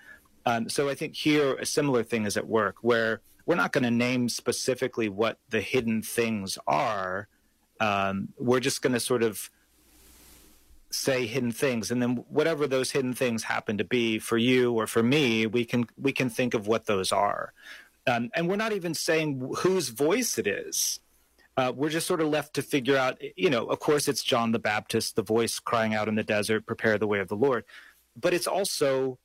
[0.46, 3.82] Um, so I think here a similar thing is at work where we're not going
[3.82, 7.26] to name specifically what the hidden things are.
[7.80, 9.50] Um, we're just going to sort of
[10.90, 14.86] say hidden things and then whatever those hidden things happen to be for you or
[14.86, 17.52] for me we can we can think of what those are
[18.06, 21.00] um, and we're not even saying whose voice it is
[21.58, 24.52] uh, we're just sort of left to figure out, you know, of course, it's John
[24.52, 27.64] the Baptist, the voice crying out in the desert, prepare the way of the Lord.
[28.14, 29.18] But it's also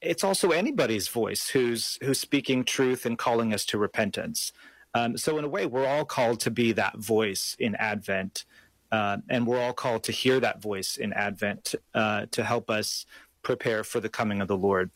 [0.00, 4.50] it's also anybody's voice who's who's speaking truth and calling us to repentance.
[4.94, 8.46] Um, so in a way, we're all called to be that voice in Advent,
[8.92, 13.06] uh, and we're all called to hear that voice in Advent uh, to help us
[13.42, 14.90] prepare for the coming of the Lord.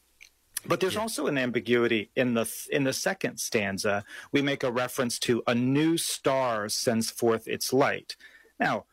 [0.66, 4.04] But there's also an ambiguity in the in the second stanza.
[4.32, 8.16] We make a reference to a new star sends forth its light.
[8.58, 8.84] Now,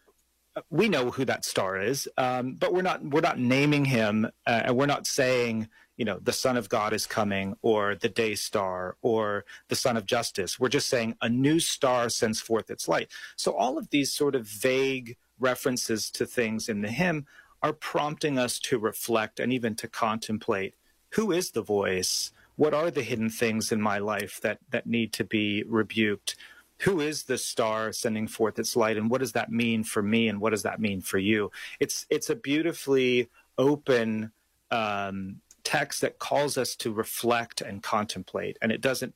[0.70, 4.62] we know who that star is, um, but we're not we're not naming him, uh,
[4.66, 5.68] and we're not saying
[5.98, 9.98] you know the Son of God is coming, or the day star, or the Sun
[9.98, 10.60] of Justice.
[10.60, 13.10] We're just saying a new star sends forth its light.
[13.36, 17.26] So all of these sort of vague references to things in the hymn
[17.62, 20.76] are prompting us to reflect and even to contemplate
[21.12, 25.12] who is the voice what are the hidden things in my life that that need
[25.12, 26.36] to be rebuked
[26.80, 30.28] who is the star sending forth its light and what does that mean for me
[30.28, 34.32] and what does that mean for you it's it's a beautifully open
[34.72, 39.14] um, text that calls us to reflect and contemplate and it doesn't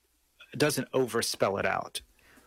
[0.52, 2.02] it doesn't overspell it out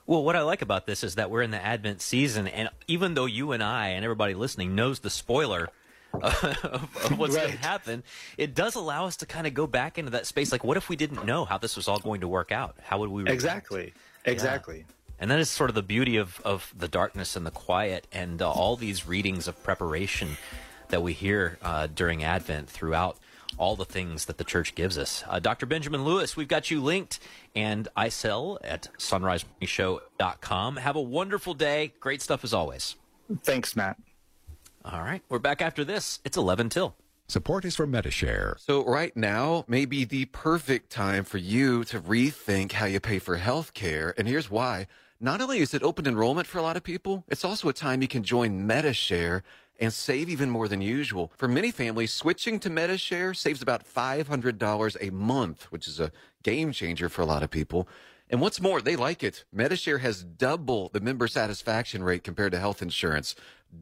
[0.06, 3.14] Well, what I like about this is that we're in the Advent season, and even
[3.14, 5.68] though you and I and everybody listening knows the spoiler
[6.12, 6.44] of,
[7.04, 8.02] of what's going to happen,
[8.36, 10.50] it does allow us to kind of go back into that space.
[10.52, 12.76] Like, what if we didn't know how this was all going to work out?
[12.82, 13.32] How would we react?
[13.34, 14.84] exactly exactly
[15.20, 18.42] And that is sort of the beauty of, of the darkness and the quiet and
[18.42, 20.36] uh, all these readings of preparation
[20.88, 23.16] that we hear uh, during Advent throughout
[23.58, 25.24] all the things that the church gives us.
[25.28, 25.66] Uh, Dr.
[25.66, 27.20] Benjamin Lewis, we've got you linked,
[27.54, 30.76] and I sell at sonrisemorningshow.com.
[30.76, 31.92] Have a wonderful day.
[32.00, 32.96] Great stuff as always.
[33.42, 33.96] Thanks, Matt.
[34.84, 35.22] All right.
[35.28, 36.20] We're back after this.
[36.24, 36.94] It's 11 till.
[37.28, 38.56] Support is from Medi-Share.
[38.58, 43.18] So right now may be the perfect time for you to rethink how you pay
[43.18, 44.12] for health care.
[44.18, 44.86] And here's why.
[45.20, 48.02] Not only is it open enrollment for a lot of people, it's also a time
[48.02, 49.44] you can join Medi-Share
[49.80, 51.32] and save even more than usual.
[51.36, 56.72] For many families, switching to Medi-Share saves about $500 a month, which is a game
[56.72, 57.88] changer for a lot of people.
[58.30, 59.44] And what's more, they like it.
[59.52, 63.34] Medi-Share has double the member satisfaction rate compared to health insurance.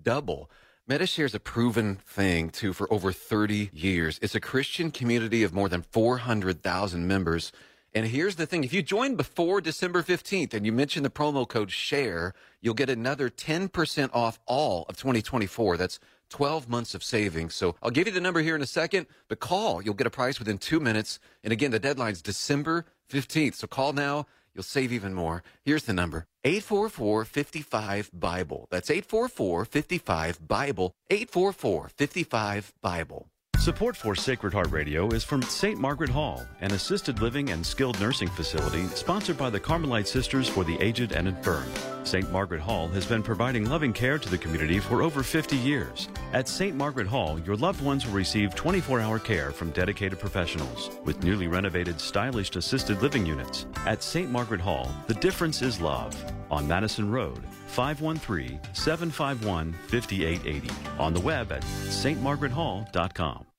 [0.03, 0.51] Double.
[0.87, 4.19] Medi-Share is a proven thing too for over 30 years.
[4.23, 7.53] It's a Christian community of more than 400,000 members.
[7.93, 8.63] And here's the thing.
[8.63, 12.89] If you join before December 15th and you mention the promo code SHARE, you'll get
[12.89, 15.77] another 10% off all of 2024.
[15.77, 17.55] That's 12 months of savings.
[17.57, 19.83] So I'll give you the number here in a second, but call.
[19.83, 21.19] You'll get a price within two minutes.
[21.43, 23.57] And again, the deadline's December 15th.
[23.57, 24.27] So call now.
[24.55, 25.43] You'll save even more.
[25.65, 28.67] Here's the number 844 55 Bible.
[28.71, 30.93] That's 844 55 Bible.
[31.11, 33.29] 844 55 Bible.
[33.61, 35.79] Support for Sacred Heart Radio is from St.
[35.79, 40.65] Margaret Hall, an assisted living and skilled nursing facility sponsored by the Carmelite Sisters for
[40.65, 41.67] the Aged and Infirm.
[42.03, 42.33] St.
[42.33, 46.09] Margaret Hall has been providing loving care to the community for over 50 years.
[46.33, 46.75] At St.
[46.75, 51.47] Margaret Hall, your loved ones will receive 24 hour care from dedicated professionals with newly
[51.47, 53.67] renovated, stylish assisted living units.
[53.85, 54.31] At St.
[54.31, 56.17] Margaret Hall, the difference is love.
[56.51, 60.71] On Madison Road, 513 751 5880.
[60.99, 63.50] On the web at stmargarethall.com.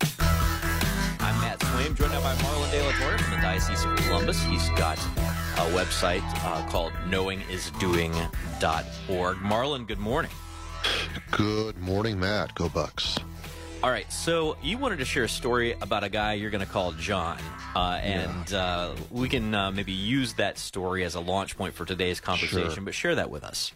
[0.00, 4.42] I'm Matt Swaim, joined now by Marlon De La Torre from the Diocese of Columbus.
[4.44, 9.36] He's got a website uh, called knowingisdoing.org.
[9.36, 10.30] Marlon, good morning.
[11.30, 12.54] Good morning, Matt.
[12.54, 13.18] Go Bucks.
[13.82, 16.70] All right, so you wanted to share a story about a guy you're going to
[16.70, 17.38] call John,
[17.76, 21.84] uh, and uh, we can uh, maybe use that story as a launch point for
[21.84, 22.70] today's conversation.
[22.70, 22.82] Sure.
[22.82, 23.72] But share that with us.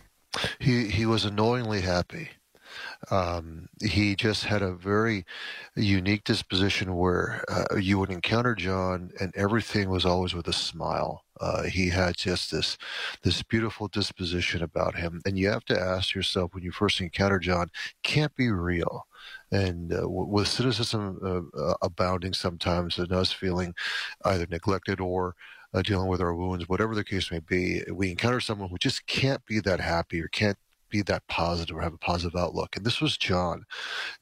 [0.59, 2.31] He he was annoyingly happy.
[3.11, 5.25] Um, he just had a very
[5.77, 11.25] unique disposition where uh, you would encounter John, and everything was always with a smile.
[11.41, 12.77] Uh, he had just this
[13.23, 17.39] this beautiful disposition about him, and you have to ask yourself when you first encounter
[17.39, 17.71] John,
[18.03, 19.07] can't be real.
[19.53, 23.75] And uh, with cynicism uh, uh, abounding sometimes, and us feeling
[24.25, 25.37] either neglected or
[25.73, 29.07] uh, dealing with our wounds, whatever the case may be, we encounter someone who just
[29.07, 32.77] can't be that happy or can't be that positive or have a positive outlook.
[32.77, 33.65] And this was John.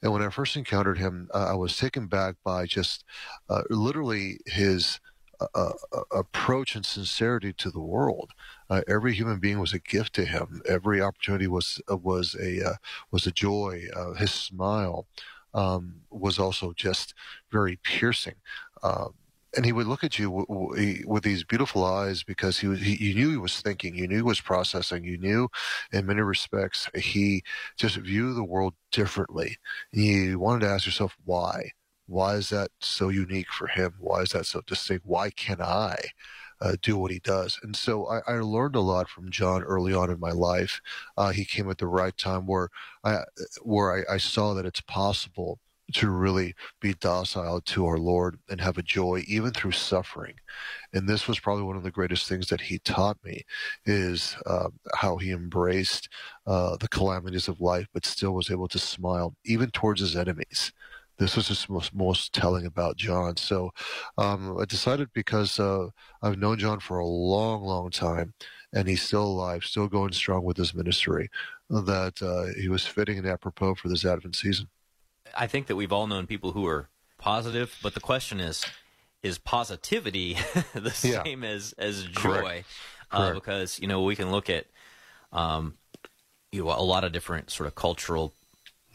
[0.01, 3.03] And when I first encountered him, uh, I was taken back by just
[3.49, 4.99] uh, literally his
[5.39, 8.31] uh, uh, approach and sincerity to the world.
[8.69, 10.61] Uh, every human being was a gift to him.
[10.67, 12.73] Every opportunity was uh, was a uh,
[13.11, 13.83] was a joy.
[13.95, 15.05] Uh, his smile
[15.53, 17.13] um, was also just
[17.51, 18.35] very piercing.
[18.81, 19.13] Um,
[19.57, 22.79] and he would look at you w- w- with these beautiful eyes because he, was,
[22.79, 25.49] he you knew he was thinking, you knew he was processing, you knew
[25.91, 27.43] in many respects he
[27.75, 29.57] just viewed the world differently.
[29.91, 31.71] You wanted to ask yourself why.
[32.05, 33.95] Why is that so unique for him?
[33.99, 35.05] Why is that so distinct?
[35.05, 35.97] Why can I?
[36.61, 37.59] uh, do what he does.
[37.63, 40.81] And so I, I learned a lot from John early on in my life.
[41.15, 42.69] Uh, he came at the right time where
[43.03, 43.19] I
[43.61, 45.59] where I, I saw that it's possible
[45.93, 50.35] to really be docile to our Lord and have a joy even through suffering.
[50.93, 53.43] And this was probably one of the greatest things that he taught me
[53.85, 56.09] is uh, how he embraced
[56.45, 60.73] uh, the calamities of life, but still was able to smile even towards his enemies.
[61.17, 63.37] This was just most, most telling about John.
[63.37, 63.71] So
[64.17, 65.87] um, I decided because uh,
[66.21, 68.33] I've known John for a long, long time,
[68.73, 71.29] and he's still alive, still going strong with his ministry,
[71.69, 74.67] that uh, he was fitting and apropos for this Advent season.
[75.37, 78.65] I think that we've all known people who are positive, but the question is,
[79.23, 80.33] is positivity
[80.73, 81.23] the Yeah.
[81.23, 82.21] same as as joy?
[82.21, 82.65] Correct.
[83.11, 83.35] Uh, Correct.
[83.35, 84.65] because you know we can look at
[85.31, 85.77] um,
[86.51, 88.33] you know a lot of different sort of cultural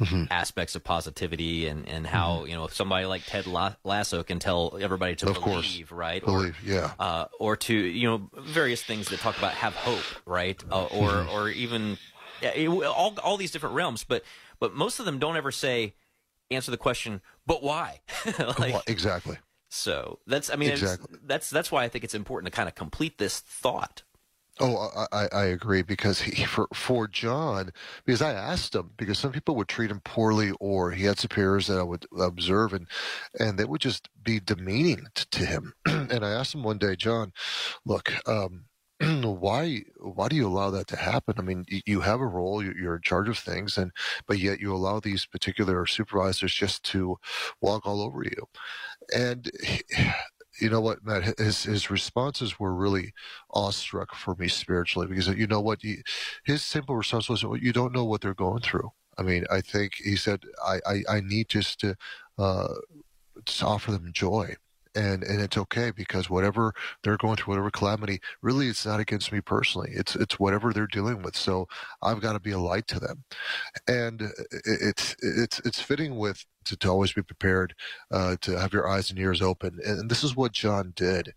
[0.00, 0.24] Mm-hmm.
[0.32, 4.76] aspects of positivity and and how you know if somebody like Ted Lasso can tell
[4.80, 5.70] everybody to Of course.
[5.70, 6.24] believe, right?
[6.24, 6.92] Believe, yeah.
[6.98, 10.58] uh, or to you know various things that talk about have hope, right?
[10.72, 11.32] Uh, or Mhm.
[11.32, 11.98] or even
[12.40, 14.24] yeah, it- all all these different realms, but
[14.58, 15.94] but most of them don't ever say
[16.55, 18.00] answer the question, but why?
[18.58, 19.39] like, Well, exactly.
[19.68, 21.18] so that's I mean Exactly.
[21.24, 24.02] that's that's why I think it's important to kind of complete this thought.
[24.60, 27.70] Oh, I, I I agree because he for for John
[28.05, 31.68] because I asked him because some people would treat him poorly or he had superiors
[31.68, 32.86] that I would observe and
[33.40, 36.97] and they would just be demeaning to, to him and I asked him one day
[36.97, 37.32] John
[37.86, 38.66] look um
[39.22, 42.74] why why do you allow that to happen I mean you, have a role you-
[42.81, 43.90] you're in charge of things and
[44.26, 47.16] but yet you allow these particular supervisors just to
[47.60, 48.48] walk all over you
[49.14, 49.50] and
[50.60, 51.39] you know what, Matt?
[51.39, 53.12] His his responses were really
[53.52, 56.02] awestruck for me spiritually because you know what, he,
[56.44, 59.60] his simple response was, well, "You don't know what they're going through." I mean, I
[59.62, 61.97] think he said, "I I, I need just to
[62.39, 62.74] uh,
[63.47, 64.56] to offer them joy."
[64.94, 69.32] And and it's okay because whatever they're going through, whatever calamity, really it's not against
[69.32, 69.90] me personally.
[69.94, 71.36] It's it's whatever they're dealing with.
[71.36, 71.66] So
[72.02, 73.24] I've got to be a light to them,
[73.88, 74.28] and uh,
[74.64, 77.74] it's it's it's fitting with to, to always be prepared,
[78.10, 81.34] uh, to have your eyes and ears open, and, and this is what John did.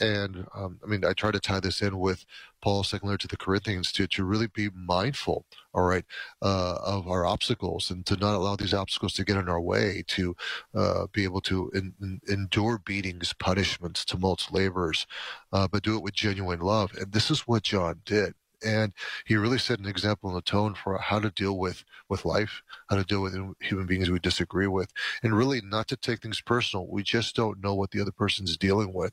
[0.00, 2.24] And um, I mean, I try to tie this in with
[2.60, 6.04] Paul's second letter to the Corinthians to to really be mindful, all right,
[6.42, 10.02] uh, of our obstacles and to not allow these obstacles to get in our way,
[10.08, 10.36] to
[10.74, 15.06] uh, be able to en- en- endure beatings, punishments, tumults, labors,
[15.52, 16.92] uh, but do it with genuine love.
[16.98, 18.92] And this is what John did and
[19.24, 22.62] he really set an example and a tone for how to deal with with life
[22.88, 26.40] how to deal with human beings we disagree with and really not to take things
[26.40, 26.86] personal.
[26.88, 29.12] We just don't know what the other person's dealing with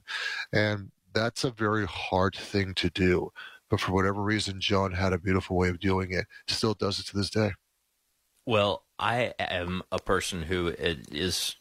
[0.51, 3.31] and that's a very hard thing to do
[3.69, 7.05] but for whatever reason john had a beautiful way of doing it still does it
[7.07, 7.51] to this day.
[8.45, 11.55] Well, I am a person who is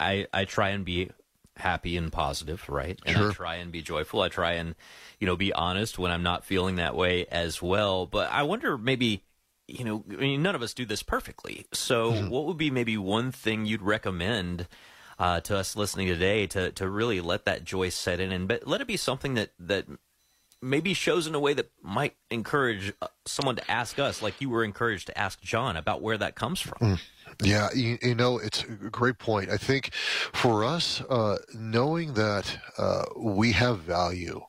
[0.00, 1.10] I I try and be
[1.58, 2.98] happy and positive, right?
[3.04, 4.22] And I try and be joyful.
[4.22, 4.74] I try and
[5.18, 8.06] you know be honest when I'm not feeling that way as well.
[8.06, 9.24] But I wonder maybe
[9.66, 11.66] you know I mean, none of us do this perfectly.
[11.72, 14.66] So what would be maybe one thing you'd recommend?
[15.20, 18.68] Uh, to us listening today, to to really let that joy set in, and but
[18.68, 19.84] let it be something that that
[20.60, 24.50] maybe shows in a way that might encourage uh, someone to ask us, like you
[24.50, 26.78] were encouraged to ask John about where that comes from.
[26.80, 27.00] Mm.
[27.42, 29.50] Yeah, you, you know, it's a great point.
[29.50, 34.40] I think for us, uh, knowing that uh, we have value,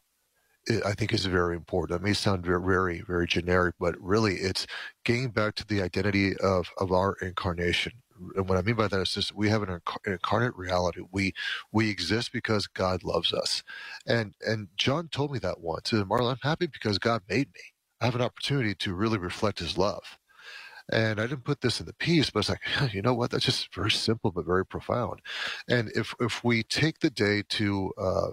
[0.70, 2.00] i- think is very important.
[2.02, 4.66] It may sound very, very, very generic, but really, it's
[5.04, 7.92] getting back to the identity of of our incarnation.
[8.36, 11.02] And what I mean by that is just we have an incar- incarnate reality.
[11.12, 11.34] We
[11.72, 13.64] we exist because God loves us,
[14.08, 15.94] and and John told me that once.
[15.94, 17.62] And Marlon, I'm happy because God made me.
[18.02, 20.04] I have an opportunity to really reflect His love.
[20.92, 22.62] And I didn't put this in the piece, but it's like,
[22.94, 23.32] you know what?
[23.32, 25.22] That's just very simple but very profound.
[25.70, 28.30] And if if we take the day to uh,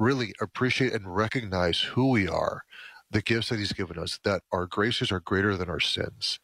[0.00, 2.62] really appreciate and recognize who we are,
[3.10, 6.40] the gifts that He's given us, that our graces are greater than our sins,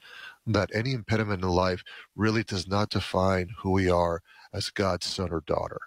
[0.53, 1.83] that any impediment in life
[2.15, 4.23] really does not define who we are
[4.53, 5.81] as God's son or daughter.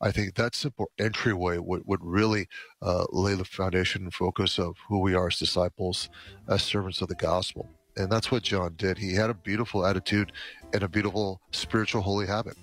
[0.00, 2.48] I think that simple entryway would, would really
[2.80, 6.08] uh, lay the foundation and focus of who we are as disciples,
[6.48, 7.68] as servants of the gospel.
[7.96, 8.96] And that's what John did.
[8.96, 10.32] He had a beautiful attitude
[10.72, 12.56] and a beautiful spiritual holy habit.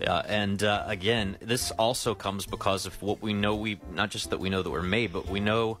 [0.00, 3.54] Yeah, and uh, again, this also comes because of what we know.
[3.54, 5.78] We not just that we know that we're made, but we know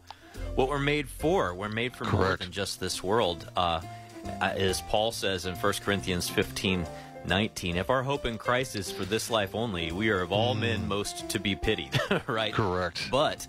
[0.54, 1.54] what we're made for.
[1.54, 3.50] We're made for more than just this world.
[3.56, 3.80] Uh,
[4.40, 6.86] Uh, as Paul says in 1 Corinthians 15,
[7.26, 10.54] 19, if our hope in Christ is for this life only, we are of all
[10.54, 10.88] men mm.
[10.88, 12.52] most to be pitied, right?
[12.52, 13.08] Correct.
[13.10, 13.46] But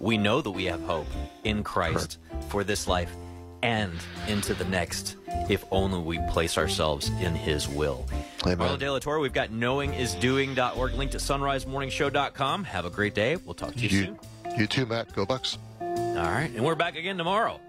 [0.00, 1.08] we know that we have hope
[1.44, 3.14] in Christ for this life
[3.62, 3.92] and
[4.28, 5.16] into the next,
[5.48, 8.06] if only we place ourselves in his will.
[8.46, 8.58] Amen.
[8.58, 12.64] Marlon De La Torre, we've got knowingisdoing.org, linked at sonrisemorningshow.com.
[12.64, 13.36] Have a great day.
[13.36, 14.18] We'll talk to you, You, soon.
[14.56, 15.12] You too, Matt.
[15.12, 15.58] Go Bucks.
[15.80, 15.86] All
[16.24, 17.60] right, and we're back again tomorrow.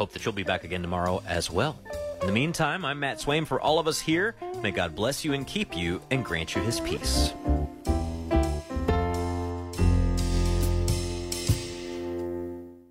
[0.00, 1.78] Hope that you'll be back again tomorrow as well.
[2.22, 4.34] In the meantime, I'm Matt Swaim for all of us here.
[4.62, 7.34] May God bless you and keep you and grant you his peace.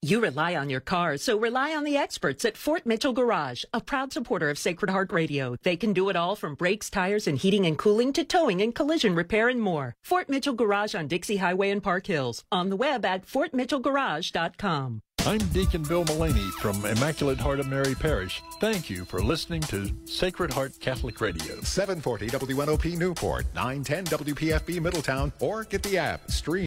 [0.00, 3.80] You rely on your car, so rely on the experts at Fort Mitchell Garage, a
[3.80, 5.56] proud supporter of Sacred Heart Radio.
[5.64, 8.72] They can do it all from brakes, tires, and heating and cooling to towing and
[8.72, 9.96] collision repair and more.
[10.04, 12.44] Fort Mitchell Garage on Dixie Highway in Park Hills.
[12.52, 15.02] On the web at fortmitchellgarage.com.
[15.26, 18.40] I'm Deacon Bill Mullaney from Immaculate Heart of Mary Parish.
[18.60, 21.60] Thank you for listening to Sacred Heart Catholic Radio.
[21.60, 26.30] 740 WNOP Newport, 910 WPFB Middletown, or get the app.
[26.30, 26.66] Stream